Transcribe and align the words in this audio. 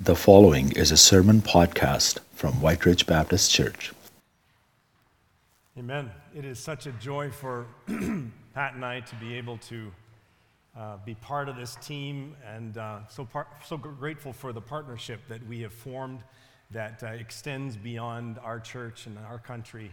The 0.00 0.16
following 0.16 0.72
is 0.72 0.90
a 0.90 0.96
sermon 0.96 1.40
podcast 1.40 2.18
from 2.34 2.60
White 2.60 2.84
Ridge 2.84 3.06
Baptist 3.06 3.52
Church. 3.52 3.92
Amen. 5.78 6.10
It 6.34 6.44
is 6.44 6.58
such 6.58 6.86
a 6.86 6.92
joy 6.92 7.30
for 7.30 7.66
Pat 8.54 8.74
and 8.74 8.84
I 8.84 9.00
to 9.00 9.14
be 9.16 9.36
able 9.36 9.56
to 9.58 9.92
uh, 10.76 10.96
be 11.04 11.14
part 11.14 11.48
of 11.48 11.54
this 11.54 11.76
team, 11.76 12.34
and 12.44 12.76
uh, 12.76 13.06
so, 13.06 13.24
par- 13.24 13.46
so 13.64 13.76
grateful 13.76 14.32
for 14.32 14.52
the 14.52 14.60
partnership 14.60 15.20
that 15.28 15.46
we 15.46 15.60
have 15.60 15.72
formed 15.72 16.24
that 16.72 17.00
uh, 17.04 17.06
extends 17.06 17.76
beyond 17.76 18.40
our 18.42 18.58
church 18.58 19.06
and 19.06 19.16
our 19.18 19.38
country 19.38 19.92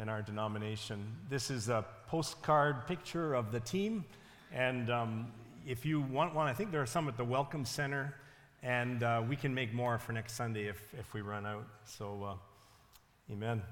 and 0.00 0.10
our 0.10 0.20
denomination. 0.20 1.14
This 1.30 1.48
is 1.48 1.68
a 1.68 1.84
postcard 2.08 2.88
picture 2.88 3.34
of 3.34 3.52
the 3.52 3.60
team, 3.60 4.04
and 4.52 4.90
um, 4.90 5.32
if 5.64 5.86
you 5.86 6.00
want 6.00 6.34
one, 6.34 6.48
I 6.48 6.54
think 6.54 6.72
there 6.72 6.82
are 6.82 6.86
some 6.86 7.06
at 7.06 7.16
the 7.16 7.24
Welcome 7.24 7.64
Center, 7.64 8.16
and 8.62 9.02
uh, 9.02 9.22
we 9.28 9.36
can 9.36 9.54
make 9.54 9.72
more 9.72 9.98
for 9.98 10.12
next 10.12 10.34
Sunday 10.34 10.66
if, 10.66 10.94
if 10.98 11.14
we 11.14 11.20
run 11.20 11.46
out. 11.46 11.66
So, 11.84 12.24
uh, 12.24 13.32
amen. 13.32 13.62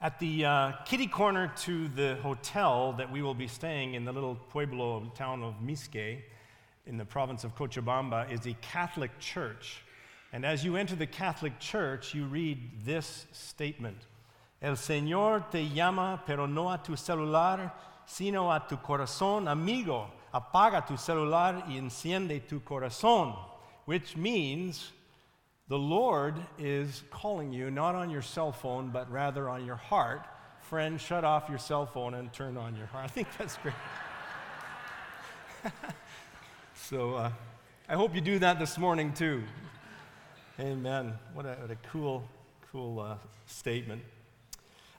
At 0.00 0.18
the 0.18 0.44
uh, 0.44 0.72
kitty 0.84 1.06
corner 1.06 1.52
to 1.62 1.88
the 1.88 2.16
hotel 2.16 2.94
that 2.98 3.10
we 3.10 3.22
will 3.22 3.34
be 3.34 3.48
staying 3.48 3.94
in 3.94 4.04
the 4.04 4.12
little 4.12 4.34
pueblo 4.34 5.10
town 5.14 5.42
of 5.42 5.62
Mizque 5.62 6.22
in 6.86 6.98
the 6.98 7.04
province 7.04 7.44
of 7.44 7.56
Cochabamba 7.56 8.30
is 8.30 8.46
a 8.46 8.54
Catholic 8.54 9.18
church. 9.18 9.82
And 10.32 10.44
as 10.44 10.64
you 10.64 10.76
enter 10.76 10.96
the 10.96 11.06
Catholic 11.06 11.58
church, 11.58 12.12
you 12.12 12.26
read 12.26 12.58
this 12.84 13.26
statement 13.32 13.98
El 14.60 14.76
Señor 14.76 15.50
te 15.50 15.68
llama, 15.68 16.22
pero 16.26 16.46
no 16.46 16.70
a 16.70 16.78
tu 16.78 16.96
celular, 16.96 17.70
sino 18.06 18.50
a 18.50 18.66
tu 18.66 18.78
corazón. 18.78 19.46
Amigo, 19.46 20.10
apaga 20.32 20.86
tu 20.86 20.96
celular 20.96 21.64
y 21.68 21.76
enciende 21.76 22.40
tu 22.48 22.60
corazón. 22.60 23.36
Which 23.84 24.16
means 24.16 24.92
the 25.68 25.78
Lord 25.78 26.36
is 26.58 27.02
calling 27.10 27.52
you 27.52 27.70
not 27.70 27.94
on 27.94 28.10
your 28.10 28.22
cell 28.22 28.52
phone, 28.52 28.90
but 28.90 29.10
rather 29.10 29.48
on 29.48 29.64
your 29.64 29.76
heart. 29.76 30.26
Friend, 30.62 31.00
shut 31.00 31.24
off 31.24 31.48
your 31.48 31.58
cell 31.58 31.86
phone 31.86 32.14
and 32.14 32.32
turn 32.32 32.56
on 32.56 32.76
your 32.76 32.86
heart. 32.86 33.04
I 33.06 33.08
think 33.08 33.28
that's 33.36 33.56
great. 33.58 33.74
so 36.74 37.14
uh, 37.14 37.30
I 37.88 37.94
hope 37.94 38.14
you 38.14 38.20
do 38.20 38.38
that 38.38 38.58
this 38.58 38.78
morning 38.78 39.12
too. 39.12 39.42
Amen. 40.60 41.14
What 41.32 41.46
a, 41.46 41.54
what 41.54 41.70
a 41.70 41.76
cool, 41.90 42.28
cool 42.70 43.00
uh, 43.00 43.16
statement. 43.46 44.02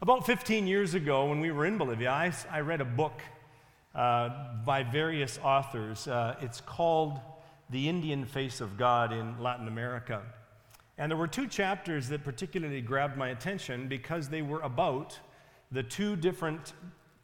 About 0.02 0.26
15 0.26 0.68
years 0.68 0.94
ago, 0.94 1.28
when 1.28 1.40
we 1.40 1.52
were 1.52 1.66
in 1.66 1.78
Bolivia, 1.78 2.12
I, 2.12 2.34
I 2.52 2.59
read 2.59 2.81
a 2.81 2.86
book 2.86 3.22
uh, 3.96 4.30
by 4.66 4.84
various 4.84 5.40
authors. 5.42 6.08
Uh, 6.08 6.36
it's 6.42 6.59
called 6.59 7.20
The 7.70 7.90
Indian 7.90 8.26
Face 8.26 8.62
of 8.62 8.78
God 8.78 9.12
in 9.12 9.42
Latin 9.42 9.68
America. 9.68 10.22
And 10.98 11.12
there 11.12 11.18
were 11.18 11.28
two 11.28 11.48
chapters 11.48 12.08
that 12.10 12.24
particularly 12.24 12.82
grabbed 12.82 13.18
my 13.18 13.30
attention 13.30 13.88
because 13.88 14.30
they 14.30 14.42
were 14.42 14.62
about 14.62 15.20
the 15.72 15.84
two 15.84 16.16
different 16.16 16.74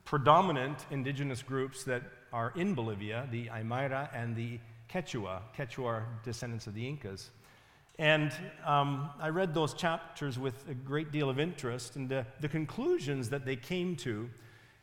predominant 0.03 0.85
indigenous 0.91 1.41
groups 1.41 1.83
that 1.85 2.03
are 2.33 2.51
in 2.55 2.73
Bolivia 2.73 3.27
the 3.31 3.47
Aymara 3.47 4.09
and 4.13 4.35
the 4.35 4.59
Quechua. 4.91 5.41
Quechua 5.55 5.85
are 5.85 6.07
descendants 6.23 6.67
of 6.67 6.73
the 6.73 6.85
Incas. 6.87 7.29
And 7.99 8.31
um, 8.65 9.09
I 9.19 9.29
read 9.29 9.53
those 9.53 9.73
chapters 9.73 10.39
with 10.39 10.67
a 10.67 10.73
great 10.73 11.11
deal 11.11 11.29
of 11.29 11.39
interest, 11.39 11.95
and 11.95 12.09
the, 12.09 12.25
the 12.39 12.49
conclusions 12.49 13.29
that 13.29 13.45
they 13.45 13.55
came 13.55 13.95
to 13.97 14.29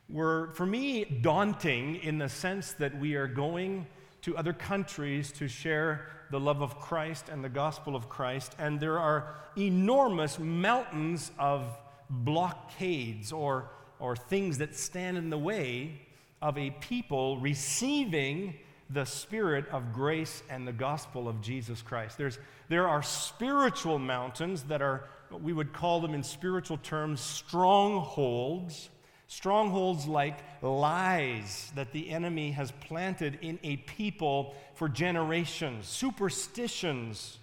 were, 0.09 0.51
for 0.55 0.64
me, 0.64 1.05
daunting 1.05 1.97
in 1.97 2.19
the 2.19 2.29
sense 2.29 2.73
that 2.75 2.98
we 2.98 3.17
are 3.17 3.27
going 3.27 3.86
to 4.22 4.36
other 4.36 4.52
countries 4.52 5.33
to 5.33 5.48
share 5.48 6.06
the 6.30 6.41
love 6.41 6.62
of 6.62 6.78
Christ 6.78 7.28
and 7.28 7.42
the 7.42 7.48
gospel 7.48 7.97
of 7.97 8.08
Christ, 8.08 8.55
and 8.58 8.78
there 8.78 8.98
are 8.98 9.34
enormous 9.56 10.38
mountains 10.38 11.30
of 11.38 11.78
blockades 12.11 13.33
or, 13.33 13.70
or 13.98 14.17
things 14.17 14.58
that 14.58 14.74
stand 14.74 15.17
in 15.17 15.30
the 15.30 15.39
way 15.39 16.01
of 16.40 16.56
a 16.58 16.70
people 16.70 17.39
receiving 17.39 18.55
the 18.90 19.05
spirit 19.05 19.67
of 19.70 19.92
grace 19.92 20.42
and 20.48 20.67
the 20.67 20.73
gospel 20.73 21.29
of 21.29 21.40
Jesus 21.40 21.83
Christ. 21.83 22.17
There's, 22.17 22.39
there 22.68 22.89
are 22.89 23.02
spiritual 23.02 23.98
mountains 23.98 24.62
that 24.64 24.80
are, 24.80 25.08
we 25.30 25.52
would 25.52 25.73
call 25.73 26.00
them 26.00 26.14
in 26.14 26.23
spiritual 26.23 26.79
terms, 26.79 27.20
strongholds. 27.20 28.89
Strongholds 29.28 30.06
like 30.06 30.39
lies 30.62 31.70
that 31.74 31.92
the 31.92 32.11
enemy 32.11 32.50
has 32.52 32.70
planted 32.80 33.39
in 33.42 33.58
a 33.62 33.77
people 33.77 34.55
for 34.74 34.89
generations, 34.89 35.86
superstitions, 35.86 37.38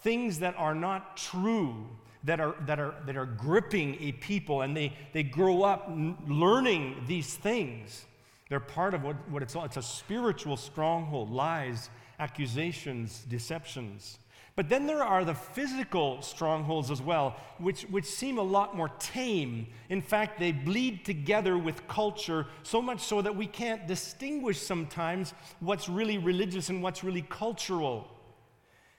things 0.00 0.40
that 0.40 0.56
are 0.58 0.74
not 0.74 1.16
true, 1.16 1.86
that 2.24 2.40
are, 2.40 2.56
that 2.66 2.80
are, 2.80 2.94
that 3.06 3.16
are 3.16 3.24
gripping 3.24 3.96
a 4.00 4.12
people, 4.12 4.62
and 4.62 4.76
they, 4.76 4.92
they 5.12 5.22
grow 5.22 5.62
up 5.62 5.88
learning 6.26 7.04
these 7.06 7.34
things. 7.34 8.04
They're 8.48 8.58
part 8.58 8.92
of 8.94 9.04
what, 9.04 9.16
what 9.30 9.40
it's 9.42 9.54
all. 9.54 9.64
It's 9.64 9.76
a 9.76 9.82
spiritual 9.82 10.56
stronghold 10.56 11.30
lies, 11.30 11.88
accusations, 12.18 13.24
deceptions. 13.28 14.18
But 14.58 14.68
then 14.68 14.88
there 14.88 15.04
are 15.04 15.24
the 15.24 15.36
physical 15.36 16.20
strongholds 16.20 16.90
as 16.90 17.00
well, 17.00 17.36
which, 17.58 17.82
which 17.82 18.06
seem 18.06 18.38
a 18.38 18.42
lot 18.42 18.76
more 18.76 18.88
tame. 18.98 19.68
In 19.88 20.02
fact, 20.02 20.40
they 20.40 20.50
bleed 20.50 21.04
together 21.04 21.56
with 21.56 21.86
culture, 21.86 22.44
so 22.64 22.82
much 22.82 22.98
so 22.98 23.22
that 23.22 23.36
we 23.36 23.46
can't 23.46 23.86
distinguish 23.86 24.60
sometimes 24.60 25.32
what's 25.60 25.88
really 25.88 26.18
religious 26.18 26.70
and 26.70 26.82
what's 26.82 27.04
really 27.04 27.22
cultural. 27.22 28.08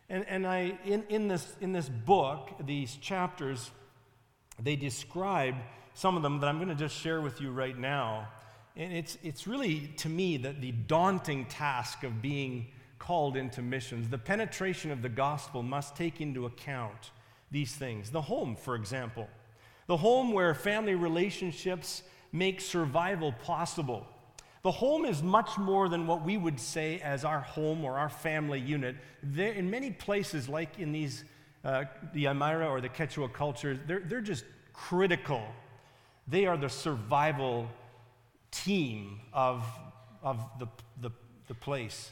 And, 0.08 0.25
and 0.30 0.47
I, 0.47 0.80
in, 0.86 1.03
in, 1.09 1.28
this, 1.28 1.53
in 1.59 1.74
this 1.74 1.90
book, 1.90 2.52
these 2.66 2.96
chapters, 2.96 3.70
they 4.64 4.78
describe 4.78 5.56
some 5.94 6.16
of 6.16 6.24
them 6.24 6.40
that 6.40 6.47
I'm 6.47 6.56
going 6.56 6.70
to 6.70 6.74
just 6.74 6.96
share 6.96 7.20
with 7.20 7.41
you 7.41 7.52
right 7.52 7.78
now. 7.78 8.30
And 8.78 8.94
it's, 8.94 9.18
it's 9.24 9.46
really, 9.46 9.91
to 9.97 10.08
me, 10.08 10.38
the, 10.38 10.53
the 10.53 10.72
daunting 10.72 11.47
task 11.47 12.06
of 12.06 12.22
being 12.22 12.68
called 12.99 13.35
into 13.35 13.61
missions. 13.61 14.09
The 14.09 14.17
penetration 14.17 14.91
of 14.91 15.01
the 15.01 15.09
gospel 15.09 15.63
must 15.63 15.95
take 15.95 16.21
into 16.21 16.45
account 16.45 17.11
these 17.49 17.73
things. 17.73 18.11
The 18.11 18.21
home, 18.21 18.55
for 18.55 18.75
example, 18.75 19.27
the 19.87 19.97
home 19.97 20.33
where 20.33 20.53
family 20.53 20.93
relationships 20.93 22.03
make 22.31 22.61
survival 22.61 23.31
possible. 23.31 24.05
The 24.61 24.71
home 24.71 25.05
is 25.05 25.23
much 25.23 25.57
more 25.57 25.87
than 25.87 26.05
what 26.05 26.23
we 26.23 26.37
would 26.37 26.59
say 26.59 26.99
as 26.99 27.23
our 27.23 27.39
home 27.39 27.85
or 27.85 27.97
our 27.97 28.09
family 28.09 28.59
unit. 28.59 28.97
There, 29.23 29.53
in 29.53 29.69
many 29.69 29.89
places, 29.91 30.49
like 30.49 30.77
in 30.77 30.91
these, 30.91 31.23
uh, 31.63 31.85
the 32.13 32.25
Aymara 32.25 32.69
or 32.69 32.81
the 32.81 32.89
Quechua 32.89 33.31
cultures, 33.31 33.79
they're, 33.87 34.01
they're 34.01 34.21
just 34.21 34.43
critical. 34.73 35.41
They 36.27 36.45
are 36.45 36.57
the 36.57 36.69
survival 36.69 37.67
team 38.51 39.21
of, 39.33 39.66
of 40.21 40.39
the, 40.59 40.67
the, 41.01 41.11
the 41.47 41.55
place. 41.55 42.11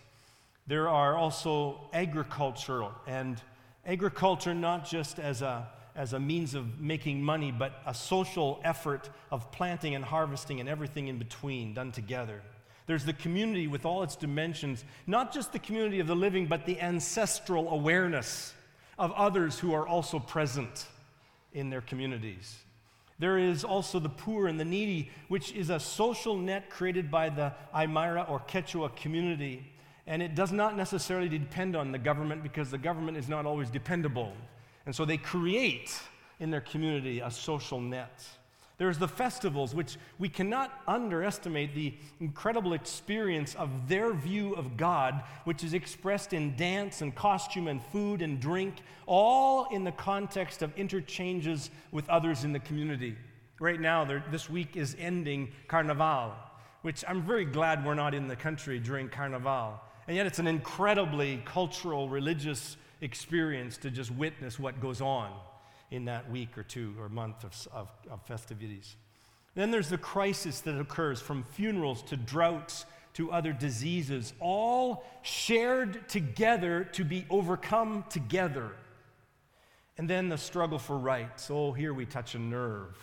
There 0.67 0.89
are 0.89 1.15
also 1.15 1.79
agricultural, 1.93 2.91
and 3.07 3.41
agriculture 3.85 4.53
not 4.53 4.85
just 4.85 5.17
as 5.17 5.41
a, 5.41 5.67
as 5.95 6.11
a 6.13 6.19
means 6.19 6.55
of 6.55 6.79
making 6.79 7.23
money, 7.23 7.51
but 7.51 7.81
a 7.85 7.93
social 7.93 8.59
effort 8.63 9.09
of 9.31 9.49
planting 9.51 9.95
and 9.95 10.03
harvesting 10.03 10.59
and 10.59 10.67
everything 10.67 11.07
in 11.07 11.17
between 11.17 11.73
done 11.73 11.93
together. 11.93 12.41
There's 12.85 13.05
the 13.05 13.13
community 13.13 13.67
with 13.67 13.85
all 13.85 14.03
its 14.03 14.15
dimensions, 14.15 14.83
not 15.07 15.33
just 15.33 15.53
the 15.53 15.59
community 15.59 15.99
of 15.99 16.07
the 16.07 16.15
living, 16.15 16.47
but 16.47 16.65
the 16.65 16.79
ancestral 16.81 17.69
awareness 17.69 18.53
of 18.99 19.11
others 19.13 19.59
who 19.59 19.73
are 19.73 19.87
also 19.87 20.19
present 20.19 20.87
in 21.53 21.69
their 21.69 21.81
communities. 21.81 22.57
There 23.19 23.37
is 23.37 23.63
also 23.63 23.99
the 23.99 24.09
poor 24.09 24.47
and 24.47 24.59
the 24.59 24.65
needy, 24.65 25.11
which 25.27 25.51
is 25.53 25.69
a 25.69 25.79
social 25.79 26.37
net 26.37 26.69
created 26.69 27.09
by 27.09 27.29
the 27.29 27.53
Aymara 27.73 28.29
or 28.29 28.39
Quechua 28.39 28.95
community. 28.95 29.71
And 30.07 30.21
it 30.21 30.33
does 30.33 30.51
not 30.51 30.75
necessarily 30.75 31.29
depend 31.29 31.75
on 31.75 31.91
the 31.91 31.99
government 31.99 32.41
because 32.41 32.71
the 32.71 32.77
government 32.77 33.17
is 33.17 33.27
not 33.27 33.45
always 33.45 33.69
dependable. 33.69 34.33
And 34.85 34.95
so 34.95 35.03
they 35.03 35.17
create 35.17 35.99
in 36.39 36.49
their 36.49 36.61
community 36.61 37.19
a 37.19 37.29
social 37.29 37.81
net. 37.81 38.25
There's 38.77 38.99
the 38.99 39.07
festivals, 39.07 39.73
which 39.73 39.97
we 40.19 40.29
cannot 40.29 40.81
underestimate 40.87 41.73
the 41.73 41.95
incredible 42.19 42.73
experience 42.73 43.55
of 43.55 43.89
their 43.89 44.13
view 44.13 44.53
of 44.53 44.77
God, 44.77 45.23
which 45.45 45.63
is 45.63 45.73
expressed 45.73 46.31
in 46.31 46.55
dance 46.55 47.01
and 47.01 47.13
costume 47.13 47.67
and 47.67 47.81
food 47.81 48.21
and 48.21 48.39
drink, 48.39 48.75
all 49.07 49.65
in 49.71 49.83
the 49.83 49.91
context 49.91 50.61
of 50.61 50.77
interchanges 50.77 51.71
with 51.91 52.07
others 52.07 52.43
in 52.43 52.53
the 52.53 52.59
community. 52.59 53.15
Right 53.59 53.81
now, 53.81 54.05
this 54.31 54.47
week 54.47 54.77
is 54.77 54.95
ending 54.99 55.51
Carnival, 55.67 56.33
which 56.83 57.03
I'm 57.07 57.23
very 57.23 57.45
glad 57.45 57.83
we're 57.83 57.95
not 57.95 58.13
in 58.13 58.27
the 58.27 58.35
country 58.35 58.79
during 58.79 59.09
Carnival. 59.09 59.81
And 60.07 60.15
yet, 60.15 60.25
it's 60.25 60.39
an 60.39 60.47
incredibly 60.47 61.41
cultural, 61.43 62.07
religious 62.07 62.77
experience 63.01 63.77
to 63.77 63.91
just 63.91 64.09
witness 64.11 64.57
what 64.57 64.79
goes 64.79 65.01
on 65.01 65.31
in 65.91 66.05
that 66.05 66.29
week 66.29 66.57
or 66.57 66.63
two 66.63 66.93
or 66.99 67.09
month 67.09 67.43
of, 67.43 67.67
of, 67.73 67.89
of 68.09 68.21
festivities. 68.23 68.95
Then 69.55 69.71
there's 69.71 69.89
the 69.89 69.97
crisis 69.97 70.61
that 70.61 70.79
occurs 70.79 71.19
from 71.19 71.43
funerals 71.43 72.01
to 72.03 72.17
droughts 72.17 72.85
to 73.15 73.31
other 73.31 73.51
diseases, 73.51 74.33
all 74.39 75.03
shared 75.23 76.07
together 76.07 76.83
to 76.93 77.03
be 77.03 77.25
overcome 77.29 78.05
together. 78.09 78.71
And 79.97 80.07
then 80.07 80.29
the 80.29 80.37
struggle 80.37 80.77
for 80.77 80.97
rights. 80.97 81.49
Oh, 81.49 81.71
here 81.71 81.93
we 81.93 82.05
touch 82.05 82.35
a 82.35 82.39
nerve. 82.39 82.95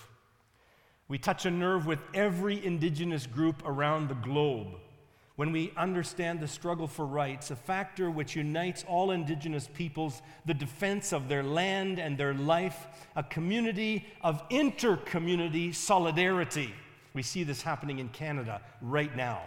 We 1.08 1.18
touch 1.18 1.44
a 1.44 1.50
nerve 1.50 1.86
with 1.86 1.98
every 2.14 2.64
indigenous 2.64 3.26
group 3.26 3.62
around 3.66 4.08
the 4.08 4.14
globe 4.14 4.78
when 5.36 5.50
we 5.50 5.72
understand 5.76 6.38
the 6.38 6.46
struggle 6.46 6.86
for 6.86 7.04
rights, 7.04 7.50
a 7.50 7.56
factor 7.56 8.10
which 8.10 8.36
unites 8.36 8.84
all 8.86 9.10
indigenous 9.10 9.68
peoples, 9.74 10.22
the 10.46 10.54
defense 10.54 11.12
of 11.12 11.28
their 11.28 11.42
land 11.42 11.98
and 11.98 12.16
their 12.16 12.34
life, 12.34 12.86
a 13.16 13.22
community 13.22 14.06
of 14.22 14.42
inter 14.50 14.96
community 14.96 15.72
solidarity. 15.72 16.72
We 17.14 17.22
see 17.22 17.42
this 17.42 17.62
happening 17.62 17.98
in 17.98 18.10
Canada 18.10 18.60
right 18.80 19.14
now. 19.16 19.42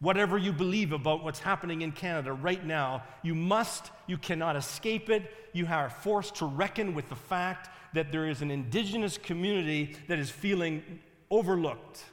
Whatever 0.00 0.36
you 0.36 0.52
believe 0.52 0.92
about 0.92 1.22
what's 1.22 1.38
happening 1.38 1.82
in 1.82 1.92
Canada 1.92 2.32
right 2.32 2.64
now, 2.66 3.04
you 3.22 3.36
must, 3.36 3.92
you 4.08 4.18
cannot 4.18 4.56
escape 4.56 5.08
it. 5.08 5.30
You 5.52 5.66
are 5.66 5.88
forced 5.88 6.34
to 6.36 6.46
reckon 6.46 6.94
with 6.94 7.08
the 7.08 7.16
fact 7.16 7.70
that 7.94 8.10
there 8.10 8.28
is 8.28 8.42
an 8.42 8.50
indigenous 8.50 9.16
community 9.16 9.96
that 10.08 10.18
is 10.18 10.28
feeling 10.28 10.82
overlooked, 11.30 12.04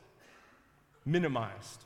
minimized. 1.03 1.85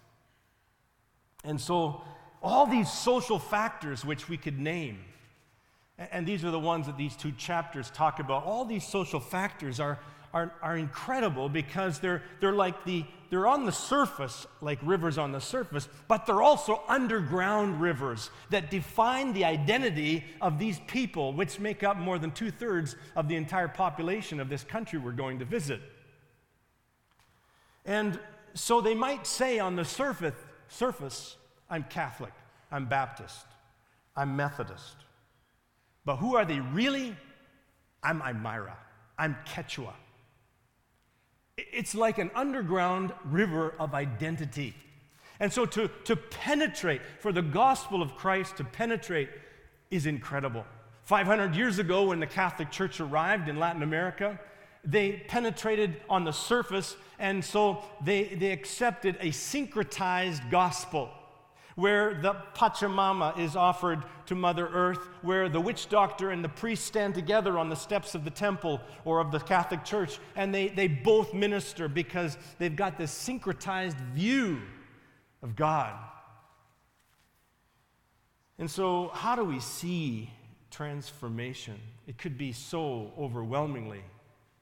And 1.45 1.61
so, 1.61 2.01
all 2.41 2.65
these 2.67 2.91
social 2.91 3.39
factors 3.39 4.03
which 4.05 4.29
we 4.29 4.37
could 4.37 4.59
name, 4.59 4.99
and 5.97 6.27
these 6.27 6.43
are 6.43 6.51
the 6.51 6.59
ones 6.59 6.85
that 6.87 6.97
these 6.97 7.15
two 7.15 7.31
chapters 7.31 7.89
talk 7.91 8.19
about, 8.19 8.43
all 8.43 8.65
these 8.65 8.85
social 8.85 9.19
factors 9.19 9.79
are, 9.79 9.99
are, 10.33 10.51
are 10.61 10.77
incredible 10.77 11.47
because 11.47 11.99
they're, 11.99 12.21
they're 12.41 12.53
like 12.53 12.83
the, 12.83 13.05
they're 13.29 13.47
on 13.47 13.65
the 13.65 13.71
surface, 13.71 14.45
like 14.61 14.77
rivers 14.83 15.17
on 15.17 15.31
the 15.31 15.39
surface, 15.39 15.87
but 16.07 16.25
they're 16.25 16.41
also 16.41 16.81
underground 16.87 17.79
rivers 17.81 18.29
that 18.49 18.69
define 18.69 19.33
the 19.33 19.45
identity 19.45 20.25
of 20.41 20.59
these 20.59 20.79
people, 20.87 21.33
which 21.33 21.59
make 21.59 21.83
up 21.83 21.97
more 21.97 22.19
than 22.19 22.31
two 22.31 22.51
thirds 22.51 22.95
of 23.15 23.27
the 23.27 23.35
entire 23.35 23.69
population 23.69 24.39
of 24.39 24.49
this 24.49 24.63
country 24.63 24.99
we're 24.99 25.11
going 25.13 25.39
to 25.39 25.45
visit. 25.45 25.81
And 27.85 28.19
so 28.53 28.81
they 28.81 28.95
might 28.95 29.27
say 29.27 29.59
on 29.59 29.75
the 29.75 29.85
surface, 29.85 30.33
surface, 30.67 31.35
I'm 31.69 31.83
Catholic, 31.83 32.33
I'm 32.71 32.85
Baptist, 32.85 33.45
I'm 34.15 34.35
Methodist. 34.35 34.95
But 36.05 36.17
who 36.17 36.35
are 36.35 36.45
they 36.45 36.59
really? 36.59 37.15
I'm 38.03 38.21
Aymara, 38.21 38.75
I'm 39.17 39.35
Quechua. 39.47 39.93
It's 41.57 41.95
like 41.95 42.17
an 42.17 42.31
underground 42.35 43.13
river 43.23 43.73
of 43.79 43.93
identity. 43.93 44.75
And 45.39 45.51
so 45.51 45.65
to, 45.65 45.89
to 46.05 46.15
penetrate, 46.15 47.01
for 47.19 47.31
the 47.31 47.41
gospel 47.41 48.01
of 48.01 48.15
Christ 48.15 48.57
to 48.57 48.63
penetrate, 48.63 49.29
is 49.91 50.05
incredible. 50.05 50.65
500 51.03 51.55
years 51.55 51.79
ago, 51.79 52.05
when 52.05 52.19
the 52.19 52.27
Catholic 52.27 52.71
Church 52.71 52.99
arrived 52.99 53.47
in 53.47 53.59
Latin 53.59 53.83
America, 53.83 54.39
they 54.85 55.23
penetrated 55.27 56.01
on 56.09 56.23
the 56.23 56.31
surface, 56.31 56.95
and 57.19 57.43
so 57.43 57.83
they, 58.03 58.25
they 58.25 58.51
accepted 58.51 59.17
a 59.19 59.27
syncretized 59.27 60.49
gospel 60.51 61.09
where 61.75 62.13
the 62.21 62.33
Pachamama 62.55 63.37
is 63.37 63.55
offered 63.55 64.03
to 64.27 64.35
Mother 64.35 64.67
Earth, 64.67 65.09
where 65.21 65.49
the 65.49 65.59
witch 65.59 65.89
doctor 65.89 66.31
and 66.31 66.43
the 66.43 66.49
priest 66.49 66.85
stand 66.85 67.13
together 67.13 67.57
on 67.57 67.69
the 67.69 67.75
steps 67.75 68.15
of 68.15 68.23
the 68.23 68.29
temple 68.29 68.79
or 69.03 69.19
of 69.19 69.31
the 69.31 69.39
Catholic 69.39 69.83
Church, 69.83 70.19
and 70.37 70.55
they, 70.55 70.69
they 70.69 70.87
both 70.87 71.33
minister 71.33 71.89
because 71.89 72.37
they've 72.59 72.75
got 72.75 72.97
this 72.97 73.11
syncretized 73.11 73.99
view 74.13 74.61
of 75.43 75.55
God. 75.55 75.93
And 78.57 78.71
so, 78.71 79.11
how 79.13 79.35
do 79.35 79.43
we 79.43 79.59
see 79.59 80.29
transformation? 80.71 81.77
It 82.07 82.17
could 82.17 82.37
be 82.37 82.53
so 82.53 83.11
overwhelmingly 83.19 84.01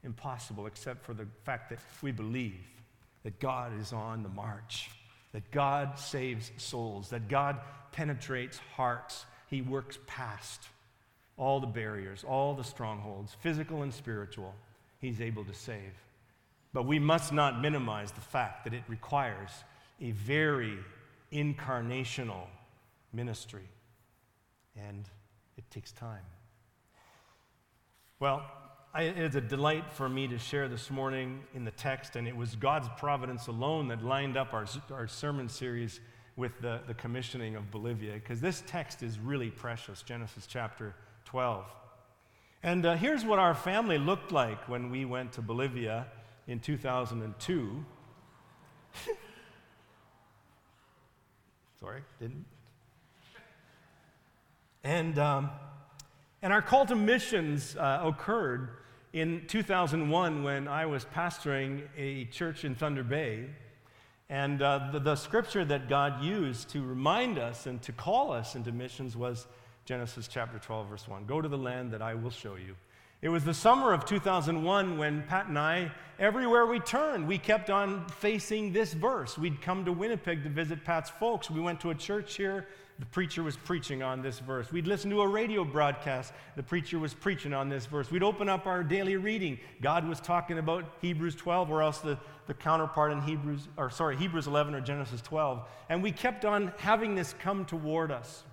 impossible, 0.04 0.66
except 0.68 1.06
for 1.06 1.14
the 1.14 1.28
fact 1.44 1.70
that 1.70 1.80
we 2.02 2.12
believe 2.12 2.60
that 3.24 3.40
God 3.40 3.72
is 3.80 3.94
on 3.94 4.24
the 4.24 4.30
march, 4.30 4.90
that 5.32 5.50
God 5.52 5.98
saves 5.98 6.52
souls, 6.58 7.10
that 7.10 7.28
God 7.30 7.60
penetrates 7.92 8.60
hearts. 8.76 9.26
He 9.48 9.62
works 9.62 9.98
past 10.08 10.62
all 11.38 11.60
the 11.60 11.68
barriers, 11.68 12.24
all 12.24 12.54
the 12.54 12.64
strongholds, 12.64 13.36
physical 13.40 13.82
and 13.84 13.94
spiritual. 13.94 14.54
He's 15.00 15.22
able 15.22 15.46
to 15.46 15.54
save. 15.54 15.94
But 16.74 16.86
we 16.86 17.00
must 17.00 17.32
not 17.32 17.62
minimize 17.62 18.12
the 18.12 18.22
fact 18.22 18.64
that 18.64 18.74
it 18.74 18.84
requires 18.88 19.52
a 20.02 20.12
very 20.12 20.78
incarnational 21.32 22.48
ministry, 23.14 23.68
and 24.76 25.08
it 25.58 25.70
takes 25.72 25.92
time. 25.92 26.24
Well, 28.20 28.44
I, 28.96 29.04
it 29.04 29.18
is 29.18 29.34
a 29.36 29.42
delight 29.42 29.92
for 29.92 30.08
me 30.08 30.28
to 30.28 30.38
share 30.38 30.68
this 30.68 30.92
morning 30.92 31.42
in 31.56 31.66
the 31.66 31.72
text, 31.72 32.16
and 32.16 32.28
it 32.28 32.36
was 32.36 32.56
God's 32.56 32.88
providence 32.96 33.48
alone 33.48 33.88
that 33.88 34.04
lined 34.04 34.38
up 34.38 34.54
our, 34.54 34.68
our 34.92 35.08
sermon 35.08 35.50
series 35.50 36.00
with 36.36 36.52
the, 36.62 36.80
the 36.86 36.94
commissioning 36.94 37.56
of 37.56 37.72
Bolivia, 37.72 38.14
because 38.14 38.40
this 38.40 38.62
text 38.68 39.02
is 39.02 39.18
really 39.18 39.50
precious 39.50 40.04
Genesis 40.04 40.46
chapter 40.46 40.94
12. 41.26 41.66
And 42.62 42.86
uh, 42.86 42.96
here's 42.96 43.26
what 43.26 43.40
our 43.40 43.56
family 43.56 43.98
looked 43.98 44.32
like 44.32 44.70
when 44.70 44.92
we 44.92 45.06
went 45.06 45.32
to 45.34 45.42
Bolivia 45.42 46.06
in 46.48 46.60
2002. 46.60 47.86
Sorry, 51.80 52.02
didn't. 52.20 52.46
And, 54.84 55.18
um, 55.18 55.50
and 56.44 56.52
our 56.52 56.62
call 56.62 56.86
to 56.86 56.96
missions 56.96 57.78
uh, 57.78 58.02
occurred 58.04 58.68
in 59.14 59.44
2001 59.48 60.44
when 60.44 60.68
I 60.68 60.86
was 60.86 61.06
pastoring 61.06 61.84
a 61.98 62.26
church 62.26 62.66
in 62.66 62.76
Thunder 62.76 63.02
Bay. 63.02 63.46
And 64.30 64.62
uh, 64.62 64.90
the, 64.92 65.00
the, 65.00 65.16
scripture 65.16 65.64
that 65.64 65.88
God 65.88 66.22
used 66.22 66.70
to 66.72 66.84
remind 66.84 67.40
us 67.40 67.66
and 67.66 67.82
to 67.84 67.94
call 67.94 68.34
us 68.34 68.56
into 68.56 68.74
missions 68.74 69.16
was 69.16 69.48
Genesis 69.86 70.28
chapter 70.28 70.60
12, 70.60 70.90
verse 70.90 71.08
1. 71.08 71.26
Go 71.26 71.42
to 71.42 71.48
the 71.48 71.58
land 71.58 71.92
that 71.92 72.02
I 72.02 72.14
will 72.14 72.30
show 72.30 72.56
you. 72.56 72.76
It 73.22 73.30
was 73.30 73.46
the 73.46 73.54
summer 73.54 73.94
of 73.94 74.04
2001 74.04 74.98
when 74.98 75.24
Pat 75.24 75.48
and 75.48 75.58
I, 75.58 75.92
everywhere 76.20 76.66
we 76.66 76.82
turned, 76.82 77.26
we 77.26 77.38
kept 77.38 77.70
on 77.70 78.06
facing 78.10 78.74
this 78.74 78.92
verse. 78.92 79.38
We'd 79.38 79.62
come 79.62 79.86
to 79.86 79.94
Winnipeg 79.94 80.44
to 80.44 80.50
visit 80.50 80.84
Pat's 80.84 81.10
folks. 81.10 81.50
We 81.50 81.62
went 81.62 81.80
to 81.82 81.92
a 81.92 81.96
church 81.96 82.36
here 82.36 82.68
the 83.00 83.06
preacher 83.08 83.44
was 83.44 83.58
preaching 83.58 84.04
on 84.04 84.22
this 84.22 84.40
verse. 84.40 84.72
We'd 84.72 84.88
listen 84.88 85.10
to 85.10 85.22
a 85.22 85.28
radio 85.28 85.64
broadcast, 85.64 86.34
the 86.56 86.64
preacher 86.64 87.00
was 87.00 87.14
preaching 87.14 87.54
on 87.54 87.70
this 87.70 87.86
verse. 87.86 88.12
We'd 88.12 88.24
open 88.24 88.50
up 88.50 88.68
our 88.68 88.84
daily 88.84 89.16
reading, 89.18 89.60
God 89.82 90.08
was 90.08 90.20
talking 90.20 90.60
about 90.60 90.86
Hebrews 91.02 91.36
12, 91.36 91.72
or 91.72 91.82
else 91.82 92.00
the, 92.00 92.18
the 92.48 92.54
counterpart 92.54 93.12
in 93.12 93.22
Hebrews, 93.22 93.68
or 93.78 93.90
sorry, 93.90 94.16
Hebrews 94.18 94.48
11 94.48 94.76
or 94.76 94.82
Genesis 94.82 95.22
12. 95.22 95.68
And 95.90 96.04
we 96.04 96.12
kept 96.12 96.46
on 96.46 96.72
having 96.78 97.16
this 97.16 97.34
come 97.40 97.66
toward 97.66 98.12
us. 98.12 98.44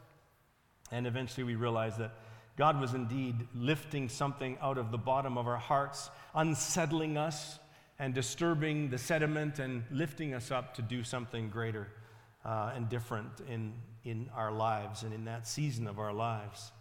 And 0.90 1.06
eventually 1.06 1.44
we 1.44 1.54
realized 1.54 1.98
that 1.98 2.12
God 2.56 2.80
was 2.80 2.94
indeed 2.94 3.46
lifting 3.54 4.08
something 4.08 4.58
out 4.60 4.78
of 4.78 4.90
the 4.90 4.98
bottom 4.98 5.38
of 5.38 5.46
our 5.46 5.56
hearts, 5.56 6.10
unsettling 6.34 7.16
us 7.16 7.58
and 7.98 8.14
disturbing 8.14 8.90
the 8.90 8.98
sediment 8.98 9.58
and 9.58 9.84
lifting 9.90 10.34
us 10.34 10.50
up 10.50 10.74
to 10.74 10.82
do 10.82 11.04
something 11.04 11.48
greater 11.50 11.88
uh, 12.44 12.72
and 12.74 12.88
different 12.88 13.28
in, 13.48 13.74
in 14.04 14.30
our 14.34 14.52
lives 14.52 15.02
and 15.02 15.12
in 15.12 15.24
that 15.26 15.46
season 15.46 15.86
of 15.86 15.98
our 15.98 16.12
lives. 16.12 16.72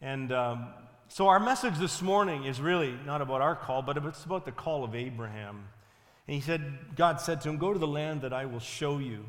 And 0.00 0.32
um, 0.32 0.68
so, 1.08 1.28
our 1.28 1.40
message 1.40 1.78
this 1.78 2.02
morning 2.02 2.44
is 2.44 2.60
really 2.60 2.94
not 3.04 3.20
about 3.20 3.40
our 3.40 3.54
call, 3.54 3.82
but 3.82 3.96
it's 3.96 4.24
about 4.24 4.44
the 4.44 4.52
call 4.52 4.84
of 4.84 4.94
Abraham. 4.94 5.64
And 6.26 6.34
he 6.34 6.40
said, 6.40 6.62
God 6.96 7.20
said 7.20 7.40
to 7.42 7.48
him, 7.48 7.58
Go 7.58 7.72
to 7.72 7.78
the 7.78 7.86
land 7.86 8.22
that 8.22 8.32
I 8.32 8.46
will 8.46 8.60
show 8.60 8.98
you. 8.98 9.24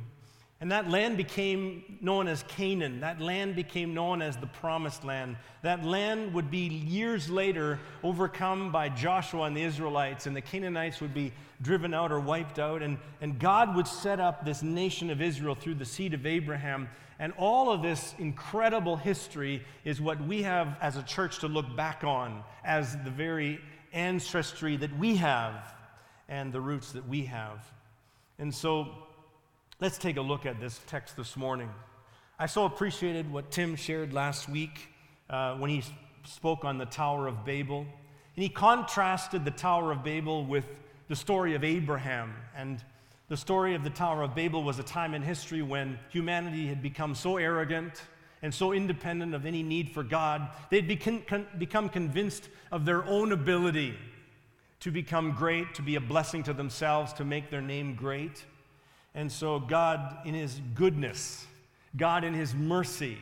And 0.63 0.71
that 0.71 0.89
land 0.89 1.17
became 1.17 1.97
known 1.99 2.29
as 2.29 2.43
Canaan. 2.43 3.01
That 3.01 3.19
land 3.19 3.53
became 3.53 3.93
known 3.93 4.21
as 4.21 4.37
the 4.37 4.47
Promised 4.47 5.03
Land. 5.03 5.35
That 5.61 5.83
land 5.83 6.33
would 6.33 6.49
be 6.49 6.67
years 6.67 7.29
later 7.29 7.81
overcome 8.01 8.71
by 8.71 8.87
Joshua 8.87 9.43
and 9.43 9.57
the 9.57 9.63
Israelites, 9.63 10.25
and 10.25 10.33
the 10.33 10.41
Canaanites 10.41 11.01
would 11.01 11.13
be 11.13 11.33
driven 11.61 11.93
out 11.93 12.13
or 12.13 12.21
wiped 12.21 12.59
out. 12.59 12.81
And, 12.81 12.97
and 13.19 13.37
God 13.37 13.75
would 13.75 13.87
set 13.87 14.21
up 14.21 14.45
this 14.45 14.63
nation 14.63 15.09
of 15.09 15.21
Israel 15.21 15.53
through 15.53 15.75
the 15.75 15.85
seed 15.85 16.13
of 16.13 16.25
Abraham. 16.25 16.87
And 17.23 17.31
all 17.37 17.71
of 17.71 17.81
this 17.81 18.13
incredible 18.19 18.97
history 18.97 19.63
is 19.85 20.01
what 20.01 20.19
we 20.27 20.43
have 20.43 20.75
as 20.81 20.97
a 20.97 21.03
church 21.03 21.39
to 21.39 21.47
look 21.47 21.75
back 21.75 22.03
on 22.03 22.43
as 22.65 22.97
the 23.03 23.09
very 23.09 23.61
ancestry 23.93 24.75
that 24.77 24.97
we 24.97 25.15
have 25.15 25.73
and 26.27 26.51
the 26.51 26.59
roots 26.59 26.91
that 26.91 27.07
we 27.07 27.23
have. 27.25 27.65
And 28.37 28.53
so, 28.53 28.87
Let's 29.83 29.97
take 29.97 30.15
a 30.15 30.21
look 30.21 30.45
at 30.45 30.61
this 30.61 30.79
text 30.87 31.17
this 31.17 31.35
morning. 31.35 31.69
I 32.39 32.45
so 32.45 32.63
appreciated 32.63 33.29
what 33.29 33.51
Tim 33.51 33.75
shared 33.75 34.13
last 34.13 34.47
week 34.47 34.87
uh, 35.29 35.55
when 35.55 35.69
he 35.69 35.83
spoke 36.25 36.63
on 36.63 36.77
the 36.77 36.85
Tower 36.85 37.27
of 37.27 37.43
Babel. 37.43 37.79
And 37.79 38.43
he 38.43 38.47
contrasted 38.47 39.43
the 39.43 39.51
Tower 39.51 39.91
of 39.91 40.01
Babel 40.01 40.45
with 40.45 40.65
the 41.09 41.17
story 41.17 41.55
of 41.55 41.65
Abraham. 41.65 42.33
And 42.55 42.81
the 43.33 43.37
story 43.37 43.73
of 43.73 43.83
the 43.83 43.89
Tower 43.89 44.21
of 44.21 44.35
Babel 44.35 44.61
was 44.61 44.77
a 44.77 44.83
time 44.83 45.15
in 45.15 45.23
history 45.23 45.63
when 45.63 45.97
humanity 46.09 46.67
had 46.67 46.83
become 46.83 47.15
so 47.15 47.37
arrogant 47.37 48.03
and 48.43 48.53
so 48.53 48.73
independent 48.73 49.33
of 49.33 49.47
any 49.47 49.63
need 49.63 49.89
for 49.89 50.03
God, 50.03 50.49
they'd 50.69 50.87
become 50.87 51.89
convinced 51.89 52.49
of 52.71 52.85
their 52.85 53.03
own 53.05 53.31
ability 53.31 53.97
to 54.81 54.91
become 54.91 55.31
great, 55.31 55.73
to 55.73 55.81
be 55.81 55.95
a 55.95 55.99
blessing 55.99 56.43
to 56.43 56.53
themselves, 56.53 57.11
to 57.13 57.25
make 57.25 57.49
their 57.49 57.59
name 57.59 57.95
great. 57.95 58.45
And 59.15 59.31
so, 59.31 59.57
God, 59.57 60.15
in 60.25 60.35
His 60.35 60.61
goodness, 60.75 61.43
God, 61.97 62.23
in 62.23 62.35
His 62.35 62.53
mercy, 62.53 63.17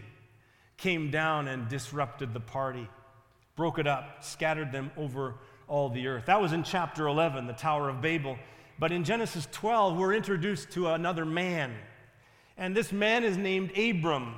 came 0.75 1.09
down 1.09 1.47
and 1.47 1.69
disrupted 1.69 2.33
the 2.33 2.41
party, 2.41 2.89
broke 3.55 3.79
it 3.79 3.87
up, 3.87 4.25
scattered 4.25 4.73
them 4.73 4.91
over 4.97 5.35
all 5.69 5.87
the 5.87 6.07
earth. 6.07 6.25
That 6.25 6.41
was 6.41 6.51
in 6.51 6.63
chapter 6.63 7.07
11, 7.07 7.47
the 7.47 7.53
Tower 7.53 7.87
of 7.87 8.01
Babel. 8.01 8.37
But 8.81 8.91
in 8.91 9.03
Genesis 9.03 9.47
12, 9.51 9.95
we're 9.95 10.15
introduced 10.15 10.71
to 10.71 10.87
another 10.87 11.23
man. 11.23 11.71
And 12.57 12.75
this 12.75 12.91
man 12.91 13.23
is 13.23 13.37
named 13.37 13.77
Abram. 13.77 14.33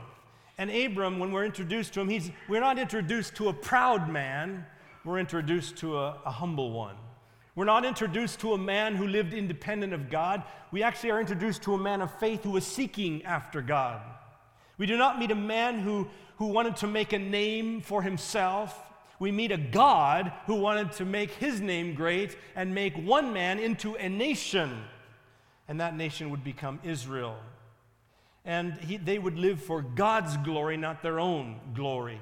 And 0.58 0.70
Abram, 0.70 1.18
when 1.18 1.32
we're 1.32 1.46
introduced 1.46 1.94
to 1.94 2.02
him, 2.02 2.10
he's, 2.10 2.30
we're 2.50 2.60
not 2.60 2.78
introduced 2.78 3.38
to 3.38 3.48
a 3.48 3.54
proud 3.54 4.10
man, 4.10 4.66
we're 5.06 5.20
introduced 5.20 5.78
to 5.78 5.98
a, 5.98 6.18
a 6.26 6.30
humble 6.30 6.74
one. 6.74 6.98
We're 7.56 7.64
not 7.64 7.86
introduced 7.86 8.42
to 8.42 8.52
a 8.52 8.58
man 8.58 8.98
who 8.98 9.08
lived 9.08 9.34
independent 9.34 9.94
of 9.94 10.10
God. 10.10 10.44
We 10.74 10.84
actually 10.84 11.12
are 11.12 11.22
introduced 11.22 11.64
to 11.64 11.76
a 11.76 11.78
man 11.78 12.02
of 12.02 12.14
faith 12.20 12.44
who 12.44 12.52
was 12.52 12.68
seeking 12.68 13.24
after 13.24 13.62
God. 13.62 14.02
We 14.78 14.88
do 14.88 14.98
not 14.98 15.20
meet 15.20 15.32
a 15.32 15.36
man 15.36 15.80
who, 15.80 16.10
who 16.36 16.48
wanted 16.48 16.76
to 16.78 16.88
make 16.88 17.14
a 17.14 17.18
name 17.18 17.80
for 17.80 18.02
himself. 18.02 18.83
We 19.24 19.32
meet 19.32 19.52
a 19.52 19.58
God 19.58 20.32
who 20.48 20.56
wanted 20.56 20.92
to 20.94 21.06
make 21.06 21.32
his 21.32 21.62
name 21.62 21.96
great 21.96 22.38
and 22.56 22.76
make 22.76 22.94
one 22.96 23.32
man 23.32 23.58
into 23.58 23.96
a 23.96 24.10
nation. 24.10 24.84
And 25.68 25.80
that 25.80 25.96
nation 25.96 26.30
would 26.30 26.44
become 26.44 26.80
Israel 26.84 27.38
and 28.46 28.74
he, 28.82 28.98
they 28.98 29.18
would 29.18 29.38
live 29.38 29.62
for 29.62 29.82
God's 29.82 30.36
glory, 30.38 30.78
not 30.78 31.02
their 31.02 31.20
own 31.20 31.60
glory. 31.74 32.20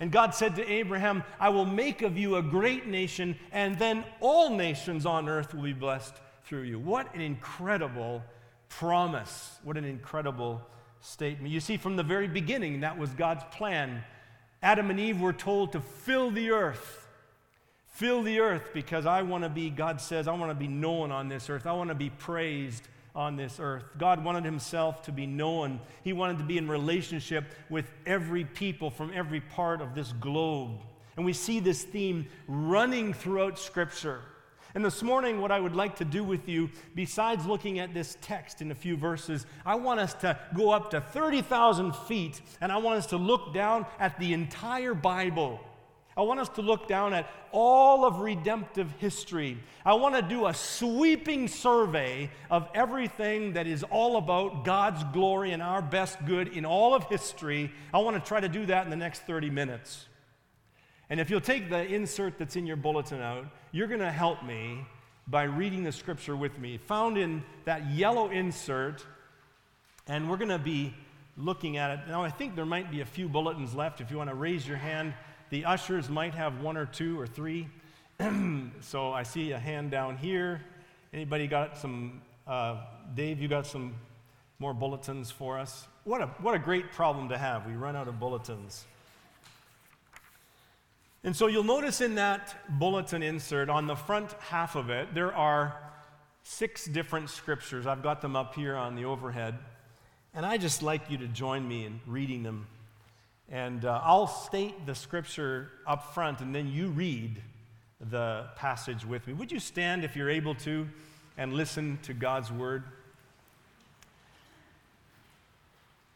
And 0.00 0.10
God 0.10 0.34
said 0.34 0.56
to 0.56 0.70
Abraham, 0.70 1.22
I 1.38 1.48
will 1.48 1.64
make 1.64 2.02
of 2.02 2.16
you 2.16 2.36
a 2.36 2.42
great 2.42 2.86
nation, 2.86 3.36
and 3.52 3.78
then 3.78 4.04
all 4.20 4.54
nations 4.56 5.06
on 5.06 5.28
earth 5.28 5.54
will 5.54 5.62
be 5.62 5.72
blessed 5.72 6.14
through 6.44 6.62
you. 6.62 6.78
What 6.78 7.12
an 7.14 7.20
incredible 7.20 8.22
promise. 8.68 9.58
What 9.62 9.76
an 9.76 9.84
incredible 9.84 10.60
statement. 11.00 11.52
You 11.52 11.60
see, 11.60 11.76
from 11.76 11.96
the 11.96 12.02
very 12.02 12.28
beginning, 12.28 12.80
that 12.80 12.98
was 12.98 13.10
God's 13.10 13.44
plan. 13.52 14.04
Adam 14.62 14.90
and 14.90 15.00
Eve 15.00 15.20
were 15.20 15.32
told 15.32 15.72
to 15.72 15.80
fill 15.80 16.30
the 16.30 16.50
earth. 16.50 17.06
Fill 17.88 18.22
the 18.22 18.40
earth 18.40 18.70
because 18.72 19.06
I 19.06 19.22
want 19.22 19.44
to 19.44 19.50
be, 19.50 19.68
God 19.70 20.00
says, 20.00 20.28
I 20.28 20.32
want 20.32 20.50
to 20.50 20.54
be 20.54 20.68
known 20.68 21.10
on 21.10 21.28
this 21.28 21.50
earth. 21.50 21.66
I 21.66 21.72
want 21.72 21.88
to 21.90 21.94
be 21.94 22.10
praised 22.10 22.88
on 23.14 23.36
this 23.36 23.58
earth. 23.60 23.84
God 23.98 24.24
wanted 24.24 24.44
himself 24.44 25.02
to 25.02 25.12
be 25.12 25.26
known. 25.26 25.80
He 26.02 26.12
wanted 26.12 26.38
to 26.38 26.44
be 26.44 26.56
in 26.56 26.68
relationship 26.68 27.44
with 27.68 27.90
every 28.06 28.44
people 28.44 28.90
from 28.90 29.12
every 29.14 29.40
part 29.40 29.82
of 29.82 29.94
this 29.94 30.12
globe. 30.12 30.80
And 31.16 31.26
we 31.26 31.34
see 31.34 31.60
this 31.60 31.82
theme 31.82 32.26
running 32.48 33.12
throughout 33.12 33.58
Scripture. 33.58 34.22
And 34.74 34.84
this 34.84 35.02
morning, 35.02 35.40
what 35.40 35.52
I 35.52 35.60
would 35.60 35.76
like 35.76 35.96
to 35.96 36.04
do 36.04 36.24
with 36.24 36.48
you, 36.48 36.70
besides 36.94 37.44
looking 37.44 37.78
at 37.78 37.92
this 37.92 38.16
text 38.22 38.62
in 38.62 38.70
a 38.70 38.74
few 38.74 38.96
verses, 38.96 39.44
I 39.66 39.74
want 39.74 40.00
us 40.00 40.14
to 40.14 40.38
go 40.54 40.70
up 40.70 40.90
to 40.90 41.00
30,000 41.00 41.94
feet 41.94 42.40
and 42.60 42.72
I 42.72 42.78
want 42.78 42.98
us 42.98 43.06
to 43.06 43.18
look 43.18 43.52
down 43.52 43.84
at 43.98 44.18
the 44.18 44.32
entire 44.32 44.94
Bible. 44.94 45.60
I 46.16 46.22
want 46.22 46.40
us 46.40 46.48
to 46.50 46.62
look 46.62 46.88
down 46.88 47.14
at 47.14 47.30
all 47.52 48.04
of 48.04 48.20
redemptive 48.20 48.90
history. 48.98 49.58
I 49.84 49.94
want 49.94 50.14
to 50.14 50.22
do 50.22 50.46
a 50.46 50.54
sweeping 50.54 51.48
survey 51.48 52.30
of 52.50 52.68
everything 52.74 53.54
that 53.54 53.66
is 53.66 53.82
all 53.84 54.16
about 54.16 54.64
God's 54.64 55.04
glory 55.12 55.52
and 55.52 55.62
our 55.62 55.80
best 55.80 56.24
good 56.26 56.48
in 56.48 56.66
all 56.66 56.94
of 56.94 57.04
history. 57.04 57.72
I 57.94 57.98
want 57.98 58.22
to 58.22 58.26
try 58.26 58.40
to 58.40 58.48
do 58.48 58.66
that 58.66 58.84
in 58.84 58.90
the 58.90 58.96
next 58.96 59.20
30 59.20 59.48
minutes. 59.48 60.06
And 61.10 61.20
if 61.20 61.30
you'll 61.30 61.40
take 61.40 61.68
the 61.68 61.84
insert 61.84 62.38
that's 62.38 62.56
in 62.56 62.66
your 62.66 62.76
bulletin 62.76 63.20
out, 63.20 63.46
you're 63.70 63.86
going 63.86 64.00
to 64.00 64.12
help 64.12 64.42
me 64.44 64.86
by 65.26 65.44
reading 65.44 65.84
the 65.84 65.92
scripture 65.92 66.36
with 66.36 66.58
me. 66.58 66.78
Found 66.78 67.16
in 67.16 67.42
that 67.64 67.90
yellow 67.90 68.30
insert, 68.30 69.04
and 70.06 70.28
we're 70.28 70.36
going 70.36 70.48
to 70.48 70.58
be 70.58 70.94
looking 71.36 71.76
at 71.76 71.90
it. 71.90 72.00
Now, 72.08 72.22
I 72.22 72.30
think 72.30 72.56
there 72.56 72.66
might 72.66 72.90
be 72.90 73.00
a 73.00 73.06
few 73.06 73.28
bulletins 73.28 73.74
left 73.74 74.00
if 74.00 74.10
you 74.10 74.18
want 74.18 74.30
to 74.30 74.36
raise 74.36 74.66
your 74.66 74.76
hand. 74.76 75.14
The 75.50 75.64
ushers 75.64 76.08
might 76.08 76.34
have 76.34 76.60
one 76.60 76.76
or 76.76 76.86
two 76.86 77.18
or 77.18 77.26
three. 77.26 77.68
so 78.80 79.12
I 79.12 79.22
see 79.22 79.52
a 79.52 79.58
hand 79.58 79.90
down 79.90 80.16
here. 80.16 80.62
Anybody 81.12 81.46
got 81.46 81.78
some? 81.78 82.22
Uh, 82.46 82.78
Dave, 83.14 83.40
you 83.40 83.48
got 83.48 83.66
some 83.66 83.94
more 84.58 84.72
bulletins 84.72 85.30
for 85.30 85.58
us? 85.58 85.86
What 86.04 86.20
a, 86.20 86.26
what 86.40 86.54
a 86.54 86.58
great 86.58 86.92
problem 86.92 87.28
to 87.30 87.38
have. 87.38 87.66
We 87.66 87.74
run 87.74 87.96
out 87.96 88.08
of 88.08 88.18
bulletins. 88.18 88.86
And 91.24 91.36
so 91.36 91.46
you'll 91.46 91.64
notice 91.64 92.00
in 92.00 92.16
that 92.16 92.56
bulletin 92.78 93.22
insert, 93.22 93.68
on 93.68 93.86
the 93.86 93.94
front 93.94 94.32
half 94.40 94.74
of 94.74 94.90
it, 94.90 95.14
there 95.14 95.34
are 95.34 95.76
six 96.42 96.84
different 96.86 97.30
scriptures. 97.30 97.86
I've 97.86 98.02
got 98.02 98.20
them 98.20 98.34
up 98.34 98.54
here 98.54 98.76
on 98.76 98.96
the 98.96 99.04
overhead. 99.04 99.58
And 100.34 100.44
I 100.44 100.56
just 100.56 100.82
like 100.82 101.10
you 101.10 101.18
to 101.18 101.28
join 101.28 101.66
me 101.66 101.86
in 101.86 102.00
reading 102.06 102.42
them 102.42 102.66
and 103.52 103.84
uh, 103.84 104.00
I'll 104.02 104.26
state 104.26 104.86
the 104.86 104.94
scripture 104.94 105.70
up 105.86 106.14
front, 106.14 106.40
and 106.40 106.54
then 106.54 106.68
you 106.68 106.88
read 106.88 107.40
the 108.00 108.46
passage 108.56 109.04
with 109.04 109.26
me. 109.26 109.34
Would 109.34 109.52
you 109.52 109.60
stand 109.60 110.04
if 110.04 110.16
you're 110.16 110.30
able 110.30 110.54
to 110.56 110.88
and 111.36 111.52
listen 111.52 111.98
to 112.04 112.14
God's 112.14 112.50
word? 112.50 112.82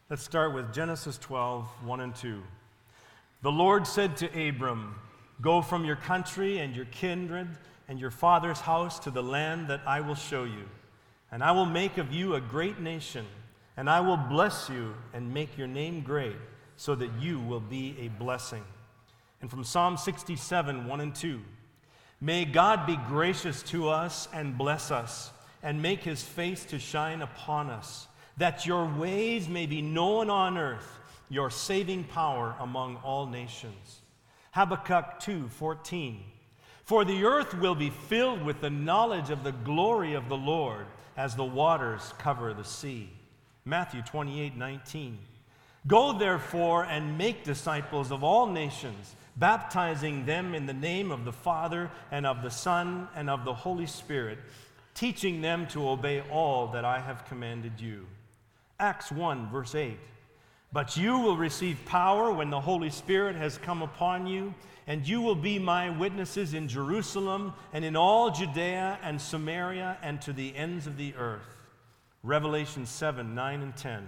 Let's 0.09 0.23
start 0.23 0.55
with 0.55 0.73
Genesis 0.73 1.19
12, 1.19 1.67
1 1.85 2.01
and 2.01 2.15
2. 2.15 2.43
The 3.43 3.52
Lord 3.52 3.87
said 3.87 4.16
to 4.19 4.49
Abram, 4.49 4.95
Go 5.40 5.61
from 5.62 5.85
your 5.85 5.97
country 5.97 6.59
and 6.59 6.75
your 6.75 6.87
kindred 6.87 7.49
and 7.88 8.00
your 8.00 8.11
father's 8.11 8.61
house 8.61 8.99
to 9.00 9.11
the 9.11 9.23
land 9.23 9.69
that 9.69 9.83
I 9.87 10.00
will 10.00 10.14
show 10.14 10.45
you. 10.45 10.69
And 11.31 11.43
I 11.43 11.52
will 11.52 11.66
make 11.66 11.99
of 11.99 12.12
you 12.12 12.35
a 12.35 12.40
great 12.40 12.81
nation, 12.81 13.26
and 13.76 13.90
I 13.90 14.00
will 14.00 14.16
bless 14.16 14.69
you 14.69 14.95
and 15.12 15.35
make 15.35 15.59
your 15.59 15.66
name 15.66 16.00
great 16.00 16.37
so 16.76 16.95
that 16.95 17.11
you 17.21 17.38
will 17.40 17.61
be 17.61 17.97
a 18.00 18.09
blessing. 18.09 18.64
And 19.40 19.50
from 19.50 19.64
Psalm 19.64 19.97
67, 19.97 20.87
1 20.87 21.00
and 21.00 21.14
2 21.14 21.40
May 22.21 22.47
God 22.47 22.87
be 22.87 22.97
gracious 23.09 23.62
to 23.64 23.90
us 23.90 24.28
and 24.33 24.57
bless 24.57 24.90
us, 24.90 25.31
and 25.62 25.83
make 25.83 26.02
his 26.02 26.23
face 26.23 26.64
to 26.66 26.78
shine 26.78 27.21
upon 27.21 27.69
us, 27.69 28.07
that 28.38 28.64
your 28.64 28.87
ways 28.87 29.49
may 29.49 29.66
be 29.66 29.83
known 29.83 30.31
on 30.31 30.57
earth, 30.57 30.99
your 31.28 31.50
saving 31.50 32.04
power 32.04 32.54
among 32.61 32.97
all 32.97 33.26
nations. 33.26 34.00
Habakkuk 34.52 35.21
2, 35.21 35.49
14. 35.49 36.23
For 36.85 37.04
the 37.04 37.25
earth 37.25 37.52
will 37.54 37.75
be 37.75 37.90
filled 37.90 38.45
with 38.45 38.61
the 38.61 38.71
knowledge 38.71 39.30
of 39.30 39.42
the 39.42 39.52
glory 39.52 40.14
of 40.14 40.28
the 40.28 40.37
Lord 40.37 40.87
as 41.16 41.35
the 41.35 41.45
waters 41.45 42.14
cover 42.18 42.54
the 42.54 42.64
sea. 42.64 43.11
Matthew 43.64 44.02
28, 44.02 44.56
19. 44.56 45.18
Go 45.87 46.12
therefore 46.16 46.85
and 46.85 47.18
make 47.18 47.45
disciples 47.45 48.11
of 48.12 48.23
all 48.23 48.47
nations, 48.47 49.14
baptizing 49.37 50.26
them 50.26 50.54
in 50.54 50.66
the 50.66 50.73
name 50.73 51.11
of 51.11 51.25
the 51.25 51.33
Father 51.33 51.90
and 52.11 52.25
of 52.25 52.42
the 52.42 52.50
Son 52.50 53.09
and 53.14 53.28
of 53.28 53.45
the 53.45 53.54
Holy 53.54 53.87
Spirit, 53.87 54.38
teaching 54.95 55.40
them 55.40 55.66
to 55.68 55.88
obey 55.88 56.23
all 56.30 56.68
that 56.68 56.85
I 56.85 57.00
have 57.00 57.25
commanded 57.26 57.80
you. 57.80 58.06
Acts 58.78 59.11
1, 59.11 59.50
verse 59.50 59.75
8. 59.75 59.99
But 60.76 60.95
you 60.95 61.18
will 61.18 61.38
receive 61.38 61.83
power 61.87 62.30
when 62.30 62.50
the 62.50 62.61
Holy 62.61 62.90
Spirit 62.90 63.35
has 63.35 63.56
come 63.56 63.80
upon 63.80 64.26
you, 64.26 64.52
and 64.87 65.09
you 65.09 65.23
will 65.23 65.35
be 65.35 65.59
my 65.59 65.88
witnesses 65.88 66.52
in 66.52 66.68
Jerusalem 66.68 67.54
and 67.73 67.83
in 67.83 67.97
all 67.97 68.30
Judea 68.30 68.99
and 69.02 69.18
Samaria 69.18 69.97
and 70.02 70.21
to 70.21 70.35
the 70.35 70.54
ends 70.54 70.87
of 70.87 70.99
the 70.99 71.14
earth. 71.14 71.56
Revelation 72.23 72.85
7, 72.85 73.35
9 73.35 73.62
and 73.62 73.75
10. 73.75 74.06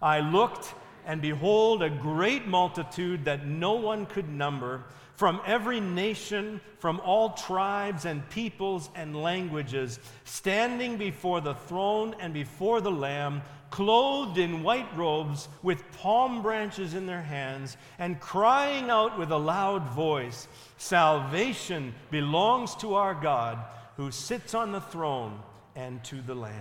I 0.00 0.20
looked 0.20 0.74
and 1.06 1.22
behold, 1.22 1.82
a 1.82 1.88
great 1.88 2.48
multitude 2.48 3.24
that 3.26 3.46
no 3.46 3.74
one 3.74 4.06
could 4.06 4.28
number, 4.28 4.82
from 5.14 5.40
every 5.46 5.80
nation, 5.80 6.60
from 6.78 7.00
all 7.00 7.30
tribes 7.30 8.04
and 8.04 8.28
peoples 8.28 8.90
and 8.96 9.22
languages, 9.22 10.00
standing 10.24 10.96
before 10.96 11.40
the 11.40 11.54
throne 11.54 12.14
and 12.18 12.34
before 12.34 12.80
the 12.80 12.90
Lamb, 12.90 13.40
clothed 13.70 14.38
in 14.38 14.62
white 14.62 14.88
robes, 14.96 15.48
with 15.62 15.90
palm 15.92 16.42
branches 16.42 16.94
in 16.94 17.06
their 17.06 17.22
hands, 17.22 17.76
and 17.98 18.20
crying 18.20 18.90
out 18.90 19.18
with 19.18 19.30
a 19.30 19.36
loud 19.36 19.88
voice 19.90 20.48
Salvation 20.78 21.94
belongs 22.10 22.74
to 22.76 22.94
our 22.94 23.14
God, 23.14 23.58
who 23.96 24.10
sits 24.10 24.54
on 24.54 24.72
the 24.72 24.80
throne, 24.80 25.40
and 25.74 26.02
to 26.04 26.20
the 26.20 26.34
Lamb. 26.34 26.52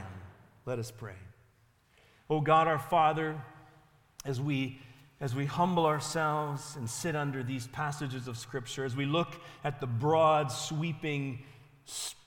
Let 0.65 0.79
us 0.79 0.89
pray. 0.89 1.15
O 2.29 2.39
God, 2.39 2.67
our 2.67 2.79
Father, 2.79 3.39
as 4.23 4.41
we 4.41 4.79
as 5.21 5.33
we 5.33 5.45
humble 5.45 5.85
ourselves 5.85 6.75
and 6.75 6.89
sit 6.89 7.15
under 7.15 7.41
these 7.41 7.67
passages 7.67 8.27
of 8.27 8.37
Scripture, 8.37 8.83
as 8.83 8.97
we 8.97 9.05
look 9.05 9.39
at 9.63 9.79
the 9.79 9.87
broad, 9.87 10.51
sweeping 10.51 11.39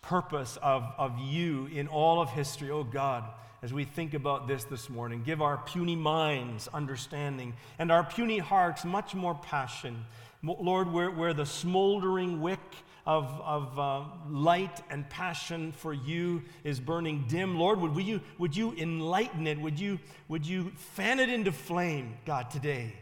purpose 0.00 0.56
of, 0.62 0.85
of 0.97 1.18
you 1.18 1.66
in 1.66 1.87
all 1.87 2.23
of 2.23 2.30
history, 2.30 2.70
oh 2.70 2.85
God 2.85 3.25
as 3.62 3.73
we 3.73 3.85
think 3.85 4.15
about 4.15 4.47
this 4.47 4.65
this 4.65 4.88
morning. 4.88 5.23
Give 5.25 5.43
our 5.43 5.59
puny 5.59 5.97
minds 5.97 6.69
understanding 6.69 7.55
and 7.79 7.91
our 7.91 8.05
puny 8.05 8.38
hearts 8.38 8.85
much 8.85 9.15
more 9.15 9.35
passion. 9.35 10.05
Lord, 10.43 10.93
where, 10.93 11.35
the 11.35 11.47
smoldering 11.47 12.41
wick 12.41 12.61
of, 13.05 13.25
of 13.45 13.79
uh, 13.79 14.05
light 14.29 14.83
and 14.91 15.09
passion 15.11 15.73
for 15.73 15.93
you 15.93 16.43
is 16.62 16.79
burning 16.79 17.25
dim, 17.27 17.59
Lord, 17.59 17.81
would, 17.81 17.97
you, 18.05 18.21
would 18.38 18.57
you 18.57 18.75
enlighten 18.75 19.47
it? 19.47 19.59
Would 19.59 19.81
you, 19.81 19.99
would 20.29 20.47
you 20.47 20.71
fan 20.77 21.19
it 21.19 21.29
into 21.29 21.50
flame, 21.50 22.15
God, 22.25 22.50
today? 22.50 22.93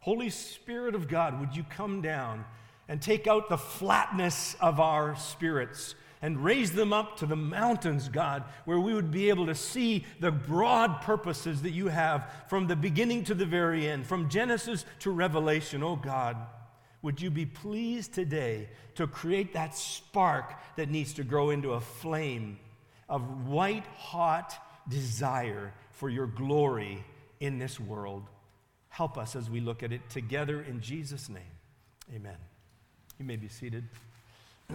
Holy 0.00 0.28
Spirit 0.28 0.94
of 0.94 1.08
God, 1.08 1.40
would 1.40 1.56
you 1.56 1.64
come 1.70 2.02
down 2.02 2.44
and 2.88 3.00
take 3.00 3.26
out 3.26 3.48
the 3.48 3.58
flatness 3.58 4.56
of 4.60 4.80
our 4.80 5.16
spirits? 5.16 5.94
And 6.20 6.42
raise 6.44 6.72
them 6.72 6.92
up 6.92 7.16
to 7.18 7.26
the 7.26 7.36
mountains, 7.36 8.08
God, 8.08 8.44
where 8.64 8.80
we 8.80 8.94
would 8.94 9.10
be 9.10 9.28
able 9.28 9.46
to 9.46 9.54
see 9.54 10.04
the 10.20 10.30
broad 10.30 11.00
purposes 11.02 11.62
that 11.62 11.70
you 11.70 11.88
have 11.88 12.30
from 12.48 12.66
the 12.66 12.76
beginning 12.76 13.24
to 13.24 13.34
the 13.34 13.46
very 13.46 13.88
end, 13.88 14.06
from 14.06 14.28
Genesis 14.28 14.84
to 15.00 15.10
Revelation. 15.10 15.82
Oh 15.82 15.96
God, 15.96 16.36
would 17.02 17.20
you 17.20 17.30
be 17.30 17.46
pleased 17.46 18.12
today 18.12 18.68
to 18.96 19.06
create 19.06 19.52
that 19.52 19.74
spark 19.74 20.54
that 20.76 20.90
needs 20.90 21.14
to 21.14 21.24
grow 21.24 21.50
into 21.50 21.72
a 21.72 21.80
flame 21.80 22.58
of 23.08 23.46
white 23.46 23.86
hot 23.96 24.54
desire 24.88 25.72
for 25.92 26.10
your 26.10 26.26
glory 26.26 27.04
in 27.40 27.58
this 27.58 27.78
world? 27.78 28.24
Help 28.88 29.16
us 29.16 29.36
as 29.36 29.48
we 29.48 29.60
look 29.60 29.82
at 29.84 29.92
it 29.92 30.08
together 30.10 30.62
in 30.62 30.80
Jesus' 30.80 31.28
name. 31.28 31.42
Amen. 32.12 32.36
You 33.18 33.24
may 33.24 33.36
be 33.36 33.48
seated. 33.48 33.84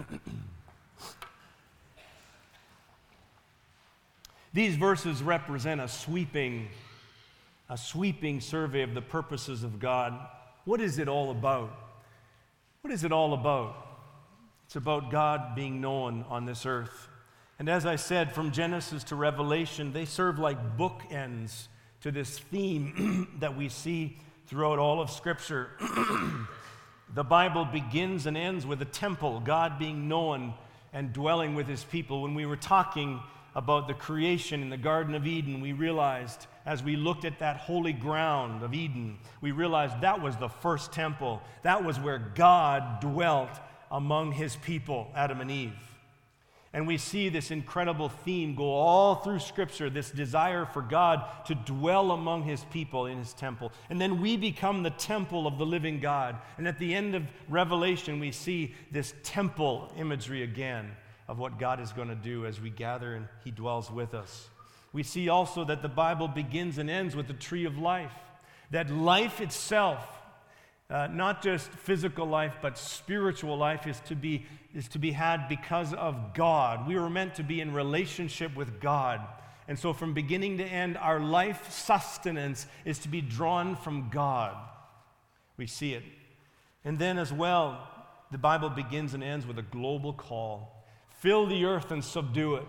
These 4.54 4.76
verses 4.76 5.20
represent 5.20 5.80
a 5.80 5.88
sweeping, 5.88 6.68
a 7.68 7.76
sweeping 7.76 8.40
survey 8.40 8.82
of 8.82 8.94
the 8.94 9.02
purposes 9.02 9.64
of 9.64 9.80
God. 9.80 10.14
What 10.64 10.80
is 10.80 11.00
it 11.00 11.08
all 11.08 11.32
about? 11.32 11.76
What 12.82 12.92
is 12.92 13.02
it 13.02 13.10
all 13.10 13.34
about? 13.34 13.74
It's 14.66 14.76
about 14.76 15.10
God 15.10 15.56
being 15.56 15.80
known 15.80 16.24
on 16.28 16.44
this 16.44 16.66
earth. 16.66 17.08
And 17.58 17.68
as 17.68 17.84
I 17.84 17.96
said, 17.96 18.32
from 18.32 18.52
Genesis 18.52 19.02
to 19.04 19.16
Revelation, 19.16 19.92
they 19.92 20.04
serve 20.04 20.38
like 20.38 20.76
bookends 20.76 21.66
to 22.02 22.12
this 22.12 22.38
theme 22.38 23.26
that 23.40 23.56
we 23.56 23.68
see 23.68 24.18
throughout 24.46 24.78
all 24.78 25.00
of 25.00 25.10
Scripture. 25.10 25.70
the 27.14 27.24
Bible 27.24 27.64
begins 27.64 28.26
and 28.26 28.36
ends 28.36 28.64
with 28.64 28.80
a 28.82 28.86
temple, 28.86 29.40
God 29.40 29.80
being 29.80 30.06
known 30.06 30.54
and 30.92 31.12
dwelling 31.12 31.56
with 31.56 31.66
his 31.66 31.82
people. 31.82 32.22
When 32.22 32.36
we 32.36 32.46
were 32.46 32.56
talking 32.56 33.20
about 33.54 33.86
the 33.86 33.94
creation 33.94 34.62
in 34.62 34.70
the 34.70 34.76
Garden 34.76 35.14
of 35.14 35.26
Eden, 35.26 35.60
we 35.60 35.72
realized 35.72 36.46
as 36.66 36.82
we 36.82 36.96
looked 36.96 37.24
at 37.24 37.38
that 37.38 37.56
holy 37.58 37.92
ground 37.92 38.62
of 38.62 38.74
Eden, 38.74 39.18
we 39.40 39.52
realized 39.52 40.00
that 40.00 40.20
was 40.20 40.36
the 40.36 40.48
first 40.48 40.92
temple. 40.92 41.42
That 41.62 41.84
was 41.84 42.00
where 42.00 42.18
God 42.18 43.00
dwelt 43.00 43.50
among 43.90 44.32
his 44.32 44.56
people, 44.56 45.10
Adam 45.14 45.40
and 45.40 45.50
Eve. 45.50 45.72
And 46.74 46.88
we 46.88 46.98
see 46.98 47.28
this 47.28 47.52
incredible 47.52 48.08
theme 48.08 48.56
go 48.56 48.64
all 48.64 49.14
through 49.14 49.38
Scripture 49.38 49.88
this 49.88 50.10
desire 50.10 50.66
for 50.66 50.82
God 50.82 51.24
to 51.46 51.54
dwell 51.54 52.10
among 52.10 52.42
His 52.42 52.64
people 52.64 53.06
in 53.06 53.18
His 53.18 53.32
temple. 53.32 53.70
And 53.90 54.00
then 54.00 54.20
we 54.20 54.36
become 54.36 54.82
the 54.82 54.90
temple 54.90 55.46
of 55.46 55.56
the 55.56 55.64
living 55.64 56.00
God. 56.00 56.36
And 56.58 56.66
at 56.66 56.80
the 56.80 56.92
end 56.92 57.14
of 57.14 57.22
Revelation, 57.48 58.18
we 58.18 58.32
see 58.32 58.74
this 58.90 59.14
temple 59.22 59.92
imagery 59.96 60.42
again 60.42 60.90
of 61.28 61.38
what 61.38 61.58
God 61.58 61.80
is 61.80 61.92
going 61.92 62.08
to 62.08 62.14
do 62.14 62.46
as 62.46 62.60
we 62.60 62.70
gather 62.70 63.14
and 63.14 63.28
He 63.44 63.50
dwells 63.50 63.90
with 63.90 64.14
us. 64.14 64.48
We 64.92 65.02
see 65.02 65.28
also 65.28 65.64
that 65.64 65.82
the 65.82 65.88
Bible 65.88 66.28
begins 66.28 66.78
and 66.78 66.88
ends 66.88 67.16
with 67.16 67.26
the 67.26 67.34
tree 67.34 67.64
of 67.64 67.78
life, 67.78 68.14
that 68.70 68.90
life 68.90 69.40
itself, 69.40 70.06
uh, 70.88 71.08
not 71.10 71.42
just 71.42 71.68
physical 71.70 72.26
life, 72.26 72.54
but 72.62 72.78
spiritual 72.78 73.56
life, 73.56 73.86
is 73.86 73.98
to, 74.06 74.14
be, 74.14 74.46
is 74.74 74.86
to 74.88 74.98
be 74.98 75.10
had 75.10 75.48
because 75.48 75.92
of 75.94 76.34
God. 76.34 76.86
We 76.86 76.96
were 76.96 77.10
meant 77.10 77.34
to 77.36 77.42
be 77.42 77.60
in 77.60 77.74
relationship 77.74 78.54
with 78.54 78.80
God. 78.80 79.20
And 79.66 79.78
so, 79.78 79.94
from 79.94 80.12
beginning 80.12 80.58
to 80.58 80.64
end, 80.64 80.98
our 80.98 81.18
life 81.18 81.72
sustenance 81.72 82.66
is 82.84 82.98
to 83.00 83.08
be 83.08 83.22
drawn 83.22 83.76
from 83.76 84.10
God. 84.10 84.54
We 85.56 85.66
see 85.66 85.94
it. 85.94 86.04
And 86.84 86.98
then, 86.98 87.18
as 87.18 87.32
well, 87.32 87.88
the 88.30 88.38
Bible 88.38 88.68
begins 88.68 89.14
and 89.14 89.24
ends 89.24 89.46
with 89.46 89.58
a 89.58 89.62
global 89.62 90.12
call 90.12 90.73
Fill 91.24 91.46
the 91.46 91.64
earth 91.64 91.90
and 91.90 92.04
subdue 92.04 92.56
it, 92.56 92.66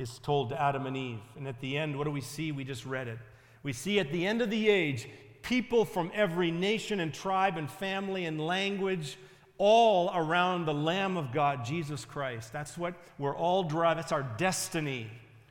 is 0.00 0.18
told 0.18 0.48
to 0.48 0.60
Adam 0.60 0.86
and 0.86 0.96
Eve. 0.96 1.20
And 1.36 1.46
at 1.46 1.60
the 1.60 1.78
end, 1.78 1.96
what 1.96 2.06
do 2.06 2.10
we 2.10 2.20
see? 2.20 2.50
We 2.50 2.64
just 2.64 2.84
read 2.84 3.06
it. 3.06 3.20
We 3.62 3.72
see 3.72 4.00
at 4.00 4.10
the 4.10 4.26
end 4.26 4.42
of 4.42 4.50
the 4.50 4.68
age, 4.68 5.08
people 5.42 5.84
from 5.84 6.10
every 6.12 6.50
nation 6.50 6.98
and 6.98 7.14
tribe 7.14 7.56
and 7.56 7.70
family 7.70 8.24
and 8.24 8.44
language, 8.44 9.16
all 9.58 10.10
around 10.12 10.64
the 10.64 10.74
Lamb 10.74 11.16
of 11.16 11.30
God, 11.30 11.64
Jesus 11.64 12.04
Christ. 12.04 12.52
That's 12.52 12.76
what 12.76 12.94
we're 13.16 13.36
all 13.36 13.62
driving. 13.62 13.98
That's 13.98 14.10
our 14.10 14.24
destiny. 14.24 15.08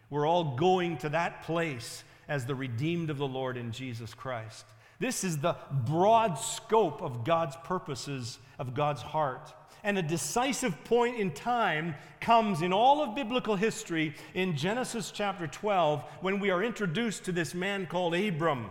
We're 0.10 0.28
all 0.28 0.58
going 0.58 0.98
to 0.98 1.10
that 1.10 1.44
place 1.44 2.04
as 2.28 2.46
the 2.46 2.56
redeemed 2.56 3.10
of 3.10 3.18
the 3.20 3.26
Lord 3.26 3.56
in 3.56 3.72
Jesus 3.72 4.14
Christ. 4.14 4.66
This 5.00 5.24
is 5.24 5.38
the 5.38 5.56
broad 5.72 6.38
scope 6.38 7.02
of 7.02 7.24
God's 7.24 7.56
purposes, 7.64 8.38
of 8.60 8.74
God's 8.74 9.02
heart. 9.02 9.54
And 9.84 9.98
a 9.98 10.02
decisive 10.02 10.84
point 10.86 11.20
in 11.20 11.32
time 11.32 11.96
comes 12.22 12.62
in 12.62 12.72
all 12.72 13.04
of 13.04 13.16
biblical 13.16 13.58
history 13.58 14.16
in 14.34 14.56
Genesis 14.56 15.12
chapter 15.12 15.46
12 15.46 16.04
when 16.22 16.40
we 16.40 16.52
are 16.52 16.64
introduced 16.64 17.26
to 17.26 17.34
this 17.34 17.54
man 17.54 17.86
called 17.86 18.16
Abram. 18.16 18.68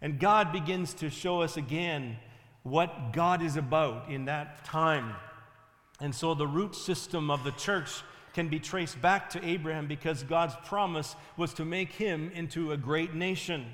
And 0.00 0.18
God 0.18 0.52
begins 0.52 0.94
to 0.94 1.08
show 1.08 1.42
us 1.42 1.56
again 1.56 2.16
what 2.64 3.12
God 3.12 3.42
is 3.42 3.56
about 3.56 4.08
in 4.10 4.24
that 4.24 4.64
time. 4.64 5.14
And 6.00 6.12
so 6.12 6.34
the 6.34 6.48
root 6.48 6.74
system 6.74 7.30
of 7.30 7.44
the 7.44 7.52
church 7.52 8.02
can 8.34 8.48
be 8.48 8.58
traced 8.58 9.00
back 9.00 9.30
to 9.30 9.44
Abraham 9.44 9.86
because 9.86 10.24
God's 10.24 10.56
promise 10.64 11.14
was 11.36 11.54
to 11.54 11.64
make 11.64 11.92
him 11.92 12.30
into 12.34 12.72
a 12.72 12.76
great 12.76 13.14
nation. 13.14 13.66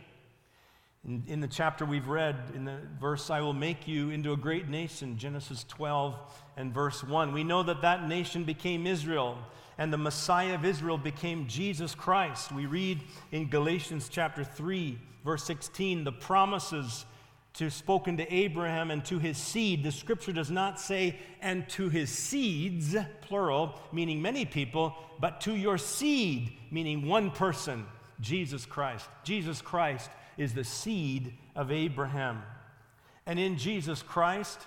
In, 1.06 1.22
in, 1.28 1.40
the 1.40 1.48
chapter 1.48 1.84
we've 1.84 2.08
read, 2.08 2.36
in 2.54 2.64
the 2.64 2.78
verse, 3.00 3.30
I 3.30 3.40
will 3.40 3.52
make 3.52 3.86
you 3.86 4.10
into 4.10 4.32
a 4.32 4.36
great 4.36 4.68
nation, 4.68 5.16
Genesis 5.16 5.64
12 5.68 6.16
and 6.56 6.74
verse 6.74 7.04
1, 7.04 7.32
we 7.32 7.44
know 7.44 7.62
that 7.62 7.82
that 7.82 8.08
nation 8.08 8.42
became 8.42 8.86
Israel, 8.86 9.38
and 9.78 9.92
the 9.92 9.98
Messiah 9.98 10.54
of 10.54 10.64
Israel 10.64 10.98
became 10.98 11.46
Jesus 11.46 11.94
Christ. 11.94 12.50
We 12.50 12.66
read 12.66 13.00
in 13.30 13.48
Galatians 13.48 14.08
chapter 14.10 14.42
3, 14.42 14.98
verse 15.24 15.44
16, 15.44 16.02
the 16.02 16.12
promises 16.12 17.06
to 17.54 17.70
spoken 17.70 18.16
to 18.16 18.32
Abraham 18.32 18.90
and 18.90 19.04
to 19.04 19.18
his 19.18 19.38
seed. 19.38 19.84
The 19.84 19.92
scripture 19.92 20.32
does 20.32 20.50
not 20.50 20.80
say, 20.80 21.16
and 21.40 21.68
to 21.70 21.88
his 21.88 22.10
seeds, 22.10 22.96
plural, 23.20 23.80
meaning 23.92 24.20
many 24.20 24.44
people, 24.44 24.94
but 25.20 25.40
to 25.42 25.54
your 25.54 25.78
seed, 25.78 26.52
meaning 26.70 27.06
one 27.06 27.30
person, 27.30 27.86
Jesus 28.20 28.66
Christ. 28.66 29.06
Jesus 29.24 29.62
Christ 29.62 30.10
is 30.38 30.54
the 30.54 30.64
seed 30.64 31.34
of 31.54 31.70
Abraham. 31.70 32.42
And 33.26 33.38
in 33.38 33.58
Jesus 33.58 34.02
Christ, 34.02 34.58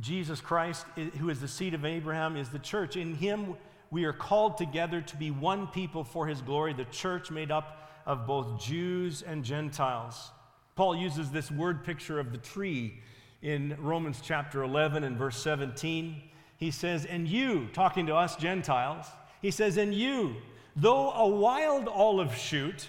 Jesus 0.00 0.40
Christ, 0.40 0.86
who 1.18 1.28
is 1.28 1.40
the 1.40 1.48
seed 1.48 1.74
of 1.74 1.84
Abraham, 1.84 2.36
is 2.36 2.48
the 2.48 2.58
church. 2.58 2.96
In 2.96 3.14
him, 3.14 3.56
we 3.90 4.04
are 4.04 4.12
called 4.12 4.56
together 4.56 5.00
to 5.02 5.16
be 5.16 5.30
one 5.30 5.66
people 5.66 6.04
for 6.04 6.26
his 6.26 6.40
glory, 6.40 6.72
the 6.72 6.84
church 6.86 7.30
made 7.30 7.50
up 7.50 7.90
of 8.06 8.26
both 8.26 8.60
Jews 8.60 9.22
and 9.22 9.44
Gentiles. 9.44 10.30
Paul 10.76 10.96
uses 10.96 11.30
this 11.30 11.50
word 11.50 11.84
picture 11.84 12.20
of 12.20 12.30
the 12.30 12.38
tree 12.38 13.00
in 13.42 13.76
Romans 13.80 14.20
chapter 14.22 14.62
11 14.62 15.04
and 15.04 15.16
verse 15.16 15.36
17. 15.42 16.22
He 16.56 16.70
says, 16.70 17.04
And 17.04 17.26
you, 17.26 17.68
talking 17.72 18.06
to 18.06 18.14
us 18.14 18.36
Gentiles, 18.36 19.06
he 19.42 19.50
says, 19.50 19.76
And 19.76 19.92
you, 19.92 20.36
though 20.76 21.10
a 21.12 21.26
wild 21.26 21.88
olive 21.88 22.34
shoot, 22.36 22.88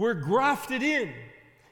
were 0.00 0.14
grafted 0.14 0.82
in. 0.82 1.12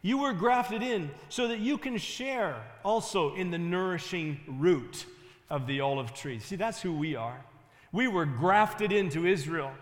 You 0.03 0.19
were 0.19 0.35
grafted 0.35 0.83
in 0.83 1.11
so 1.31 1.49
that 1.49 1.61
you 1.61 1.79
can 1.79 1.97
share 1.97 2.63
also 2.85 3.35
in 3.35 3.51
the 3.51 3.57
nourishing 3.57 4.39
root 4.47 5.07
of 5.49 5.67
the 5.67 5.81
olive 5.81 6.13
tree. 6.13 6.39
See, 6.39 6.57
that's 6.57 6.83
who 6.83 6.93
we 6.93 7.17
are. 7.17 7.43
We 7.91 8.07
were 8.07 8.27
grafted 8.27 8.93
into 8.93 9.27
Israel. 9.27 9.73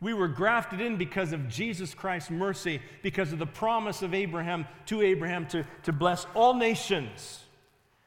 We 0.00 0.14
were 0.14 0.26
grafted 0.26 0.80
in 0.80 0.96
because 0.96 1.32
of 1.32 1.48
Jesus 1.48 1.94
Christ's 1.94 2.30
mercy, 2.30 2.82
because 3.02 3.32
of 3.32 3.38
the 3.38 3.46
promise 3.46 4.02
of 4.02 4.14
Abraham 4.14 4.66
to 4.86 5.00
Abraham 5.00 5.46
to, 5.46 5.64
to 5.84 5.92
bless 5.92 6.26
all 6.34 6.54
nations. 6.54 7.44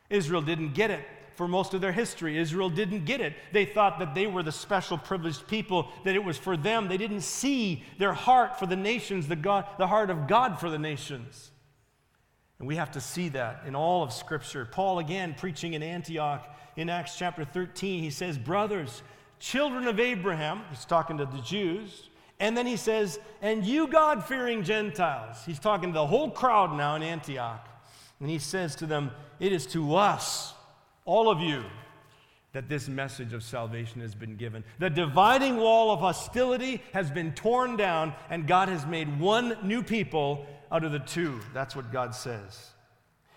Israel 0.10 0.42
didn't 0.42 0.74
get 0.74 0.92
it 0.92 1.06
for 1.40 1.48
most 1.48 1.74
of 1.74 1.80
their 1.80 1.94
history. 1.94 2.38
Israel 2.38 2.70
didn't 2.70 3.06
get 3.06 3.22
it. 3.22 3.34
They 3.54 3.64
thought 3.64 3.98
that 4.00 4.14
they 4.14 4.28
were 4.28 4.44
the 4.44 4.52
special 4.52 4.98
privileged 4.98 5.48
people, 5.48 5.88
that 6.04 6.14
it 6.14 6.22
was 6.22 6.38
for 6.38 6.58
them. 6.58 6.90
They 6.90 6.98
didn't 6.98 7.22
see 7.22 7.86
their 7.98 8.12
heart 8.12 8.60
for 8.60 8.66
the 8.66 8.76
nations, 8.76 9.26
the, 9.26 9.38
God, 9.38 9.66
the 9.78 9.88
heart 9.88 10.10
of 10.10 10.28
God 10.28 10.60
for 10.60 10.70
the 10.70 10.78
nations. 10.78 11.52
And 12.60 12.68
we 12.68 12.76
have 12.76 12.92
to 12.92 13.00
see 13.00 13.30
that 13.30 13.64
in 13.66 13.74
all 13.74 14.04
of 14.04 14.12
Scripture. 14.12 14.68
Paul, 14.70 15.00
again, 15.00 15.34
preaching 15.34 15.76
in 15.76 15.82
Antioch 15.82 16.46
in 16.76 16.90
Acts 16.90 17.16
chapter 17.18 17.46
13, 17.46 18.04
he 18.04 18.10
says, 18.10 18.38
Brothers, 18.38 19.02
children 19.40 19.88
of 19.88 19.98
Abraham, 19.98 20.64
he's 20.70 20.84
talking 20.84 21.20
to 21.20 21.26
the 21.26 21.40
Jews. 21.40 22.10
And 22.42 22.58
then 22.58 22.68
he 22.68 22.76
says, 22.76 23.18
And 23.42 23.64
you 23.64 23.88
God 23.88 24.26
fearing 24.26 24.62
Gentiles. 24.62 25.38
He's 25.46 25.60
talking 25.60 25.94
to 25.94 26.00
the 26.00 26.08
whole 26.08 26.32
crowd 26.32 26.76
now 26.76 26.96
in 26.96 27.02
Antioch. 27.02 27.66
And 28.20 28.30
he 28.30 28.40
says 28.40 28.76
to 28.76 28.86
them, 28.86 29.12
It 29.40 29.54
is 29.54 29.66
to 29.68 29.96
us, 29.96 30.54
all 31.10 31.30
of 31.30 31.42
you, 31.42 31.64
that 32.54 32.70
this 32.70 32.88
message 32.88 33.34
of 33.34 33.42
salvation 33.42 34.00
has 34.02 34.14
been 34.14 34.36
given. 34.36 34.64
The 34.78 34.92
dividing 34.92 35.58
wall 35.58 35.92
of 35.92 36.00
hostility 36.00 36.84
has 36.94 37.10
been 37.10 37.34
torn 37.34 37.78
down, 37.78 38.14
and 38.30 38.46
God 38.46 38.70
has 38.70 38.86
made 38.86 39.20
one 39.20 39.58
new 39.64 39.82
people 39.82 40.46
out 40.72 40.84
of 40.84 40.92
the 40.92 41.00
two. 41.00 41.40
That's 41.52 41.76
what 41.76 41.92
God 41.92 42.14
says. 42.14 42.70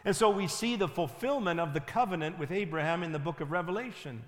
And 0.04 0.14
so 0.14 0.28
we 0.28 0.48
see 0.48 0.76
the 0.76 0.86
fulfillment 0.86 1.60
of 1.60 1.72
the 1.72 1.80
covenant 1.80 2.38
with 2.38 2.50
Abraham 2.50 3.02
in 3.02 3.12
the 3.12 3.18
book 3.18 3.40
of 3.40 3.52
Revelation. 3.52 4.22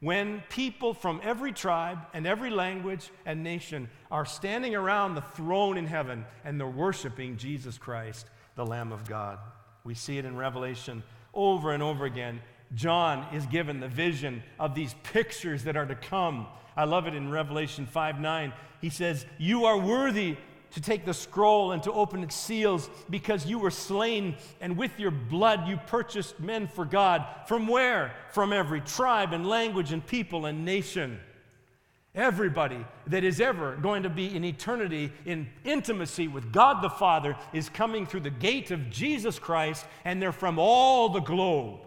When 0.00 0.42
people 0.48 0.94
from 0.94 1.20
every 1.22 1.52
tribe 1.52 1.98
and 2.12 2.26
every 2.26 2.50
language 2.50 3.10
and 3.24 3.44
nation 3.44 3.88
are 4.10 4.24
standing 4.24 4.74
around 4.74 5.14
the 5.14 5.20
throne 5.20 5.76
in 5.76 5.86
heaven 5.86 6.24
and 6.44 6.58
they're 6.58 6.66
worshiping 6.66 7.36
Jesus 7.36 7.78
Christ, 7.78 8.26
the 8.56 8.66
Lamb 8.66 8.90
of 8.90 9.08
God. 9.08 9.38
We 9.84 9.94
see 9.94 10.18
it 10.18 10.24
in 10.24 10.36
Revelation 10.36 11.04
over 11.34 11.72
and 11.72 11.82
over 11.82 12.04
again. 12.06 12.40
John 12.74 13.26
is 13.34 13.46
given 13.46 13.80
the 13.80 13.88
vision 13.88 14.42
of 14.58 14.74
these 14.74 14.94
pictures 15.02 15.64
that 15.64 15.76
are 15.76 15.86
to 15.86 15.94
come. 15.94 16.46
I 16.76 16.84
love 16.84 17.06
it 17.06 17.14
in 17.14 17.30
Revelation 17.30 17.86
5 17.86 18.20
9. 18.20 18.52
He 18.80 18.90
says, 18.90 19.26
You 19.38 19.64
are 19.64 19.78
worthy 19.78 20.36
to 20.72 20.80
take 20.80 21.04
the 21.04 21.14
scroll 21.14 21.72
and 21.72 21.82
to 21.82 21.92
open 21.92 22.22
its 22.22 22.36
seals 22.36 22.88
because 23.10 23.44
you 23.44 23.58
were 23.58 23.72
slain, 23.72 24.36
and 24.60 24.76
with 24.76 24.98
your 25.00 25.10
blood 25.10 25.66
you 25.66 25.76
purchased 25.88 26.38
men 26.38 26.68
for 26.68 26.84
God. 26.84 27.26
From 27.46 27.66
where? 27.66 28.14
From 28.32 28.52
every 28.52 28.80
tribe 28.80 29.32
and 29.32 29.46
language 29.46 29.92
and 29.92 30.06
people 30.06 30.46
and 30.46 30.64
nation. 30.64 31.18
Everybody 32.14 32.84
that 33.08 33.22
is 33.22 33.40
ever 33.40 33.76
going 33.76 34.02
to 34.02 34.10
be 34.10 34.34
in 34.34 34.44
eternity 34.44 35.12
in 35.26 35.48
intimacy 35.64 36.28
with 36.28 36.52
God 36.52 36.82
the 36.82 36.90
Father 36.90 37.36
is 37.52 37.68
coming 37.68 38.06
through 38.06 38.20
the 38.20 38.30
gate 38.30 38.70
of 38.70 38.90
Jesus 38.90 39.38
Christ, 39.38 39.86
and 40.04 40.20
they're 40.20 40.32
from 40.32 40.58
all 40.58 41.08
the 41.08 41.20
globe 41.20 41.80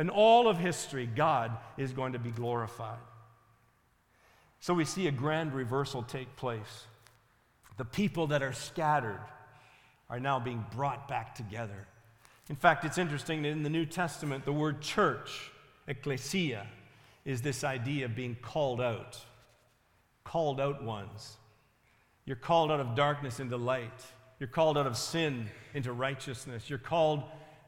and 0.00 0.08
all 0.08 0.48
of 0.48 0.56
history. 0.56 1.04
God 1.04 1.52
is 1.76 1.92
going 1.92 2.14
to 2.14 2.18
be 2.18 2.30
glorified. 2.30 2.96
So 4.58 4.72
we 4.72 4.86
see 4.86 5.06
a 5.08 5.12
grand 5.12 5.52
reversal 5.52 6.02
take 6.02 6.36
place. 6.36 6.86
The 7.76 7.84
people 7.84 8.28
that 8.28 8.42
are 8.42 8.54
scattered 8.54 9.20
are 10.08 10.18
now 10.18 10.40
being 10.40 10.64
brought 10.74 11.06
back 11.06 11.34
together. 11.34 11.86
In 12.48 12.56
fact, 12.56 12.86
it's 12.86 12.96
interesting 12.96 13.42
that 13.42 13.50
in 13.50 13.62
the 13.62 13.68
New 13.68 13.84
Testament, 13.84 14.46
the 14.46 14.54
word 14.54 14.80
church, 14.80 15.50
ecclesia, 15.86 16.66
is 17.26 17.42
this 17.42 17.62
idea 17.62 18.06
of 18.06 18.16
being 18.16 18.38
called 18.40 18.80
out 18.80 19.18
called 20.24 20.60
out 20.60 20.82
ones. 20.82 21.36
You're 22.24 22.36
called 22.36 22.70
out 22.70 22.80
of 22.80 22.94
darkness 22.94 23.40
into 23.40 23.56
light. 23.56 24.04
You're 24.38 24.48
called 24.48 24.78
out 24.78 24.86
of 24.86 24.96
sin 24.96 25.50
into 25.74 25.92
righteousness. 25.92 26.70
You're 26.70 26.78
called 26.78 27.24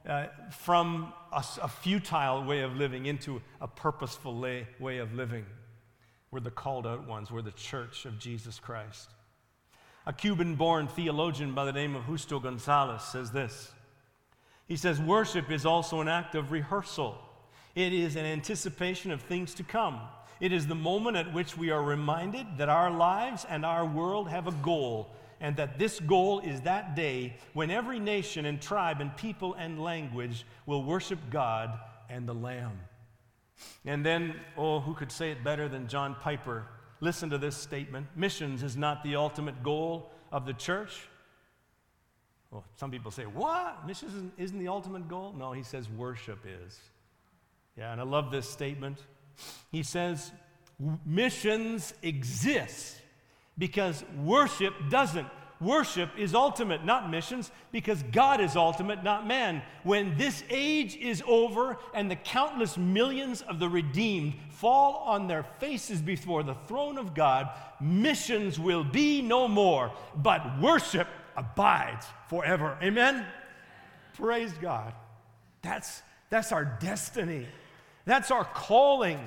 uh, 0.09 0.27
from 0.51 1.13
a, 1.33 1.45
a, 1.63 1.69
futile 1.69 2.45
way 2.45 2.63
of 2.63 2.77
living 2.77 3.07
into 3.07 3.41
a 3.61 3.69
purposeful 3.69 4.37
lay, 4.37 4.67
way 4.81 4.99
of 4.99 5.15
living. 5.15 5.47
We're 6.31 6.41
the 6.41 6.51
called 6.51 6.87
out 6.87 7.07
ones. 7.07 7.31
We're 7.31 7.43
the 7.43 7.53
church 7.53 8.05
of 8.05 8.19
Jesus 8.19 8.59
Christ. 8.59 9.11
A 10.07 10.13
Cuban 10.13 10.57
born 10.57 10.89
theologian 10.89 11.55
by 11.55 11.65
the 11.65 11.73
name 11.73 11.95
of 11.95 12.07
Justo 12.07 12.41
Gonzalez 12.41 13.03
says 13.03 13.31
this. 13.31 13.71
He 14.67 14.77
says, 14.77 15.01
Worship 15.01 15.51
is 15.51 15.65
also 15.65 16.01
an 16.01 16.09
act 16.09 16.35
of 16.35 16.51
rehearsal, 16.51 17.17
it 17.75 17.93
is 17.93 18.17
an 18.17 18.25
anticipation 18.25 19.11
of 19.11 19.23
things 19.23 19.55
to 19.55 19.63
come. 19.63 20.01
It 20.41 20.53
is 20.53 20.67
the 20.67 20.75
moment 20.75 21.17
at 21.17 21.33
which 21.33 21.57
we 21.57 21.71
are 21.71 21.83
reminded 21.83 22.59
that 22.59 22.69
our 22.69 22.91
lives 22.91 23.47
and 23.49 23.65
our 23.65 23.87
world 23.87 24.29
have 24.29 24.49
a 24.49 24.53
goal, 24.53 25.15
and 25.43 25.57
that 25.57 25.77
this 25.77 25.99
goal 26.01 26.39
is 26.41 26.61
that 26.63 26.95
day 26.95 27.37
when 27.53 27.71
every 27.71 27.99
nation 27.99 28.47
and 28.47 28.63
tribe 28.63 29.01
and 29.01 29.15
people 29.17 29.55
and 29.55 29.83
language 29.83 30.47
will 30.65 30.85
worship 30.85 31.19
God 31.31 31.79
and 32.09 32.27
the 32.29 32.33
Lamb. 32.33 32.79
And 33.85 34.07
then, 34.07 34.37
oh, 34.57 34.79
who 34.81 34.95
could 34.95 35.11
say 35.11 35.33
it 35.33 35.43
better 35.43 35.69
than 35.69 35.89
John 35.89 36.15
Piper? 36.15 36.65
Listen 37.01 37.29
to 37.31 37.39
this 37.39 37.57
statement 37.57 38.07
Missions 38.15 38.63
is 38.63 38.77
not 38.77 39.03
the 39.03 39.17
ultimate 39.17 39.63
goal 39.65 40.13
of 40.31 40.47
the 40.47 40.53
church. 40.53 41.09
Well, 42.53 42.65
some 42.77 42.93
people 42.93 43.11
say, 43.11 43.25
What? 43.25 43.85
Missions 43.85 44.15
isn't, 44.15 44.33
isn't 44.39 44.59
the 44.59 44.69
ultimate 44.69 45.09
goal? 45.09 45.35
No, 45.37 45.53
he 45.53 45.65
says 45.65 45.89
worship 45.91 46.39
is. 46.47 46.79
Yeah, 47.77 47.91
and 47.91 48.01
I 48.01 48.05
love 48.05 48.31
this 48.31 48.49
statement. 48.49 48.99
He 49.73 49.83
says, 49.83 50.31
missions 51.05 51.95
exist 52.03 53.02
because 53.59 54.05
worship 54.23 54.75
doesn't. 54.91 55.29
Worship 55.61 56.11
is 56.19 56.35
ultimate, 56.35 56.85
not 56.85 57.09
missions, 57.09 57.53
because 57.71 58.03
God 58.11 58.41
is 58.41 58.57
ultimate, 58.57 59.05
not 59.05 59.29
man. 59.29 59.63
When 59.85 60.17
this 60.19 60.43
age 60.51 60.97
is 60.97 61.23
over 61.25 61.79
and 61.95 62.11
the 62.11 62.17
countless 62.17 62.77
millions 62.77 63.43
of 63.43 63.61
the 63.61 63.69
redeemed 63.69 64.35
fall 64.51 65.05
on 65.07 65.29
their 65.29 65.45
faces 65.61 66.03
before 66.03 66.43
the 66.43 66.57
throne 66.67 66.99
of 66.99 67.15
God, 67.15 67.49
missions 67.81 68.59
will 68.59 68.83
be 68.83 69.23
no 69.23 69.47
more, 69.47 69.93
but 70.17 70.61
worship 70.61 71.07
abides 71.37 72.07
forever. 72.29 72.77
Amen? 72.83 73.25
Praise 74.15 74.53
God. 74.61 74.93
That's, 75.63 76.03
that's 76.29 76.51
our 76.51 76.65
destiny. 76.65 77.47
That's 78.05 78.33
our 78.33 78.45
calling. 78.45 79.21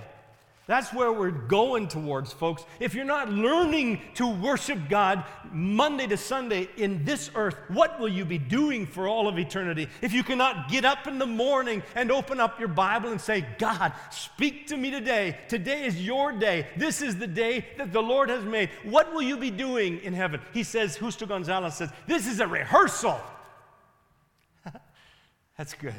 That's 0.68 0.92
where 0.92 1.14
we're 1.14 1.30
going 1.30 1.88
towards, 1.88 2.34
folks. 2.34 2.66
If 2.80 2.96
you're 2.96 3.06
not 3.06 3.30
learning 3.30 4.02
to 4.16 4.28
worship 4.28 4.80
God 4.90 5.24
Monday 5.52 6.08
to 6.08 6.18
Sunday 6.18 6.70
in 6.78 7.06
this 7.06 7.30
earth, 7.36 7.56
what 7.68 8.00
will 8.00 8.10
you 8.10 8.26
be 8.26 8.40
doing 8.40 8.88
for 8.88 9.08
all 9.08 9.28
of 9.28 9.38
eternity? 9.38 9.88
If 10.02 10.12
you 10.12 10.24
cannot 10.24 10.68
get 10.70 10.84
up 10.84 11.06
in 11.06 11.20
the 11.20 11.28
morning 11.28 11.84
and 11.94 12.12
open 12.12 12.40
up 12.40 12.60
your 12.60 12.68
Bible 12.68 13.12
and 13.12 13.22
say, 13.22 13.46
God, 13.60 13.94
speak 14.10 14.66
to 14.68 14.78
me 14.78 14.90
today. 14.90 15.38
Today 15.50 15.86
is 15.86 16.04
your 16.04 16.32
day. 16.32 16.68
This 16.78 17.04
is 17.04 17.16
the 17.16 17.28
day 17.28 17.68
that 17.78 17.94
the 17.94 18.02
Lord 18.02 18.30
has 18.30 18.44
made. 18.44 18.72
What 18.84 19.14
will 19.14 19.22
you 19.22 19.38
be 19.38 19.52
doing 19.52 20.00
in 20.00 20.14
heaven? 20.14 20.42
He 20.52 20.64
says, 20.64 20.98
Justo 20.98 21.28
Gonzalez 21.28 21.76
says, 21.76 21.92
this 22.08 22.26
is 22.26 22.40
a 22.40 22.48
rehearsal. 22.48 23.22
That's 25.58 25.76
good. 25.76 25.94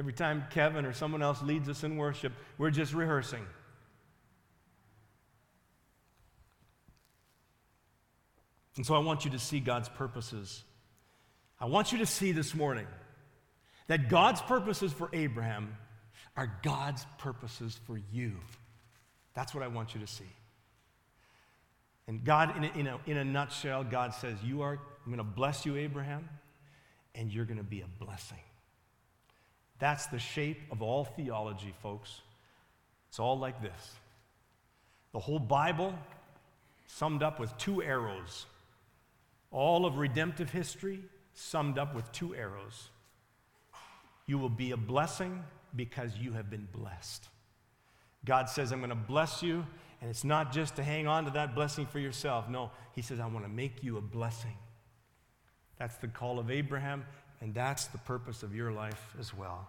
Every 0.00 0.14
time 0.14 0.46
Kevin 0.48 0.86
or 0.86 0.94
someone 0.94 1.20
else 1.20 1.42
leads 1.42 1.68
us 1.68 1.84
in 1.84 1.98
worship, 1.98 2.32
we're 2.56 2.70
just 2.70 2.94
rehearsing. 2.94 3.44
And 8.76 8.86
so 8.86 8.94
I 8.94 9.00
want 9.00 9.26
you 9.26 9.32
to 9.32 9.38
see 9.38 9.60
God's 9.60 9.90
purposes. 9.90 10.64
I 11.60 11.66
want 11.66 11.92
you 11.92 11.98
to 11.98 12.06
see 12.06 12.32
this 12.32 12.54
morning 12.54 12.86
that 13.88 14.08
God's 14.08 14.40
purposes 14.40 14.90
for 14.90 15.10
Abraham 15.12 15.76
are 16.34 16.50
God's 16.62 17.04
purposes 17.18 17.78
for 17.86 18.00
you. 18.10 18.36
That's 19.34 19.54
what 19.54 19.62
I 19.62 19.68
want 19.68 19.92
you 19.92 20.00
to 20.00 20.06
see. 20.06 20.32
And 22.06 22.24
God, 22.24 22.56
in 22.56 22.64
a, 22.64 22.68
in 22.68 22.86
a, 22.86 23.00
in 23.04 23.16
a 23.18 23.24
nutshell, 23.24 23.84
God 23.84 24.14
says, 24.14 24.42
You 24.42 24.62
are, 24.62 24.72
I'm 24.72 25.12
going 25.12 25.18
to 25.18 25.24
bless 25.24 25.66
you, 25.66 25.76
Abraham, 25.76 26.26
and 27.14 27.30
you're 27.30 27.44
going 27.44 27.58
to 27.58 27.62
be 27.62 27.82
a 27.82 28.02
blessing. 28.02 28.38
That's 29.80 30.06
the 30.06 30.18
shape 30.18 30.60
of 30.70 30.82
all 30.82 31.04
theology, 31.04 31.74
folks. 31.82 32.20
It's 33.08 33.18
all 33.18 33.38
like 33.38 33.60
this. 33.60 33.94
The 35.12 35.18
whole 35.18 35.40
Bible 35.40 35.92
summed 36.86 37.22
up 37.22 37.40
with 37.40 37.56
two 37.56 37.82
arrows. 37.82 38.46
All 39.50 39.86
of 39.86 39.98
redemptive 39.98 40.50
history 40.50 41.00
summed 41.32 41.78
up 41.78 41.94
with 41.94 42.10
two 42.12 42.34
arrows. 42.34 42.90
You 44.26 44.38
will 44.38 44.48
be 44.50 44.70
a 44.70 44.76
blessing 44.76 45.42
because 45.74 46.16
you 46.16 46.32
have 46.34 46.50
been 46.50 46.68
blessed. 46.72 47.28
God 48.24 48.48
says, 48.48 48.70
I'm 48.70 48.78
going 48.78 48.90
to 48.90 48.94
bless 48.94 49.42
you, 49.42 49.66
and 50.00 50.10
it's 50.10 50.24
not 50.24 50.52
just 50.52 50.76
to 50.76 50.82
hang 50.82 51.06
on 51.06 51.24
to 51.24 51.30
that 51.32 51.54
blessing 51.54 51.86
for 51.86 51.98
yourself. 51.98 52.48
No, 52.48 52.70
He 52.94 53.02
says, 53.02 53.18
I 53.18 53.26
want 53.26 53.44
to 53.44 53.50
make 53.50 53.82
you 53.82 53.96
a 53.96 54.00
blessing. 54.00 54.56
That's 55.78 55.96
the 55.96 56.08
call 56.08 56.38
of 56.38 56.50
Abraham. 56.50 57.06
And 57.40 57.54
that's 57.54 57.86
the 57.86 57.98
purpose 57.98 58.42
of 58.42 58.54
your 58.54 58.70
life 58.70 59.14
as 59.18 59.34
well. 59.34 59.68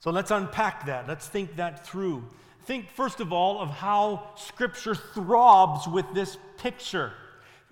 So 0.00 0.10
let's 0.10 0.30
unpack 0.30 0.86
that. 0.86 1.06
Let's 1.06 1.28
think 1.28 1.56
that 1.56 1.86
through. 1.86 2.24
Think, 2.64 2.90
first 2.90 3.20
of 3.20 3.32
all, 3.32 3.60
of 3.60 3.70
how 3.70 4.30
Scripture 4.36 4.94
throbs 4.94 5.86
with 5.86 6.06
this 6.14 6.38
picture. 6.58 7.12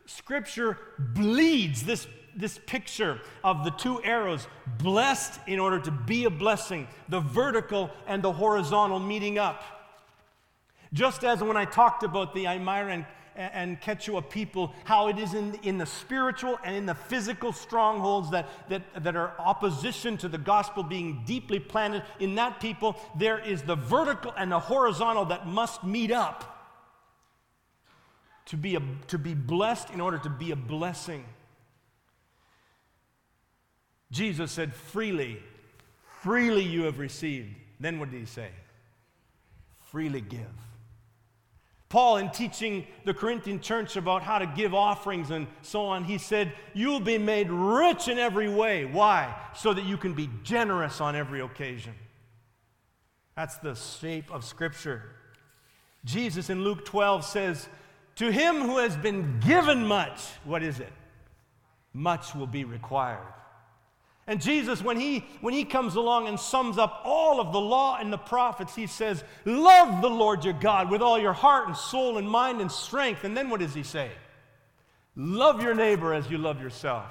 Scripture 0.07 0.79
bleeds 0.99 1.83
this, 1.83 2.07
this 2.37 2.61
picture 2.67 3.21
of 3.43 3.65
the 3.65 3.71
two 3.71 4.03
arrows, 4.03 4.47
blessed 4.79 5.41
in 5.47 5.59
order 5.59 5.81
to 5.81 5.91
be 5.91 6.25
a 6.25 6.31
blessing, 6.31 6.87
the 7.09 7.21
vertical 7.21 7.91
and 8.07 8.23
the 8.23 8.33
horizontal 8.33 9.01
meeting 9.01 9.39
up. 9.39 9.63
Just 10.93 11.25
as 11.25 11.43
when 11.43 11.57
I 11.57 11.65
talked 11.65 12.05
about 12.05 12.35
the 12.35 12.45
Aymara 12.45 13.05
and 13.37 13.65
and 13.75 13.81
Quechua 13.81 14.29
people, 14.29 14.73
how 14.85 15.09
it 15.09 15.19
is 15.19 15.35
in, 15.35 15.55
in 15.63 15.79
the 15.79 15.87
spiritual 15.87 16.59
and 16.65 16.77
in 16.77 16.87
the 16.87 16.95
physical 16.95 17.53
strongholds 17.53 18.31
that, 18.31 18.49
that, 18.69 18.83
that 19.03 19.17
are 19.17 19.33
opposition 19.39 20.17
to 20.19 20.29
the 20.29 20.39
gospel 20.39 20.83
being 20.83 21.23
deeply 21.27 21.59
planted 21.59 22.03
in 22.21 22.35
that 22.37 22.61
people, 22.61 22.97
there 23.19 23.39
is 23.39 23.63
the 23.63 23.77
vertical 23.77 24.33
and 24.37 24.53
the 24.53 24.61
horizontal 24.61 25.25
that 25.27 25.47
must 25.47 25.83
meet 25.83 26.13
up 26.13 26.51
to 28.47 28.57
be, 28.57 28.77
a, 28.77 28.83
to 29.09 29.19
be 29.19 29.35
blessed 29.35 29.91
in 29.91 30.01
order 30.01 30.19
to 30.19 30.29
be 30.29 30.51
a 30.51 30.57
blessing. 30.57 31.25
Jesus 34.13 34.53
said, 34.53 34.75
freely, 34.75 35.43
freely 36.23 36.63
you 36.63 36.85
have 36.85 36.99
received. 36.99 37.55
Then 37.81 37.99
what 37.99 38.11
did 38.11 38.21
he 38.21 38.27
say? 38.27 38.51
Freely 39.81 40.21
give. 40.21 40.41
Paul, 41.89 42.17
in 42.17 42.31
teaching 42.31 42.87
the 43.05 43.15
Corinthian 43.15 43.61
church 43.61 43.97
about 43.97 44.23
how 44.23 44.39
to 44.39 44.47
give 44.47 44.75
offerings 44.75 45.31
and 45.31 45.47
so 45.63 45.87
on, 45.87 46.05
he 46.05 46.19
said, 46.19 46.53
You'll 46.73 47.01
be 47.01 47.19
made 47.19 47.51
rich 47.51 48.09
in 48.09 48.19
every 48.19 48.49
way. 48.49 48.85
Why? 48.85 49.35
So 49.55 49.73
that 49.75 49.85
you 49.85 49.97
can 49.97 50.15
be 50.15 50.29
generous 50.43 51.01
on 51.01 51.15
every 51.15 51.41
occasion. 51.41 51.95
That's 53.37 53.57
the 53.59 53.75
shape 53.75 54.33
of 54.33 54.45
Scripture. 54.45 55.03
Jesus 56.05 56.51
in 56.51 56.65
Luke 56.65 56.85
12 56.85 57.25
says, 57.25 57.69
To 58.17 58.31
him 58.31 58.57
who 58.57 58.79
has 58.79 58.97
been 58.97 59.41
given 59.41 59.87
much, 59.87 60.21
what 60.45 60.63
is 60.63 60.81
it? 60.81 60.93
Much 61.93 62.35
will 62.35 62.47
be 62.47 62.65
required. 62.65 63.33
And 64.27 64.41
Jesus, 64.41 64.83
when 64.83 64.99
he, 64.99 65.25
when 65.43 65.53
he 65.53 65.65
comes 65.65 65.97
along 65.97 66.29
and 66.29 66.41
sums 66.41 66.79
up 66.79 67.03
all 67.05 67.41
of 67.41 67.53
the 67.53 67.61
law 67.61 67.99
and 68.01 68.11
the 68.11 68.19
prophets, 68.19 68.75
he 68.75 68.87
says, 68.87 69.23
Love 69.45 70.01
the 70.01 70.09
Lord 70.09 70.45
your 70.45 70.55
God 70.55 70.91
with 70.91 71.03
all 71.03 71.19
your 71.19 71.35
heart 71.35 71.69
and 71.69 71.77
soul 71.77 72.17
and 72.17 72.29
mind 72.29 72.61
and 72.63 72.73
strength. 72.73 73.25
And 73.25 73.37
then 73.37 73.51
what 73.51 73.61
does 73.61 73.75
he 73.75 73.83
say? 73.83 74.11
Love 75.15 75.63
your 75.63 75.75
neighbor 75.75 76.15
as 76.15 76.31
you 76.31 76.39
love 76.39 76.61
yourself. 76.61 77.05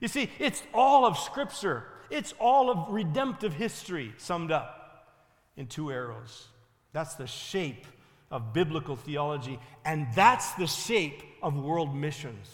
You 0.00 0.08
see, 0.08 0.30
it's 0.38 0.62
all 0.72 1.04
of 1.04 1.18
Scripture, 1.18 1.84
it's 2.08 2.32
all 2.38 2.70
of 2.70 2.92
redemptive 2.92 3.52
history 3.52 4.14
summed 4.16 4.50
up 4.50 5.14
in 5.56 5.66
two 5.66 5.92
arrows. 5.92 6.48
That's 6.92 7.16
the 7.16 7.26
shape 7.26 7.86
of 8.30 8.52
biblical 8.54 8.96
theology, 8.96 9.58
and 9.84 10.06
that's 10.14 10.52
the 10.54 10.66
shape 10.66 11.22
of 11.42 11.56
world 11.56 11.94
missions. 11.94 12.48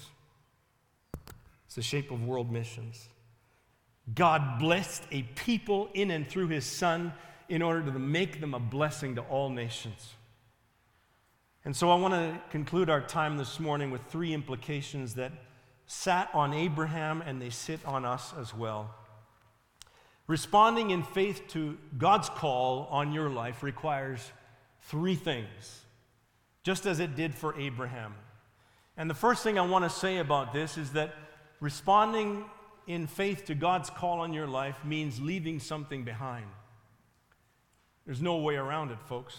It's 1.67 1.77
the 1.77 1.83
shape 1.83 2.11
of 2.11 2.25
world 2.25 2.51
missions. 2.51 3.09
God 4.13 4.59
blessed 4.59 5.05
a 5.11 5.23
people 5.23 5.89
in 5.95 6.11
and 6.11 6.29
through 6.29 6.49
his 6.49 6.67
Son 6.67 7.13
in 7.49 7.63
order 7.63 7.83
to 7.91 7.99
make 7.99 8.41
them 8.41 8.53
a 8.53 8.59
blessing 8.59 9.15
to 9.15 9.23
all 9.23 9.49
nations. 9.49 10.15
And 11.65 11.75
so 11.75 11.91
I 11.91 11.95
want 11.95 12.13
to 12.13 12.39
conclude 12.51 12.91
our 12.91 13.01
time 13.01 13.39
this 13.39 13.59
morning 13.59 13.91
with 13.91 14.03
three 14.09 14.35
implications 14.35 15.15
that 15.15 15.33
sat 15.87 16.29
on 16.35 16.53
Abraham 16.53 17.23
and 17.23 17.41
they 17.41 17.49
sit 17.49 17.81
on 17.87 18.05
us 18.05 18.35
as 18.39 18.55
well. 18.55 18.95
Responding 20.27 20.91
in 20.91 21.03
faith 21.03 21.49
to 21.49 21.79
God's 21.97 22.29
call 22.29 22.89
on 22.91 23.13
your 23.13 23.31
life 23.31 23.63
requires 23.63 24.33
three 24.83 25.15
things, 25.15 25.81
just 26.63 26.85
as 26.85 26.99
it 27.01 27.15
did 27.17 27.35
for 27.35 27.59
Abraham. 27.59 28.15
And 28.97 29.09
the 29.09 29.15
first 29.15 29.43
thing 29.43 29.59
I 29.59 29.63
want 29.63 29.85
to 29.85 29.91
say 29.91 30.19
about 30.19 30.53
this 30.53 30.79
is 30.79 30.93
that 30.93 31.15
responding 31.61 32.45
in 32.87 33.07
faith 33.07 33.47
to 33.47 33.55
God's 33.55 33.91
call 33.91 34.21
on 34.21 34.33
your 34.33 34.47
life 34.47 34.85
means 34.85 35.21
leaving 35.21 35.59
something 35.59 36.05
behind. 36.05 36.47
There's 38.05 38.21
no 38.21 38.37
way 38.39 38.57
around 38.57 38.91
it, 38.91 38.99
folks. 39.07 39.39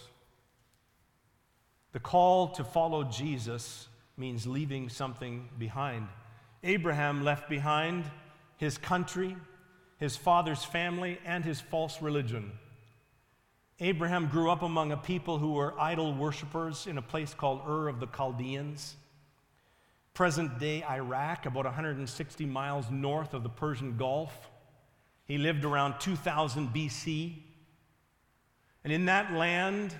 The 1.91 1.99
call 1.99 2.49
to 2.49 2.63
follow 2.63 3.03
Jesus 3.03 3.87
means 4.17 4.47
leaving 4.47 4.89
something 4.89 5.49
behind. 5.57 6.07
Abraham 6.63 7.23
left 7.23 7.49
behind 7.49 8.05
his 8.57 8.77
country, 8.77 9.35
his 9.97 10.15
father's 10.15 10.63
family, 10.63 11.19
and 11.25 11.45
his 11.45 11.61
false 11.61 12.01
religion. 12.01 12.51
Abraham 13.79 14.27
grew 14.27 14.49
up 14.49 14.61
among 14.61 14.91
a 14.91 14.97
people 14.97 15.37
who 15.37 15.53
were 15.53 15.79
idol 15.79 16.13
worshippers 16.13 16.87
in 16.87 16.97
a 16.97 17.01
place 17.01 17.33
called 17.33 17.61
Ur 17.67 17.87
of 17.89 17.99
the 17.99 18.07
Chaldeans 18.07 18.95
present 20.15 20.57
day 20.59 20.81
Iraq, 20.89 21.45
about 21.45 21.65
160 21.65 22.45
miles 22.45 22.89
north 22.89 23.33
of 23.33 23.43
the 23.43 23.49
Persian 23.49 23.97
Gulf. 23.97 24.49
He 25.25 25.37
lived 25.37 25.65
around 25.65 25.99
2000 25.99 26.69
BC. 26.69 27.35
And 28.83 28.93
in 28.93 29.05
that 29.05 29.33
land, 29.33 29.93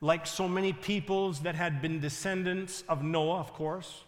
like 0.00 0.26
so 0.26 0.48
many 0.48 0.72
peoples 0.72 1.40
that 1.40 1.54
had 1.54 1.80
been 1.80 2.00
descendants 2.00 2.82
of 2.88 3.04
Noah, 3.04 3.38
of 3.38 3.52
course, 3.52 4.02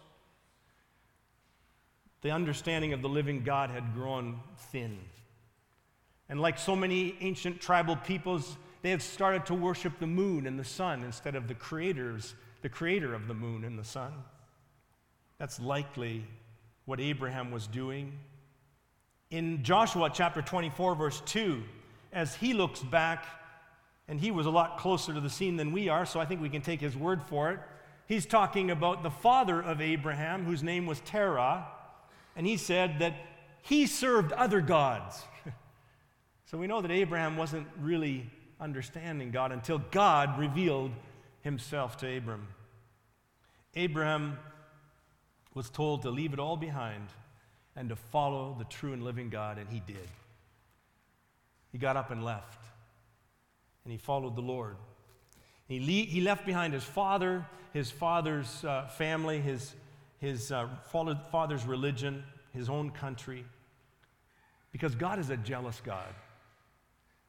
the 2.21 2.31
understanding 2.31 2.91
of 2.91 3.01
the 3.01 3.09
living 3.09 3.43
God 3.43 3.69
had 3.69 3.93
grown 3.93 4.41
thin. 4.57 4.99
And 6.27 6.41
like 6.41 6.59
so 6.59 6.75
many 6.75 7.15
ancient 7.21 7.61
tribal 7.61 7.95
peoples, 7.95 8.57
they 8.81 8.89
had 8.89 9.01
started 9.01 9.45
to 9.45 9.53
worship 9.53 9.99
the 9.99 10.07
moon 10.07 10.45
and 10.45 10.59
the 10.59 10.65
sun 10.65 11.03
instead 11.03 11.35
of 11.35 11.47
the 11.47 11.55
creators, 11.55 12.35
the 12.61 12.69
creator 12.69 13.13
of 13.13 13.27
the 13.29 13.33
moon 13.33 13.63
and 13.63 13.79
the 13.79 13.85
sun. 13.85 14.11
That's 15.39 15.59
likely 15.59 16.25
what 16.85 16.99
Abraham 16.99 17.49
was 17.49 17.65
doing. 17.65 18.11
In 19.31 19.63
Joshua 19.63 20.11
chapter 20.13 20.41
24, 20.41 20.95
verse 20.95 21.21
2, 21.25 21.63
as 22.11 22.35
he 22.35 22.53
looks 22.53 22.81
back, 22.81 23.25
and 24.07 24.19
he 24.19 24.31
was 24.31 24.45
a 24.45 24.49
lot 24.49 24.77
closer 24.77 25.13
to 25.13 25.21
the 25.21 25.29
scene 25.29 25.55
than 25.55 25.71
we 25.71 25.87
are, 25.87 26.05
so 26.05 26.19
I 26.19 26.25
think 26.25 26.41
we 26.41 26.49
can 26.49 26.61
take 26.61 26.81
his 26.81 26.97
word 26.97 27.23
for 27.23 27.51
it. 27.51 27.59
He's 28.07 28.25
talking 28.25 28.71
about 28.71 29.03
the 29.03 29.11
father 29.11 29.61
of 29.61 29.81
Abraham, 29.81 30.43
whose 30.43 30.63
name 30.63 30.85
was 30.87 30.99
Terah, 31.01 31.67
and 32.35 32.45
he 32.45 32.57
said 32.57 32.99
that 32.99 33.13
he 33.61 33.85
served 33.85 34.31
other 34.33 34.61
gods. 34.61 35.23
so 36.45 36.57
we 36.57 36.67
know 36.67 36.81
that 36.81 36.91
Abraham 36.91 37.37
wasn't 37.37 37.67
really 37.79 38.29
understanding 38.59 39.31
God 39.31 39.51
until 39.51 39.77
God 39.77 40.39
revealed 40.39 40.91
himself 41.41 41.97
to 41.97 42.17
Abram. 42.17 42.47
Abraham 43.75 44.39
was 45.59 45.69
told 45.69 46.03
to 46.03 46.09
leave 46.09 46.31
it 46.31 46.39
all 46.39 46.55
behind 46.55 47.05
and 47.75 47.89
to 47.89 47.95
follow 47.97 48.55
the 48.57 48.63
true 48.63 48.93
and 48.93 49.03
living 49.03 49.29
God, 49.29 49.57
and 49.57 49.67
he 49.67 49.81
did. 49.81 50.07
He 51.73 51.77
got 51.77 51.97
up 51.97 52.11
and 52.11 52.23
left, 52.23 52.63
and 53.83 53.91
he 53.91 53.97
followed 53.97 54.37
the 54.37 54.41
Lord. 54.41 54.77
He, 55.67 55.81
le- 55.81 56.09
he 56.09 56.21
left 56.21 56.45
behind 56.45 56.71
his 56.71 56.85
father, 56.85 57.45
his 57.73 57.91
father's 57.91 58.63
uh, 58.63 58.87
family, 58.87 59.41
his, 59.41 59.73
his 60.19 60.49
uh, 60.49 60.69
father's 61.29 61.65
religion, 61.65 62.23
his 62.53 62.69
own 62.69 62.91
country, 62.91 63.43
because 64.71 64.95
God 64.95 65.19
is 65.19 65.29
a 65.29 65.35
jealous 65.35 65.81
God. 65.83 66.15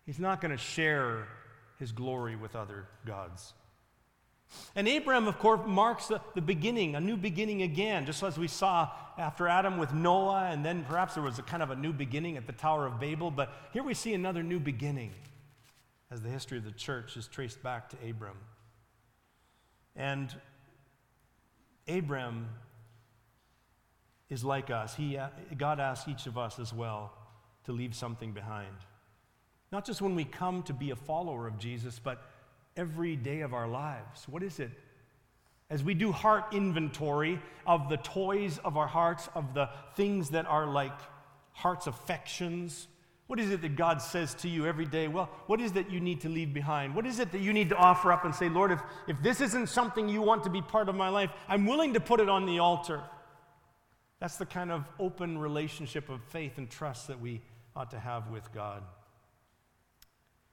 He's 0.07 0.21
not 0.21 0.41
going 0.41 0.53
to 0.53 0.63
share 0.63 1.27
his 1.81 1.91
glory 1.91 2.37
with 2.37 2.55
other 2.55 2.87
gods. 3.05 3.55
And 4.75 4.89
Abraham, 4.89 5.29
of 5.29 5.39
course, 5.39 5.61
marks 5.67 6.09
the, 6.09 6.21
the 6.35 6.41
beginning, 6.41 6.95
a 6.95 7.01
new 7.01 7.17
beginning 7.17 7.63
again, 7.63 8.07
just 8.07 8.23
as 8.23 8.39
we 8.39 8.49
saw 8.49 8.91
after 9.19 9.47
Adam 9.47 9.79
with 9.79 9.93
Noah, 9.93 10.49
and 10.51 10.65
then 10.65 10.85
perhaps 10.85 11.15
there 11.15 11.23
was 11.23 11.39
a 11.39 11.43
kind 11.43 11.63
of 11.63 11.71
a 11.71 11.77
new 11.77 11.93
beginning 11.93 12.37
at 12.37 12.47
the 12.47 12.53
Tower 12.53 12.87
of 12.87 12.99
Babel. 12.99 13.31
But 13.31 13.53
here 13.73 13.83
we 13.83 13.95
see 13.95 14.15
another 14.15 14.43
new 14.43 14.59
beginning 14.59 15.13
as 16.11 16.23
the 16.23 16.29
history 16.29 16.59
of 16.59 16.65
the 16.65 16.73
church 16.73 17.17
is 17.17 17.27
traced 17.27 17.63
back 17.63 17.89
to 17.91 17.97
Abram. 18.09 18.37
And 19.95 20.35
Abram 21.89 22.49
is 24.29 24.45
like 24.45 24.71
us. 24.71 24.95
He, 24.95 25.19
God 25.57 25.81
asks 25.81 26.09
each 26.09 26.27
of 26.27 26.39
us 26.39 26.59
as 26.59 26.73
well 26.73 27.13
to 27.65 27.73
leave 27.73 27.95
something 27.95 28.33
behind. 28.33 28.75
Not 29.73 29.85
just 29.85 30.01
when 30.01 30.15
we 30.15 30.25
come 30.25 30.63
to 30.65 30.73
be 30.73 30.91
a 30.91 30.97
follower 30.97 31.47
of 31.47 31.59
Jesus, 31.59 32.01
but 32.03 32.30
every 32.81 33.15
day 33.15 33.41
of 33.43 33.53
our 33.53 33.69
lives? 33.69 34.27
What 34.27 34.43
is 34.43 34.59
it? 34.59 34.71
As 35.69 35.85
we 35.85 35.95
do 35.95 36.11
heart 36.11 36.47
inventory 36.53 37.39
of 37.67 37.91
the 37.91 37.99
toys 37.99 38.59
of 38.65 38.77
our 38.77 38.87
hearts, 38.87 39.29
of 39.35 39.53
the 39.55 39.69
things 39.95 40.31
that 40.31 40.47
are 40.47 40.67
like 40.67 40.99
heart's 41.53 41.87
affections, 41.87 42.89
what 43.27 43.39
is 43.39 43.51
it 43.51 43.61
that 43.61 43.77
God 43.77 44.03
says 44.03 44.35
to 44.37 44.49
you 44.49 44.67
every 44.67 44.87
day? 44.87 45.07
Well, 45.07 45.29
what 45.47 45.61
is 45.61 45.71
it 45.71 45.75
that 45.75 45.91
you 45.91 46.01
need 46.01 46.23
to 46.23 46.29
leave 46.29 46.53
behind? 46.53 46.95
What 46.95 47.07
is 47.07 47.21
it 47.21 47.31
that 47.33 47.41
you 47.41 47.53
need 47.53 47.69
to 47.69 47.77
offer 47.77 48.11
up 48.11 48.25
and 48.25 48.35
say, 48.35 48.49
Lord, 48.49 48.73
if, 48.73 48.81
if 49.07 49.23
this 49.23 49.41
isn't 49.41 49.69
something 49.69 50.09
you 50.09 50.23
want 50.23 50.43
to 50.45 50.51
be 50.51 50.63
part 50.63 50.89
of 50.89 50.97
my 50.97 51.11
life, 51.11 51.31
I'm 51.47 51.67
willing 51.67 51.95
to 51.95 52.01
put 52.01 52.19
it 52.19 52.29
on 52.29 52.47
the 52.47 52.59
altar. 52.59 53.03
That's 54.19 54.37
the 54.37 54.47
kind 54.47 54.73
of 54.73 54.89
open 54.99 55.39
relationship 55.39 56.09
of 56.09 56.25
faith 56.25 56.59
and 56.59 56.69
trust 56.69 57.07
that 57.07 57.21
we 57.21 57.41
ought 57.77 57.93
to 57.93 58.01
have 58.01 58.31
with 58.31 58.53
God. 58.53 58.83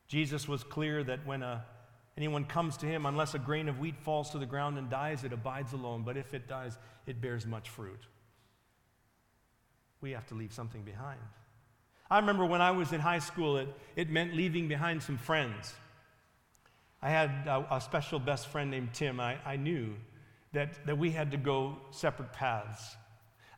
Jesus 0.07 0.47
was 0.47 0.63
clear 0.63 1.03
that 1.03 1.25
when 1.25 1.41
a 1.41 1.65
anyone 2.17 2.45
comes 2.45 2.77
to 2.77 2.85
him, 2.85 3.05
unless 3.05 3.33
a 3.33 3.39
grain 3.39 3.69
of 3.69 3.79
wheat 3.79 3.97
falls 3.99 4.31
to 4.31 4.39
the 4.39 4.45
ground 4.45 4.77
and 4.77 4.89
dies, 4.89 5.23
it 5.23 5.33
abides 5.33 5.73
alone. 5.73 6.03
But 6.03 6.17
if 6.17 6.33
it 6.33 6.47
dies, 6.47 6.77
it 7.05 7.21
bears 7.21 7.45
much 7.45 7.69
fruit. 7.69 7.99
We 10.01 10.11
have 10.11 10.25
to 10.27 10.35
leave 10.35 10.53
something 10.53 10.83
behind. 10.83 11.19
I 12.09 12.19
remember 12.19 12.45
when 12.45 12.61
I 12.61 12.71
was 12.71 12.93
in 12.93 13.01
high 13.01 13.19
school, 13.19 13.57
it, 13.57 13.67
it 13.95 14.09
meant 14.09 14.33
leaving 14.33 14.67
behind 14.67 15.03
some 15.03 15.17
friends. 15.17 15.73
I 17.01 17.09
had 17.09 17.29
a, 17.45 17.75
a 17.75 17.81
special 17.81 18.19
best 18.19 18.47
friend 18.47 18.71
named 18.71 18.93
Tim. 18.93 19.19
I, 19.19 19.37
I 19.45 19.57
knew 19.57 19.95
that, 20.53 20.85
that 20.85 20.97
we 20.97 21.11
had 21.11 21.31
to 21.31 21.37
go 21.37 21.77
separate 21.91 22.33
paths. 22.33 22.95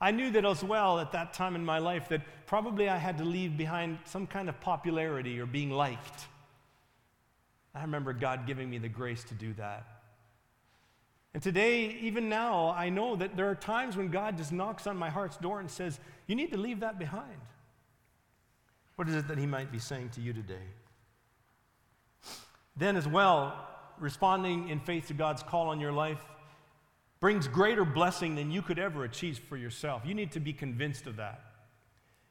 I 0.02 0.12
knew 0.12 0.32
that 0.32 0.46
as 0.46 0.64
well 0.64 1.00
at 1.00 1.12
that 1.12 1.34
time 1.34 1.56
in 1.56 1.64
my 1.64 1.80
life 1.80 2.10
that 2.10 2.22
probably 2.46 2.90
I 2.90 2.98
had 2.98 3.18
to 3.18 3.24
leave 3.24 3.58
behind 3.58 4.00
some 4.06 4.28
kind 4.28 4.50
of 4.50 4.60
popularity 4.62 5.40
or 5.40 5.46
being 5.46 5.72
liked. 5.72 6.28
I 7.76 7.82
remember 7.82 8.14
God 8.14 8.48
giving 8.48 8.70
me 8.70 8.78
the 8.78 8.90
grace 8.90 9.24
to 9.26 9.34
do 9.34 9.54
that. 9.54 9.86
And 11.34 11.44
today, 11.44 11.98
even 12.02 12.28
now, 12.28 12.70
I 12.76 12.90
know 12.90 13.16
that 13.16 13.38
there 13.38 13.50
are 13.50 13.56
times 13.56 13.96
when 13.96 14.10
God 14.10 14.38
just 14.38 14.52
knocks 14.52 14.88
on 14.88 14.98
my 14.98 15.10
heart's 15.10 15.38
door 15.38 15.60
and 15.60 15.70
says, 15.70 16.00
You 16.28 16.36
need 16.36 16.52
to 16.52 16.58
leave 16.58 16.80
that 16.80 16.98
behind. 16.98 17.40
What 18.96 19.08
is 19.08 19.16
it 19.16 19.28
that 19.28 19.38
He 19.38 19.46
might 19.46 19.72
be 19.72 19.80
saying 19.80 20.10
to 20.16 20.22
you 20.22 20.34
today? 20.34 20.56
Then, 22.76 22.96
as 22.96 23.08
well, 23.08 23.68
responding 24.00 24.70
in 24.70 24.80
faith 24.80 25.08
to 25.08 25.14
God's 25.14 25.44
call 25.44 25.68
on 25.68 25.80
your 25.80 25.92
life 25.92 26.22
brings 27.20 27.48
greater 27.48 27.84
blessing 27.84 28.36
than 28.36 28.50
you 28.50 28.62
could 28.62 28.80
ever 28.80 29.04
achieve 29.04 29.40
for 29.50 29.58
yourself. 29.58 30.04
You 30.06 30.14
need 30.14 30.32
to 30.32 30.40
be 30.40 30.54
convinced 30.54 31.06
of 31.06 31.18
that. 31.18 31.42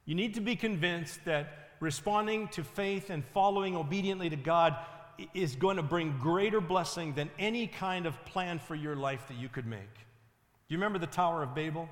You 0.05 0.15
need 0.15 0.33
to 0.33 0.41
be 0.41 0.55
convinced 0.55 1.23
that 1.25 1.69
responding 1.79 2.47
to 2.49 2.63
faith 2.63 3.09
and 3.09 3.23
following 3.23 3.75
obediently 3.75 4.29
to 4.29 4.35
God 4.35 4.75
is 5.33 5.55
going 5.55 5.77
to 5.77 5.83
bring 5.83 6.17
greater 6.19 6.61
blessing 6.61 7.13
than 7.13 7.29
any 7.37 7.67
kind 7.67 8.05
of 8.05 8.23
plan 8.25 8.59
for 8.59 8.75
your 8.75 8.95
life 8.95 9.27
that 9.27 9.37
you 9.37 9.49
could 9.49 9.65
make. 9.65 9.93
Do 9.93 10.73
you 10.73 10.77
remember 10.77 10.99
the 10.99 11.07
Tower 11.07 11.43
of 11.43 11.55
Babel? 11.55 11.89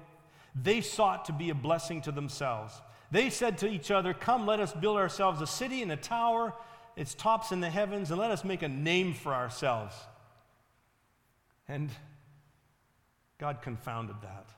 They 0.55 0.81
sought 0.81 1.25
to 1.25 1.33
be 1.33 1.49
a 1.49 1.55
blessing 1.55 2.01
to 2.03 2.11
themselves. 2.11 2.73
They 3.11 3.29
said 3.29 3.57
to 3.59 3.67
each 3.67 3.91
other, 3.91 4.13
Come, 4.13 4.45
let 4.45 4.59
us 4.59 4.73
build 4.73 4.97
ourselves 4.97 5.41
a 5.41 5.47
city 5.47 5.81
and 5.81 5.91
a 5.91 5.97
tower, 5.97 6.53
its 6.95 7.13
tops 7.13 7.51
in 7.51 7.59
the 7.59 7.69
heavens, 7.69 8.11
and 8.11 8.19
let 8.19 8.31
us 8.31 8.43
make 8.43 8.63
a 8.63 8.67
name 8.67 9.13
for 9.13 9.33
ourselves. 9.33 9.95
And 11.67 11.89
God 13.37 13.61
confounded 13.61 14.17
that. 14.23 14.49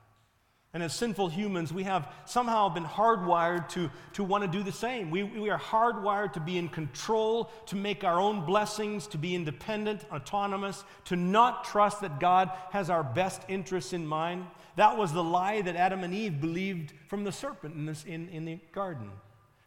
And 0.74 0.84
as 0.84 0.94
sinful 0.94 1.30
humans, 1.30 1.74
we 1.74 1.84
have 1.84 2.08
somehow 2.26 2.70
been 2.70 2.86
hardwired 2.86 3.70
to, 3.70 3.90
to 4.14 4.24
want 4.24 4.44
to 4.44 4.48
do 4.48 4.62
the 4.62 4.72
same. 4.72 5.10
We, 5.10 5.24
we 5.24 5.50
are 5.50 5.58
hardwired 5.58 6.34
to 6.34 6.40
be 6.40 6.60
in 6.60 6.70
control, 6.70 7.50
to 7.68 7.76
make 7.76 8.04
our 8.04 8.20
own 8.20 8.46
blessings, 8.46 9.08
to 9.08 9.18
be 9.18 9.34
independent, 9.34 10.06
autonomous, 10.12 10.84
to 11.06 11.16
not 11.16 11.64
trust 11.64 12.02
that 12.02 12.20
God 12.20 12.52
has 12.70 12.92
our 12.92 13.04
best 13.04 13.42
interests 13.48 13.94
in 13.94 14.06
mind. 14.06 14.46
That 14.76 14.96
was 14.96 15.12
the 15.12 15.24
lie 15.24 15.62
that 15.62 15.76
Adam 15.76 16.04
and 16.04 16.14
Eve 16.14 16.40
believed 16.40 16.94
from 17.08 17.24
the 17.24 17.32
serpent 17.32 17.74
in, 17.74 17.88
this, 17.88 18.04
in, 18.06 18.30
in 18.30 18.46
the 18.46 18.60
garden. 18.72 19.10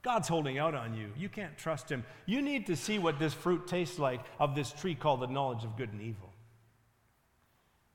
God's 0.03 0.29
holding 0.29 0.59
out 0.59 0.75
on 0.75 0.95
you. 0.95 1.09
You 1.17 1.29
can't 1.29 1.57
trust 1.59 1.89
him. 1.89 2.05
You 2.27 2.43
need 2.43 2.67
to 2.67 2.77
see 2.77 2.99
what 3.01 3.19
this 3.19 3.35
fruit 3.35 3.67
tastes 3.67 3.99
like 3.99 4.21
of 4.39 4.55
this 4.55 4.73
tree 4.73 4.95
called 4.95 5.21
the 5.21 5.27
knowledge 5.27 5.65
of 5.65 5.77
good 5.77 5.93
and 5.93 6.01
evil. 6.01 6.32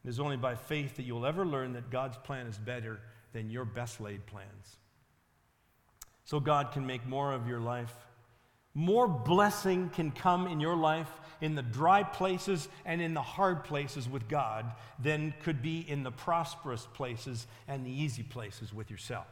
It 0.06 0.10
is 0.10 0.20
only 0.20 0.38
by 0.38 0.56
faith 0.56 0.96
that 0.96 1.04
you'll 1.04 1.26
ever 1.26 1.46
learn 1.46 1.74
that 1.74 1.90
God's 1.90 2.18
plan 2.18 2.48
is 2.48 2.58
better 2.58 3.00
than 3.34 3.50
your 3.50 3.66
best 3.66 4.00
laid 4.00 4.26
plans. 4.26 4.78
So 6.24 6.40
God 6.40 6.72
can 6.72 6.86
make 6.86 7.06
more 7.06 7.34
of 7.34 7.48
your 7.48 7.60
life. 7.60 7.94
More 8.74 9.08
blessing 9.08 9.90
can 9.90 10.12
come 10.12 10.46
in 10.46 10.60
your 10.60 10.76
life 10.76 11.10
in 11.42 11.56
the 11.56 11.62
dry 11.62 12.04
places 12.04 12.70
and 12.86 13.02
in 13.02 13.14
the 13.14 13.22
hard 13.22 13.64
places 13.64 14.08
with 14.08 14.28
God 14.28 14.72
than 15.00 15.34
could 15.42 15.62
be 15.62 15.80
in 15.80 16.04
the 16.04 16.12
prosperous 16.12 16.88
places 16.94 17.48
and 17.68 17.86
the 17.86 17.92
easy 17.92 18.24
places 18.24 18.74
with 18.74 18.92
yourself. 18.92 19.28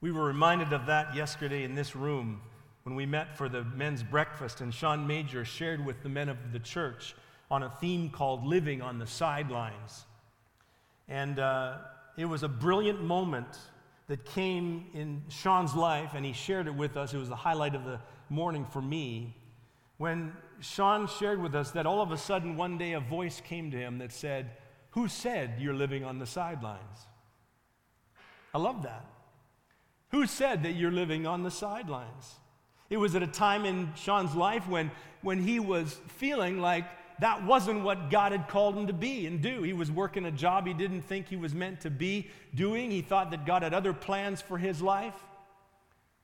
We 0.00 0.10
were 0.10 0.24
reminded 0.24 0.72
of 0.72 0.86
that 0.86 1.14
yesterday 1.14 1.62
in 1.62 1.74
this 1.74 1.94
room 1.94 2.40
when 2.82 2.96
we 2.96 3.06
met 3.06 3.36
for 3.36 3.48
the 3.48 3.62
men's 3.62 4.02
breakfast, 4.02 4.60
and 4.60 4.74
Sean 4.74 5.06
Major 5.06 5.44
shared 5.44 5.84
with 5.84 6.02
the 6.02 6.08
men 6.08 6.28
of 6.28 6.52
the 6.52 6.58
church 6.58 7.14
on 7.52 7.62
a 7.62 7.68
theme 7.68 8.08
called 8.08 8.46
Living 8.46 8.80
on 8.80 8.98
the 8.98 9.06
Sidelines. 9.06 10.06
And 11.06 11.38
uh, 11.38 11.76
it 12.16 12.24
was 12.24 12.42
a 12.42 12.48
brilliant 12.48 13.04
moment 13.04 13.58
that 14.08 14.24
came 14.24 14.86
in 14.94 15.22
Sean's 15.28 15.74
life, 15.74 16.12
and 16.14 16.24
he 16.24 16.32
shared 16.32 16.66
it 16.66 16.74
with 16.74 16.96
us. 16.96 17.12
It 17.12 17.18
was 17.18 17.28
the 17.28 17.36
highlight 17.36 17.74
of 17.74 17.84
the 17.84 18.00
morning 18.30 18.64
for 18.64 18.80
me. 18.80 19.36
When 19.98 20.32
Sean 20.60 21.06
shared 21.06 21.42
with 21.42 21.54
us 21.54 21.72
that 21.72 21.84
all 21.84 22.00
of 22.00 22.10
a 22.10 22.16
sudden 22.16 22.56
one 22.56 22.78
day 22.78 22.94
a 22.94 23.00
voice 23.00 23.42
came 23.42 23.70
to 23.70 23.76
him 23.76 23.98
that 23.98 24.12
said, 24.12 24.52
Who 24.92 25.06
said 25.06 25.56
you're 25.58 25.74
living 25.74 26.04
on 26.04 26.18
the 26.18 26.26
sidelines? 26.26 27.06
I 28.54 28.58
love 28.58 28.82
that. 28.84 29.04
Who 30.08 30.26
said 30.26 30.62
that 30.62 30.72
you're 30.72 30.90
living 30.90 31.26
on 31.26 31.42
the 31.42 31.50
sidelines? 31.50 32.34
It 32.88 32.96
was 32.96 33.14
at 33.14 33.22
a 33.22 33.26
time 33.26 33.66
in 33.66 33.92
Sean's 33.94 34.34
life 34.34 34.66
when, 34.66 34.90
when 35.20 35.38
he 35.38 35.60
was 35.60 36.00
feeling 36.08 36.58
like 36.58 36.86
that 37.20 37.44
wasn't 37.44 37.82
what 37.82 38.10
God 38.10 38.32
had 38.32 38.48
called 38.48 38.76
him 38.76 38.86
to 38.86 38.92
be 38.92 39.26
and 39.26 39.40
do. 39.40 39.62
He 39.62 39.72
was 39.72 39.90
working 39.90 40.24
a 40.24 40.30
job 40.30 40.66
he 40.66 40.74
didn't 40.74 41.02
think 41.02 41.28
he 41.28 41.36
was 41.36 41.54
meant 41.54 41.80
to 41.82 41.90
be 41.90 42.28
doing. 42.54 42.90
He 42.90 43.02
thought 43.02 43.30
that 43.30 43.46
God 43.46 43.62
had 43.62 43.74
other 43.74 43.92
plans 43.92 44.40
for 44.40 44.58
his 44.58 44.82
life. 44.82 45.14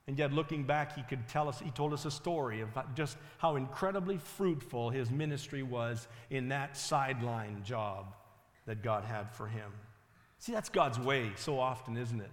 And 0.06 0.18
yet, 0.18 0.32
looking 0.32 0.64
back, 0.64 0.96
he 0.96 1.02
could 1.02 1.28
tell 1.28 1.48
us, 1.48 1.60
he 1.60 1.70
told 1.70 1.92
us 1.92 2.06
a 2.06 2.10
story 2.10 2.62
of 2.62 2.70
just 2.94 3.18
how 3.36 3.56
incredibly 3.56 4.16
fruitful 4.16 4.88
his 4.88 5.10
ministry 5.10 5.62
was 5.62 6.08
in 6.30 6.48
that 6.48 6.78
sideline 6.78 7.62
job 7.62 8.14
that 8.64 8.82
God 8.82 9.04
had 9.04 9.30
for 9.30 9.46
him. 9.46 9.70
See, 10.38 10.52
that's 10.52 10.70
God's 10.70 10.98
way 10.98 11.32
so 11.36 11.60
often, 11.60 11.96
isn't 11.96 12.20
it? 12.20 12.30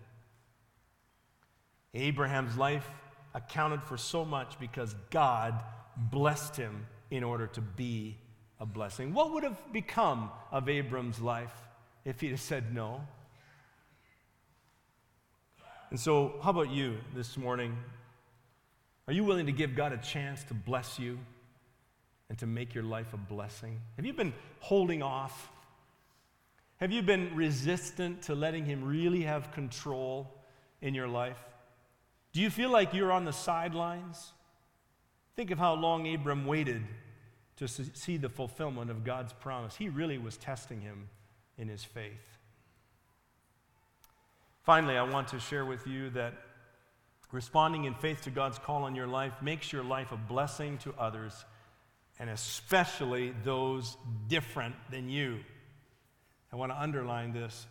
Abraham's 1.94 2.56
life 2.58 2.88
accounted 3.34 3.84
for 3.84 3.98
so 3.98 4.24
much 4.24 4.58
because 4.60 4.96
God 5.10 5.62
blessed 5.98 6.56
him 6.56 6.88
in 7.12 7.24
order 7.24 7.48
to 7.48 7.62
be 7.62 8.18
a 8.60 8.66
blessing. 8.66 9.14
What 9.14 9.34
would 9.34 9.44
have 9.44 9.60
become 9.74 10.30
of 10.52 10.70
Abram's 10.70 11.20
life 11.20 11.54
if 12.06 12.22
he'd 12.22 12.32
have 12.32 12.42
said 12.42 12.74
no? 12.74 13.02
And 15.90 16.00
so, 16.00 16.36
how 16.42 16.50
about 16.50 16.70
you 16.70 16.98
this 17.14 17.38
morning? 17.38 17.78
Are 19.08 19.14
you 19.14 19.24
willing 19.24 19.46
to 19.46 19.52
give 19.52 19.76
God 19.76 19.94
a 19.94 19.98
chance 19.98 20.44
to 20.46 20.54
bless 20.54 20.98
you 20.98 21.20
and 22.30 22.38
to 22.40 22.48
make 22.48 22.74
your 22.74 22.84
life 22.84 23.14
a 23.14 23.18
blessing? 23.18 23.80
Have 23.98 24.06
you 24.06 24.14
been 24.14 24.34
holding 24.60 25.04
off? 25.04 25.50
Have 26.78 26.92
you 26.92 27.02
been 27.02 27.36
resistant 27.36 28.24
to 28.24 28.36
letting 28.36 28.66
Him 28.66 28.84
really 28.84 29.22
have 29.22 29.52
control 29.52 30.34
in 30.82 30.94
your 30.94 31.08
life? 31.08 31.38
Do 32.34 32.42
you 32.42 32.50
feel 32.50 32.70
like 32.70 32.94
you're 32.94 33.12
on 33.12 33.24
the 33.24 33.32
sidelines? 33.32 34.34
Think 35.36 35.52
of 35.52 35.60
how 35.60 35.76
long 35.76 36.12
Abram 36.14 36.46
waited 36.46 36.82
to 37.58 37.68
see 37.68 38.18
the 38.18 38.30
fulfillment 38.30 38.92
of 38.92 39.04
God's 39.04 39.34
promise. 39.34 39.76
He 39.76 39.90
really 39.90 40.18
was 40.18 40.38
testing 40.38 40.82
him 40.82 41.10
in 41.58 41.68
his 41.68 41.84
faith. 41.84 42.38
Finally, 44.64 44.98
I 44.98 45.04
want 45.04 45.30
to 45.30 45.40
share 45.40 45.64
with 45.66 45.86
you 45.88 46.10
that 46.12 46.34
responding 47.32 47.86
in 47.86 47.94
faith 47.94 48.22
to 48.22 48.32
God's 48.32 48.60
call 48.60 48.84
on 48.84 48.96
your 48.96 49.08
life 49.08 49.34
makes 49.42 49.72
your 49.72 49.84
life 49.84 50.12
a 50.12 50.18
blessing 50.18 50.78
to 50.80 50.94
others, 50.98 51.46
and 52.20 52.30
especially 52.30 53.34
those 53.44 53.96
different 54.28 54.76
than 54.90 55.10
you. 55.10 55.40
I 56.52 56.56
want 56.56 56.72
to 56.72 56.82
underline 56.82 57.32
this. 57.32 57.68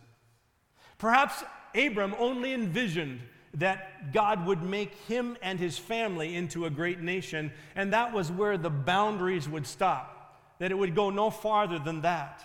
Perhaps 0.97 1.43
Abram 1.75 2.15
only 2.17 2.53
envisioned 2.53 3.19
that 3.55 4.11
God 4.11 4.45
would 4.45 4.61
make 4.63 4.93
him 5.07 5.37
and 5.41 5.59
his 5.59 5.77
family 5.77 6.35
into 6.35 6.65
a 6.65 6.69
great 6.69 6.99
nation, 6.99 7.51
and 7.75 7.93
that 7.93 8.13
was 8.13 8.31
where 8.31 8.57
the 8.57 8.69
boundaries 8.69 9.47
would 9.47 9.65
stop, 9.65 10.39
that 10.59 10.71
it 10.71 10.75
would 10.75 10.95
go 10.95 11.09
no 11.09 11.29
farther 11.29 11.79
than 11.79 12.01
that. 12.01 12.43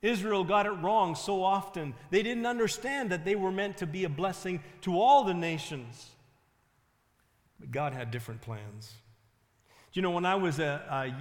Israel 0.00 0.42
got 0.42 0.66
it 0.66 0.70
wrong 0.70 1.14
so 1.14 1.44
often. 1.44 1.94
They 2.10 2.22
didn't 2.22 2.46
understand 2.46 3.10
that 3.10 3.24
they 3.24 3.36
were 3.36 3.52
meant 3.52 3.78
to 3.78 3.86
be 3.86 4.04
a 4.04 4.08
blessing 4.08 4.60
to 4.82 5.00
all 5.00 5.24
the 5.24 5.34
nations. 5.34 6.08
But 7.60 7.70
God 7.70 7.92
had 7.92 8.10
different 8.10 8.40
plans. 8.40 8.92
Do 9.92 10.00
you 10.00 10.02
know, 10.02 10.10
when 10.10 10.26
I 10.26 10.34
was 10.34 10.58
a, 10.58 10.82
a 10.90 11.14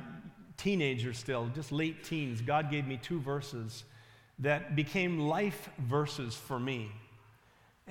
teenager 0.57 1.13
still, 1.13 1.49
just 1.53 1.71
late 1.71 2.03
teens, 2.03 2.41
God 2.41 2.71
gave 2.71 2.87
me 2.87 2.97
two 2.97 3.19
verses 3.19 3.83
that 4.39 4.75
became 4.75 5.19
life 5.19 5.69
verses 5.77 6.33
for 6.33 6.59
me. 6.59 6.91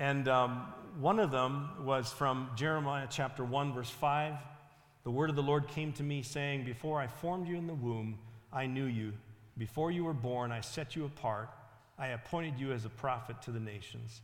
And 0.01 0.29
um, 0.29 0.63
one 0.99 1.21
of 1.21 1.31
them 1.31 1.69
was 1.85 2.11
from 2.11 2.49
Jeremiah 2.57 3.07
chapter 3.11 3.45
1, 3.45 3.75
verse 3.75 3.91
5. 3.91 4.33
The 5.05 5.11
word 5.11 5.29
of 5.29 5.37
the 5.37 5.43
Lord 5.43 5.69
came 5.69 5.93
to 5.93 6.03
me, 6.03 6.23
saying, 6.23 6.65
Before 6.65 6.99
I 6.99 7.07
formed 7.07 7.47
you 7.47 7.57
in 7.57 7.67
the 7.67 7.75
womb, 7.75 8.19
I 8.51 8.65
knew 8.65 8.87
you. 8.87 9.13
Before 9.59 9.91
you 9.91 10.05
were 10.05 10.15
born, 10.15 10.53
I 10.53 10.63
set 10.63 10.97
you 10.97 11.05
apart. 11.05 11.51
I 11.99 12.09
appointed 12.09 12.59
you 12.59 12.73
as 12.73 12.87
a 12.87 12.89
prophet 12.89 13.43
to 13.43 13.51
the 13.51 13.61
nations. 13.61 14.23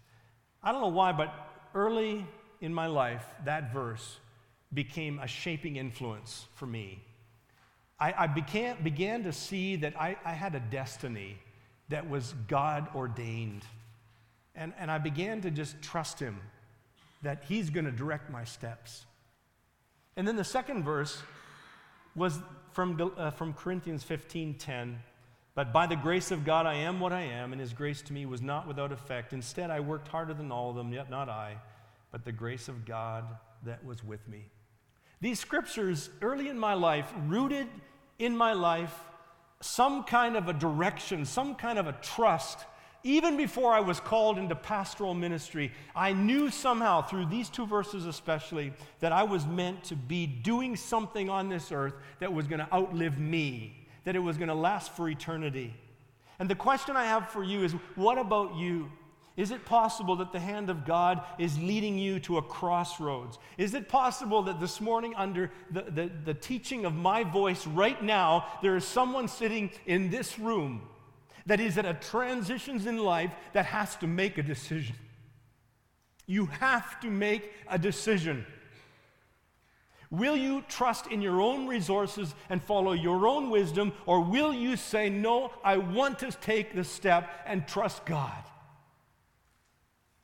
I 0.62 0.72
don't 0.72 0.80
know 0.80 0.88
why, 0.88 1.12
but 1.12 1.34
early 1.74 2.26
in 2.62 2.72
my 2.72 2.86
life, 2.86 3.26
that 3.44 3.70
verse 3.70 4.16
became 4.72 5.18
a 5.18 5.26
shaping 5.26 5.76
influence 5.76 6.46
for 6.54 6.64
me. 6.64 7.02
I, 8.00 8.14
I 8.16 8.26
began, 8.28 8.82
began 8.82 9.24
to 9.24 9.32
see 9.32 9.76
that 9.76 9.94
I, 10.00 10.16
I 10.24 10.32
had 10.32 10.54
a 10.54 10.60
destiny 10.60 11.36
that 11.90 12.08
was 12.08 12.34
God 12.48 12.88
ordained. 12.94 13.66
And, 14.56 14.72
and 14.78 14.90
I 14.90 14.98
began 14.98 15.42
to 15.42 15.50
just 15.50 15.80
trust 15.82 16.18
him 16.18 16.40
that 17.22 17.44
he's 17.48 17.70
going 17.70 17.84
to 17.84 17.92
direct 17.92 18.30
my 18.30 18.44
steps. 18.44 19.04
And 20.16 20.26
then 20.26 20.36
the 20.36 20.44
second 20.44 20.84
verse 20.84 21.22
was 22.14 22.38
from, 22.72 23.12
uh, 23.16 23.30
from 23.30 23.52
Corinthians 23.52 24.02
15 24.02 24.54
10. 24.54 24.98
But 25.54 25.72
by 25.72 25.86
the 25.86 25.96
grace 25.96 26.30
of 26.30 26.44
God, 26.44 26.66
I 26.66 26.74
am 26.74 27.00
what 27.00 27.14
I 27.14 27.22
am, 27.22 27.52
and 27.52 27.60
his 27.60 27.72
grace 27.72 28.02
to 28.02 28.12
me 28.12 28.26
was 28.26 28.42
not 28.42 28.68
without 28.68 28.92
effect. 28.92 29.32
Instead, 29.32 29.70
I 29.70 29.80
worked 29.80 30.08
harder 30.08 30.34
than 30.34 30.52
all 30.52 30.68
of 30.68 30.76
them, 30.76 30.92
yet 30.92 31.08
not 31.08 31.30
I, 31.30 31.56
but 32.12 32.26
the 32.26 32.32
grace 32.32 32.68
of 32.68 32.84
God 32.84 33.24
that 33.64 33.82
was 33.82 34.04
with 34.04 34.26
me. 34.28 34.44
These 35.22 35.40
scriptures, 35.40 36.10
early 36.20 36.48
in 36.48 36.58
my 36.58 36.74
life, 36.74 37.10
rooted 37.26 37.68
in 38.18 38.36
my 38.36 38.52
life 38.52 38.94
some 39.60 40.04
kind 40.04 40.36
of 40.36 40.48
a 40.48 40.52
direction, 40.52 41.24
some 41.24 41.54
kind 41.54 41.78
of 41.78 41.86
a 41.86 41.92
trust. 41.92 42.58
Even 43.06 43.36
before 43.36 43.72
I 43.72 43.78
was 43.78 44.00
called 44.00 44.36
into 44.36 44.56
pastoral 44.56 45.14
ministry, 45.14 45.70
I 45.94 46.12
knew 46.12 46.50
somehow, 46.50 47.02
through 47.02 47.26
these 47.26 47.48
two 47.48 47.64
verses 47.64 48.04
especially, 48.04 48.72
that 48.98 49.12
I 49.12 49.22
was 49.22 49.46
meant 49.46 49.84
to 49.84 49.94
be 49.94 50.26
doing 50.26 50.74
something 50.74 51.30
on 51.30 51.48
this 51.48 51.70
earth 51.70 51.94
that 52.18 52.32
was 52.32 52.48
going 52.48 52.58
to 52.58 52.74
outlive 52.74 53.16
me, 53.16 53.86
that 54.02 54.16
it 54.16 54.18
was 54.18 54.36
going 54.36 54.48
to 54.48 54.56
last 54.56 54.90
for 54.90 55.08
eternity. 55.08 55.72
And 56.40 56.50
the 56.50 56.56
question 56.56 56.96
I 56.96 57.04
have 57.04 57.30
for 57.30 57.44
you 57.44 57.62
is 57.62 57.70
what 57.94 58.18
about 58.18 58.56
you? 58.56 58.90
Is 59.36 59.52
it 59.52 59.64
possible 59.64 60.16
that 60.16 60.32
the 60.32 60.40
hand 60.40 60.68
of 60.68 60.84
God 60.84 61.22
is 61.38 61.56
leading 61.60 61.96
you 61.96 62.18
to 62.20 62.38
a 62.38 62.42
crossroads? 62.42 63.38
Is 63.56 63.74
it 63.74 63.88
possible 63.88 64.42
that 64.42 64.58
this 64.58 64.80
morning, 64.80 65.14
under 65.14 65.52
the, 65.70 65.82
the, 65.82 66.10
the, 66.24 66.34
teaching 66.34 66.84
of 66.84 66.92
my 66.92 67.22
voice 67.22 67.68
right 67.68 68.02
now, 68.02 68.46
there 68.62 68.76
is 68.76 68.84
someone 68.84 69.28
sitting 69.28 69.70
in 69.86 70.10
this 70.10 70.40
room 70.40 70.82
that 71.46 71.60
is 71.60 71.78
at 71.78 71.86
a 71.86 71.94
transitions 71.94 72.86
in 72.86 72.98
life 72.98 73.32
that 73.52 73.66
has 73.66 73.96
to 73.96 74.06
make 74.06 74.36
a 74.38 74.42
decision? 74.42 74.96
You 76.26 76.46
have 76.46 77.00
to 77.00 77.10
make 77.10 77.52
a 77.68 77.78
decision. 77.78 78.44
Will 80.10 80.36
you 80.36 80.62
trust 80.68 81.08
in 81.08 81.20
your 81.20 81.40
own 81.40 81.66
resources 81.66 82.34
and 82.48 82.62
follow 82.62 82.92
your 82.92 83.26
own 83.26 83.50
wisdom, 83.50 83.92
or 84.06 84.20
will 84.20 84.52
you 84.52 84.76
say, 84.76 85.08
No, 85.08 85.50
I 85.64 85.78
want 85.78 86.20
to 86.20 86.30
take 86.30 86.74
the 86.74 86.84
step 86.84 87.28
and 87.46 87.66
trust 87.66 88.04
God? 88.06 88.42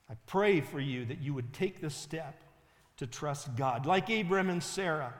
I 0.08 0.14
pray 0.26 0.60
for 0.60 0.78
you 0.78 1.04
that 1.06 1.22
you 1.22 1.34
would 1.34 1.52
take 1.52 1.80
the 1.80 1.90
step 1.90 2.42
to 2.98 3.06
trust 3.06 3.56
God. 3.56 3.86
Like 3.86 4.10
Abraham 4.10 4.50
and 4.50 4.62
Sarah, 4.62 5.14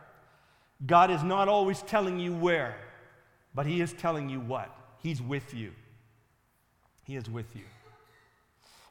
God 0.84 1.11
is 1.11 1.22
not 1.22 1.48
always 1.48 1.82
telling 1.82 2.20
you 2.20 2.34
where, 2.34 2.76
but 3.55 3.66
He 3.66 3.80
is 3.80 3.92
telling 3.92 4.28
you 4.28 4.40
what. 4.40 4.74
He's 4.98 5.20
with 5.20 5.55
you. 5.55 5.72
He 7.12 7.18
is 7.18 7.28
with 7.28 7.54
you. 7.54 7.64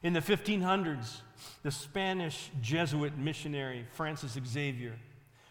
In 0.04 0.12
the 0.12 0.20
1500s, 0.20 1.22
the 1.64 1.72
Spanish 1.72 2.52
Jesuit 2.60 3.18
missionary 3.18 3.84
Francis 3.94 4.38
Xavier 4.46 4.96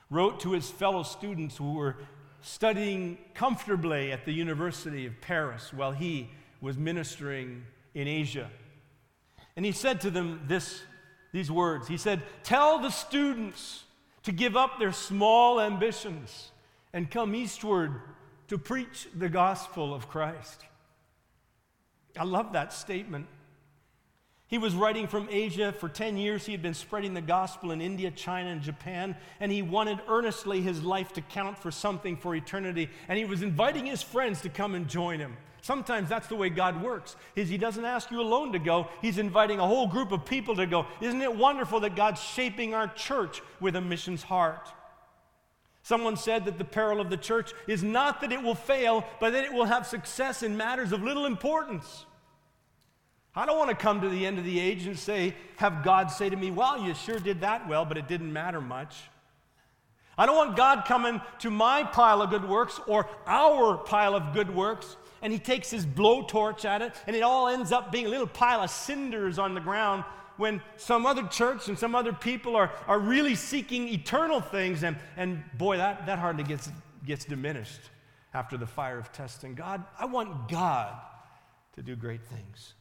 wrote 0.10 0.40
to 0.40 0.54
his 0.54 0.70
fellow 0.70 1.04
students 1.04 1.58
who 1.58 1.74
were 1.74 1.98
studying 2.40 3.18
comfortably 3.34 4.14
at 4.14 4.24
the 4.24 4.32
University 4.32 5.06
of 5.06 5.20
Paris 5.20 5.74
while 5.74 5.92
he 5.92 6.30
was 6.62 6.78
ministering 6.78 7.66
in 7.94 8.08
Asia. 8.08 8.50
And 9.58 9.66
he 9.66 9.74
said 9.74 10.00
to 10.00 10.10
them 10.10 10.40
this, 10.48 10.82
these 11.34 11.52
words 11.52 11.90
He 11.90 11.98
said, 11.98 12.24
Tell 12.42 12.80
the 12.80 12.90
students 12.90 13.84
to 14.24 14.32
give 14.32 14.56
up 14.56 14.80
their 14.80 14.94
small 14.94 15.60
ambitions 15.60 16.52
and 16.94 17.12
come 17.12 17.36
eastward 17.36 18.00
to 18.48 18.58
preach 18.58 19.10
the 19.14 19.28
gospel 19.28 19.94
of 19.94 20.08
Christ. 20.08 20.64
I 22.18 22.24
love 22.24 22.54
that 22.54 22.74
statement. 22.74 23.28
He 24.48 24.58
was 24.58 24.76
writing 24.76 25.08
from 25.08 25.30
Asia. 25.32 25.72
For 25.72 25.88
10 25.88 26.18
years, 26.18 26.46
he 26.46 26.52
had 26.52 26.62
been 26.62 26.74
spreading 26.74 27.14
the 27.14 27.22
gospel 27.22 27.72
in 27.72 27.80
India, 27.80 28.12
China, 28.12 28.50
and 28.50 28.62
Japan, 28.62 29.16
and 29.40 29.50
he 29.50 29.62
wanted 29.62 30.00
earnestly 30.10 30.62
his 30.62 30.84
life 30.84 31.14
to 31.14 31.22
count 31.22 31.58
for 31.58 31.72
something 31.72 32.18
for 32.18 32.36
eternity. 32.36 32.90
And 33.08 33.18
he 33.18 33.24
was 33.24 33.44
inviting 33.44 33.86
his 33.86 34.04
friends 34.04 34.42
to 34.42 34.50
come 34.50 34.76
and 34.76 34.90
join 34.90 35.20
him. 35.20 35.38
Sometimes 35.62 36.10
that's 36.10 36.28
the 36.28 36.36
way 36.36 36.50
God 36.50 36.84
works. 36.84 37.16
Is 37.36 37.48
he 37.48 37.58
doesn't 37.58 37.86
ask 37.86 38.12
you 38.12 38.20
alone 38.20 38.52
to 38.52 38.60
go, 38.60 38.90
he's 39.02 39.20
inviting 39.20 39.60
a 39.60 39.68
whole 39.68 39.88
group 39.88 40.12
of 40.12 40.26
people 40.26 40.56
to 40.58 40.66
go. 40.66 40.86
Isn't 41.00 41.22
it 41.22 41.34
wonderful 41.34 41.80
that 41.82 41.96
God's 41.96 42.22
shaping 42.22 42.74
our 42.74 42.88
church 42.88 43.42
with 43.62 43.78
a 43.78 43.82
missions 43.82 44.24
heart? 44.24 44.68
Someone 45.84 46.16
said 46.16 46.46
that 46.46 46.58
the 46.58 46.66
peril 46.66 47.02
of 47.02 47.10
the 47.10 47.18
church 47.18 47.54
is 47.68 47.84
not 47.84 48.22
that 48.22 48.32
it 48.32 48.42
will 48.42 48.56
fail, 48.56 49.04
but 49.20 49.34
that 49.34 49.44
it 49.44 49.54
will 49.54 49.66
have 49.66 49.88
success 49.88 50.44
in 50.44 50.56
matters 50.56 50.92
of 50.92 51.02
little 51.02 51.26
importance. 51.26 52.06
I 53.36 53.46
don't 53.46 53.58
want 53.58 53.70
to 53.70 53.76
come 53.76 54.02
to 54.02 54.10
the 54.10 54.26
end 54.26 54.38
of 54.38 54.46
the 54.46 54.60
age 54.60 54.86
and 54.86 55.00
say, 55.00 55.36
have 55.58 55.84
God 55.84 56.12
say 56.12 56.30
to 56.30 56.36
me, 56.36 56.52
Well, 56.52 56.84
you 56.84 56.94
sure 56.94 57.20
did 57.20 57.42
that 57.42 57.68
well, 57.68 57.86
but 57.86 57.98
it 57.98 58.08
didn't 58.08 58.32
matter 58.32 58.62
much. 58.62 58.96
I 60.18 60.26
don't 60.26 60.36
want 60.36 60.58
God 60.58 60.84
coming 60.86 61.22
to 61.40 61.50
my 61.50 61.84
pile 61.84 62.22
of 62.22 62.30
good 62.30 62.48
works 62.48 62.80
or 62.86 63.10
our 63.26 63.78
pile 63.78 64.14
of 64.14 64.34
good 64.34 64.54
works 64.54 64.98
and 65.22 65.32
he 65.32 65.40
takes 65.40 65.70
his 65.70 65.86
blowtorch 65.86 66.66
at 66.66 66.82
it, 66.82 66.94
and 67.06 67.16
it 67.16 67.22
all 67.22 67.48
ends 67.48 67.72
up 67.72 67.92
being 67.92 68.08
a 68.08 68.10
little 68.10 68.28
pile 68.28 68.62
of 68.62 68.70
cinders 68.70 69.38
on 69.38 69.54
the 69.54 69.62
ground 69.62 70.04
when 70.42 70.60
some 70.76 71.06
other 71.06 71.22
church 71.28 71.68
and 71.68 71.78
some 71.78 71.94
other 71.94 72.12
people 72.12 72.56
are, 72.56 72.72
are 72.88 72.98
really 72.98 73.36
seeking 73.36 73.88
eternal 73.88 74.42
things. 74.42 74.84
And, 74.84 74.98
and 75.16 75.44
boy, 75.60 75.78
that, 75.78 76.08
that 76.08 76.18
hardly 76.18 76.44
gets, 76.44 76.68
gets 77.06 77.26
diminished 77.26 77.82
after 78.34 78.58
the 78.58 78.66
fire 78.66 78.98
of 78.98 79.12
testing. 79.12 79.54
God, 79.54 79.84
I 80.00 80.06
want 80.06 80.50
God 80.50 80.96
to 81.76 81.84
do 81.84 81.96
great 81.96 82.26
things. 82.26 82.74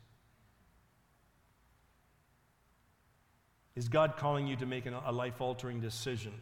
Is 3.77 3.91
God 3.91 4.17
calling 4.17 4.47
you 4.47 4.57
to 4.57 4.65
make 4.65 4.87
a 4.87 5.13
life 5.13 5.43
altering 5.43 5.81
decision? 5.81 6.33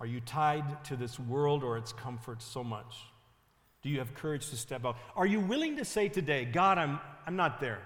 Are 0.00 0.06
you 0.06 0.20
tied 0.20 0.84
to 0.86 0.96
this 0.96 1.20
world 1.20 1.62
or 1.62 1.78
its 1.78 1.92
comforts 1.92 2.46
so 2.46 2.64
much? 2.64 2.96
Do 3.82 3.90
you 3.90 4.00
have 4.00 4.12
courage 4.14 4.50
to 4.50 4.56
step 4.56 4.84
out? 4.84 4.96
Are 5.14 5.26
you 5.26 5.38
willing 5.38 5.76
to 5.76 5.84
say 5.84 6.08
today, 6.08 6.46
God, 6.46 6.78
I'm, 6.78 6.98
I'm 7.28 7.36
not 7.36 7.60
there, 7.60 7.78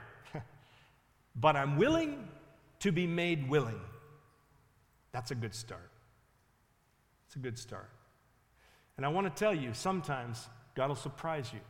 but 1.37 1.57
I'm 1.57 1.77
willing 1.77 2.29
to 2.81 2.93
be 2.93 3.07
made 3.07 3.49
willing? 3.49 3.81
That's 5.13 5.31
a 5.31 5.35
good 5.35 5.55
start. 5.55 5.91
It's 7.27 7.37
a 7.37 7.39
good 7.39 7.59
start. 7.59 7.91
And 8.97 9.05
I 9.05 9.09
want 9.09 9.27
to 9.27 9.39
tell 9.39 9.55
you, 9.55 9.75
sometimes 9.75 10.49
God 10.75 10.89
will 10.89 10.97
surprise 10.97 11.51
you 11.53 11.61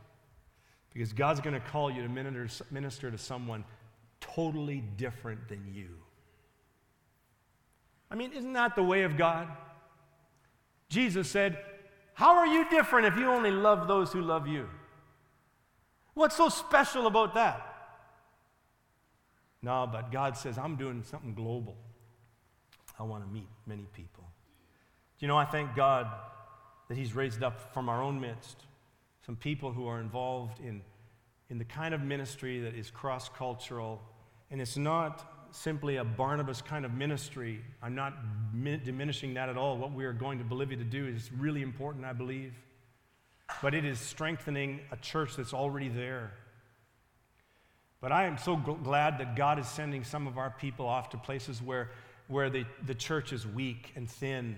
because 0.93 1.13
God's 1.13 1.41
going 1.41 1.53
to 1.53 1.59
call 1.59 1.91
you 1.91 2.01
to 2.01 2.09
minister, 2.09 3.11
to 3.11 3.17
someone 3.17 3.63
totally 4.21 4.83
different 4.97 5.47
than 5.49 5.65
you. 5.73 5.89
I 8.09 8.15
mean, 8.15 8.31
isn't 8.31 8.53
that 8.53 8.75
the 8.75 8.83
way 8.83 9.03
of 9.03 9.17
God? 9.17 9.47
Jesus 10.89 11.29
said, 11.29 11.57
how 12.13 12.37
are 12.37 12.47
you 12.47 12.69
different 12.69 13.07
if 13.07 13.17
you 13.17 13.29
only 13.29 13.51
love 13.51 13.87
those 13.87 14.13
who 14.13 14.21
love 14.21 14.47
you? 14.47 14.69
What's 16.13 16.37
so 16.37 16.47
special 16.47 17.07
about 17.07 17.33
that? 17.33 17.74
No, 19.65 19.89
but 19.91 20.11
God 20.11 20.37
says, 20.37 20.59
I'm 20.59 20.75
doing 20.75 21.01
something 21.01 21.33
global. 21.33 21.75
I 22.99 23.03
want 23.03 23.25
to 23.25 23.33
meet 23.33 23.47
many 23.65 23.87
people. 23.93 24.23
Do 25.17 25.25
you 25.25 25.27
know, 25.27 25.37
I 25.37 25.45
thank 25.45 25.75
God 25.75 26.05
that 26.87 26.95
He's 26.95 27.15
raised 27.15 27.41
up 27.41 27.73
from 27.73 27.89
our 27.89 27.99
own 27.99 28.21
midst 28.21 28.57
some 29.25 29.35
people 29.35 29.71
who 29.71 29.87
are 29.87 29.99
involved 29.99 30.59
in, 30.59 30.83
in 31.49 31.57
the 31.57 31.65
kind 31.65 31.95
of 31.95 32.01
ministry 32.01 32.59
that 32.59 32.75
is 32.75 32.91
cross 32.91 33.27
cultural. 33.27 33.99
And 34.51 34.61
it's 34.61 34.77
not 34.77 35.47
simply 35.49 35.95
a 35.95 36.03
Barnabas 36.03 36.61
kind 36.61 36.85
of 36.85 36.93
ministry. 36.93 37.59
I'm 37.81 37.95
not 37.95 38.13
mi- 38.53 38.77
diminishing 38.77 39.33
that 39.33 39.49
at 39.49 39.57
all. 39.57 39.79
What 39.79 39.93
we 39.93 40.05
are 40.05 40.13
going 40.13 40.37
to 40.37 40.43
Bolivia 40.43 40.77
to 40.77 40.83
do 40.83 41.07
is 41.07 41.31
really 41.31 41.63
important, 41.63 42.05
I 42.05 42.13
believe. 42.13 42.53
But 43.63 43.73
it 43.73 43.83
is 43.83 43.99
strengthening 43.99 44.81
a 44.91 44.97
church 44.97 45.37
that's 45.37 45.55
already 45.55 45.89
there. 45.89 46.33
But 48.01 48.11
I 48.11 48.25
am 48.25 48.37
so 48.37 48.57
g- 48.57 48.75
glad 48.83 49.17
that 49.19 49.35
God 49.35 49.59
is 49.59 49.67
sending 49.67 50.03
some 50.03 50.27
of 50.27 50.37
our 50.37 50.49
people 50.49 50.85
off 50.87 51.09
to 51.11 51.17
places 51.17 51.61
where, 51.61 51.91
where 52.27 52.49
the, 52.49 52.65
the 52.85 52.95
church 52.95 53.33
is 53.33 53.47
weak 53.47 53.91
and 53.95 54.09
thin 54.09 54.57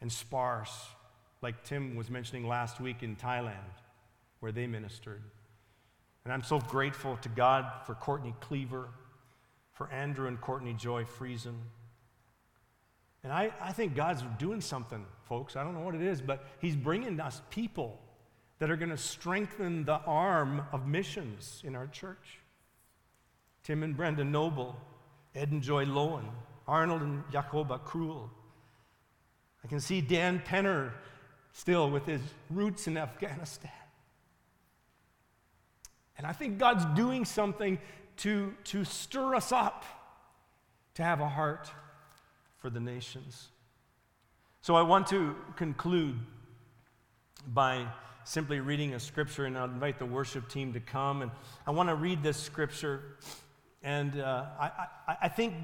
and 0.00 0.10
sparse, 0.12 0.86
like 1.40 1.64
Tim 1.64 1.96
was 1.96 2.10
mentioning 2.10 2.46
last 2.46 2.80
week 2.80 3.02
in 3.02 3.16
Thailand, 3.16 3.54
where 4.40 4.52
they 4.52 4.66
ministered. 4.66 5.22
And 6.24 6.32
I'm 6.32 6.42
so 6.42 6.58
grateful 6.58 7.16
to 7.22 7.28
God 7.28 7.64
for 7.86 7.94
Courtney 7.94 8.34
Cleaver 8.40 8.88
for 9.72 9.90
Andrew 9.90 10.26
and 10.26 10.40
Courtney 10.40 10.74
Joy 10.74 11.04
Friesen. 11.04 11.54
And 13.22 13.32
I, 13.32 13.52
I 13.60 13.72
think 13.72 13.94
God's 13.94 14.22
doing 14.38 14.60
something, 14.60 15.04
folks. 15.24 15.56
I 15.56 15.64
don't 15.64 15.74
know 15.74 15.80
what 15.80 15.94
it 15.94 16.02
is, 16.02 16.20
but 16.20 16.44
He's 16.60 16.76
bringing 16.76 17.20
us 17.20 17.40
people 17.50 18.00
that 18.58 18.70
are 18.70 18.76
going 18.76 18.90
to 18.90 18.96
strengthen 18.96 19.84
the 19.84 20.00
arm 20.04 20.62
of 20.72 20.86
missions 20.86 21.62
in 21.64 21.76
our 21.76 21.86
church. 21.86 22.40
Tim 23.68 23.82
and 23.82 23.94
Brenda 23.94 24.24
Noble, 24.24 24.80
Ed 25.34 25.52
and 25.52 25.62
Joy 25.62 25.84
Lowen, 25.84 26.24
Arnold 26.66 27.02
and 27.02 27.22
Jacoba 27.30 27.78
Kruel. 27.78 28.30
I 29.62 29.68
can 29.68 29.78
see 29.78 30.00
Dan 30.00 30.40
Penner 30.40 30.92
still 31.52 31.90
with 31.90 32.06
his 32.06 32.22
roots 32.48 32.86
in 32.86 32.96
Afghanistan. 32.96 33.70
And 36.16 36.26
I 36.26 36.32
think 36.32 36.56
God's 36.56 36.86
doing 36.96 37.26
something 37.26 37.78
to, 38.18 38.54
to 38.64 38.86
stir 38.86 39.34
us 39.34 39.52
up 39.52 39.84
to 40.94 41.02
have 41.02 41.20
a 41.20 41.28
heart 41.28 41.70
for 42.56 42.70
the 42.70 42.80
nations. 42.80 43.48
So 44.62 44.76
I 44.76 44.82
want 44.82 45.08
to 45.08 45.36
conclude 45.56 46.16
by 47.48 47.86
simply 48.24 48.60
reading 48.60 48.94
a 48.94 49.00
scripture, 49.00 49.44
and 49.44 49.58
I'll 49.58 49.66
invite 49.66 49.98
the 49.98 50.06
worship 50.06 50.48
team 50.48 50.72
to 50.72 50.80
come. 50.80 51.20
And 51.20 51.30
I 51.66 51.70
want 51.72 51.90
to 51.90 51.94
read 51.94 52.22
this 52.22 52.38
scripture. 52.38 53.02
And 53.82 54.20
uh, 54.20 54.46
I, 54.58 54.70
I, 55.06 55.16
I 55.22 55.28
think 55.28 55.54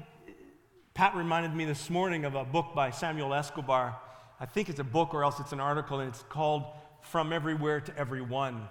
Pat 0.93 1.15
reminded 1.15 1.53
me 1.53 1.65
this 1.65 1.89
morning 1.89 2.23
of 2.23 2.35
a 2.35 2.45
book 2.45 2.73
by 2.73 2.91
Samuel 2.91 3.33
Escobar. 3.33 3.97
I 4.39 4.45
think 4.45 4.69
it's 4.69 4.79
a 4.79 4.85
book 4.85 5.13
or 5.13 5.23
else 5.23 5.39
it's 5.39 5.51
an 5.51 5.59
article, 5.59 5.99
and 5.99 6.09
it's 6.09 6.23
called 6.29 6.63
From 7.01 7.33
Everywhere 7.33 7.81
to 7.81 7.97
Everyone. 7.97 8.67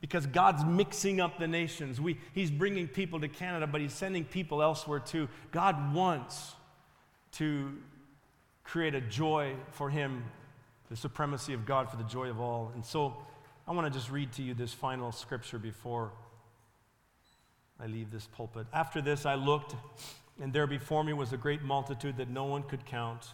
Because 0.00 0.24
God's 0.26 0.64
mixing 0.64 1.20
up 1.20 1.38
the 1.38 1.46
nations. 1.46 2.00
We, 2.00 2.18
he's 2.32 2.50
bringing 2.50 2.88
people 2.88 3.20
to 3.20 3.28
Canada, 3.28 3.66
but 3.66 3.82
He's 3.82 3.92
sending 3.92 4.24
people 4.24 4.62
elsewhere 4.62 5.00
too. 5.00 5.28
God 5.50 5.94
wants 5.94 6.54
to 7.32 7.76
create 8.64 8.94
a 8.94 9.02
joy 9.02 9.56
for 9.72 9.90
Him, 9.90 10.24
the 10.88 10.96
supremacy 10.96 11.52
of 11.52 11.66
God 11.66 11.90
for 11.90 11.98
the 11.98 12.04
joy 12.04 12.30
of 12.30 12.40
all. 12.40 12.72
And 12.74 12.82
so 12.82 13.14
I 13.68 13.72
want 13.72 13.92
to 13.92 13.98
just 13.98 14.10
read 14.10 14.32
to 14.32 14.42
you 14.42 14.54
this 14.54 14.72
final 14.72 15.12
scripture 15.12 15.58
before 15.58 16.12
I 17.82 17.86
leave 17.86 18.10
this 18.10 18.26
pulpit. 18.26 18.66
After 18.72 19.00
this, 19.00 19.24
I 19.24 19.34
looked, 19.34 19.74
and 20.40 20.52
there 20.52 20.66
before 20.66 21.02
me 21.02 21.12
was 21.12 21.32
a 21.32 21.36
great 21.36 21.62
multitude 21.62 22.16
that 22.18 22.28
no 22.28 22.44
one 22.44 22.62
could 22.62 22.84
count 22.84 23.26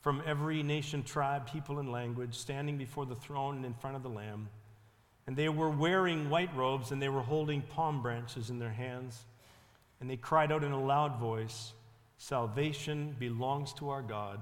from 0.00 0.22
every 0.26 0.62
nation, 0.62 1.02
tribe, 1.02 1.50
people, 1.50 1.78
and 1.78 1.90
language, 1.90 2.36
standing 2.36 2.76
before 2.76 3.06
the 3.06 3.14
throne 3.14 3.56
and 3.56 3.64
in 3.64 3.74
front 3.74 3.96
of 3.96 4.02
the 4.02 4.08
Lamb. 4.08 4.48
And 5.26 5.36
they 5.36 5.48
were 5.48 5.70
wearing 5.70 6.30
white 6.30 6.54
robes, 6.56 6.90
and 6.90 7.02
they 7.02 7.08
were 7.08 7.22
holding 7.22 7.62
palm 7.62 8.02
branches 8.02 8.50
in 8.50 8.58
their 8.58 8.72
hands. 8.72 9.24
And 10.00 10.08
they 10.08 10.16
cried 10.16 10.52
out 10.52 10.64
in 10.64 10.72
a 10.72 10.82
loud 10.82 11.18
voice 11.18 11.72
Salvation 12.18 13.14
belongs 13.18 13.72
to 13.74 13.90
our 13.90 14.02
God 14.02 14.40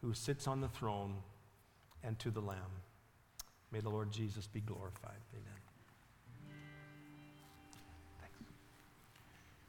who 0.00 0.12
sits 0.12 0.48
on 0.48 0.60
the 0.60 0.68
throne 0.68 1.14
and 2.02 2.18
to 2.18 2.30
the 2.30 2.40
Lamb. 2.40 2.58
May 3.70 3.80
the 3.80 3.88
Lord 3.88 4.10
Jesus 4.10 4.48
be 4.48 4.60
glorified. 4.60 5.20
Amen. 5.32 5.53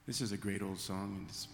This 0.08 0.22
is 0.22 0.32
a 0.32 0.38
great 0.38 0.62
old 0.62 0.78
song, 0.80 1.16
and 1.18 1.28
it's 1.28 1.48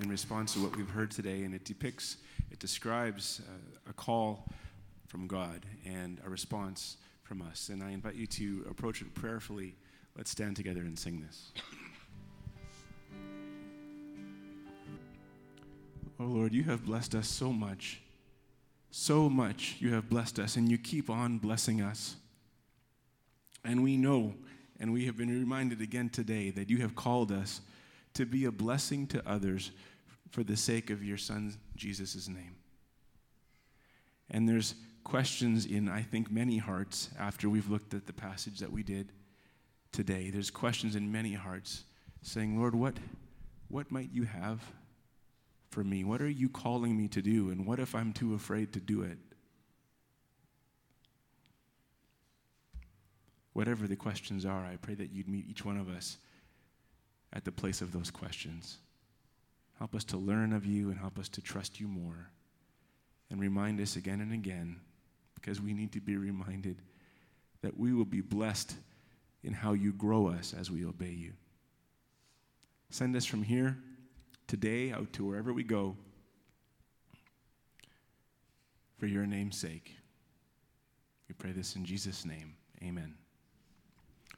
in 0.00 0.08
response 0.08 0.54
to 0.54 0.60
what 0.60 0.74
we've 0.74 0.88
heard 0.88 1.10
today, 1.10 1.42
and 1.42 1.54
it 1.54 1.62
depicts, 1.62 2.16
it 2.50 2.58
describes 2.58 3.42
uh, 3.46 3.90
a 3.90 3.92
call 3.92 4.48
from 5.08 5.26
God 5.26 5.66
and 5.84 6.22
a 6.24 6.30
response 6.30 6.96
from 7.24 7.42
us. 7.42 7.68
And 7.68 7.82
I 7.82 7.90
invite 7.90 8.14
you 8.14 8.26
to 8.26 8.64
approach 8.70 9.02
it 9.02 9.14
prayerfully. 9.14 9.74
Let's 10.16 10.30
stand 10.30 10.56
together 10.56 10.80
and 10.80 10.98
sing 10.98 11.20
this. 11.20 11.52
Oh 16.18 16.24
Lord, 16.24 16.54
you 16.54 16.62
have 16.62 16.86
blessed 16.86 17.14
us 17.14 17.28
so 17.28 17.52
much. 17.52 18.00
So 18.90 19.28
much 19.28 19.76
you 19.80 19.92
have 19.92 20.08
blessed 20.08 20.38
us, 20.38 20.56
and 20.56 20.70
you 20.70 20.78
keep 20.78 21.10
on 21.10 21.36
blessing 21.36 21.82
us. 21.82 22.16
And 23.62 23.82
we 23.84 23.98
know, 23.98 24.32
and 24.80 24.92
we 24.92 25.06
have 25.06 25.16
been 25.16 25.28
reminded 25.28 25.80
again 25.80 26.08
today, 26.08 26.50
that 26.50 26.70
you 26.70 26.78
have 26.78 26.94
called 26.94 27.32
us 27.32 27.60
to 28.14 28.26
be 28.26 28.44
a 28.44 28.52
blessing 28.52 29.06
to 29.08 29.28
others 29.28 29.70
for 30.30 30.42
the 30.42 30.56
sake 30.56 30.90
of 30.90 31.02
your 31.02 31.16
Son, 31.16 31.54
Jesus' 31.76 32.28
name. 32.28 32.56
And 34.30 34.48
there's 34.48 34.74
questions 35.04 35.64
in, 35.64 35.88
I 35.88 36.02
think, 36.02 36.30
many 36.30 36.58
hearts 36.58 37.08
after 37.18 37.48
we've 37.48 37.70
looked 37.70 37.94
at 37.94 38.06
the 38.06 38.12
passage 38.12 38.58
that 38.58 38.70
we 38.70 38.82
did 38.82 39.12
today. 39.92 40.30
There's 40.30 40.50
questions 40.50 40.96
in 40.96 41.10
many 41.10 41.32
hearts 41.32 41.84
saying, 42.22 42.58
Lord, 42.58 42.74
what, 42.74 42.94
what 43.68 43.90
might 43.90 44.10
you 44.12 44.24
have 44.24 44.60
for 45.70 45.82
me? 45.82 46.04
What 46.04 46.20
are 46.20 46.28
you 46.28 46.48
calling 46.48 46.96
me 46.96 47.08
to 47.08 47.22
do? 47.22 47.50
And 47.50 47.66
what 47.66 47.78
if 47.78 47.94
I'm 47.94 48.12
too 48.12 48.34
afraid 48.34 48.72
to 48.74 48.80
do 48.80 49.02
it? 49.02 49.18
Whatever 53.58 53.88
the 53.88 53.96
questions 53.96 54.46
are, 54.46 54.64
I 54.64 54.76
pray 54.76 54.94
that 54.94 55.10
you'd 55.10 55.26
meet 55.26 55.50
each 55.50 55.64
one 55.64 55.78
of 55.78 55.88
us 55.88 56.18
at 57.32 57.44
the 57.44 57.50
place 57.50 57.82
of 57.82 57.90
those 57.90 58.08
questions. 58.08 58.76
Help 59.80 59.96
us 59.96 60.04
to 60.04 60.16
learn 60.16 60.52
of 60.52 60.64
you 60.64 60.90
and 60.90 60.96
help 60.96 61.18
us 61.18 61.28
to 61.30 61.42
trust 61.42 61.80
you 61.80 61.88
more. 61.88 62.30
And 63.28 63.40
remind 63.40 63.80
us 63.80 63.96
again 63.96 64.20
and 64.20 64.32
again 64.32 64.76
because 65.34 65.60
we 65.60 65.72
need 65.72 65.90
to 65.90 66.00
be 66.00 66.16
reminded 66.16 66.76
that 67.62 67.76
we 67.76 67.92
will 67.92 68.04
be 68.04 68.20
blessed 68.20 68.76
in 69.42 69.54
how 69.54 69.72
you 69.72 69.92
grow 69.92 70.28
us 70.28 70.54
as 70.56 70.70
we 70.70 70.86
obey 70.86 71.10
you. 71.10 71.32
Send 72.90 73.16
us 73.16 73.24
from 73.24 73.42
here 73.42 73.76
today 74.46 74.92
out 74.92 75.12
to 75.14 75.24
wherever 75.26 75.52
we 75.52 75.64
go 75.64 75.96
for 78.98 79.06
your 79.06 79.26
name's 79.26 79.58
sake. 79.58 79.96
We 81.28 81.34
pray 81.34 81.50
this 81.50 81.74
in 81.74 81.84
Jesus' 81.84 82.24
name. 82.24 82.54
Amen. 82.84 83.17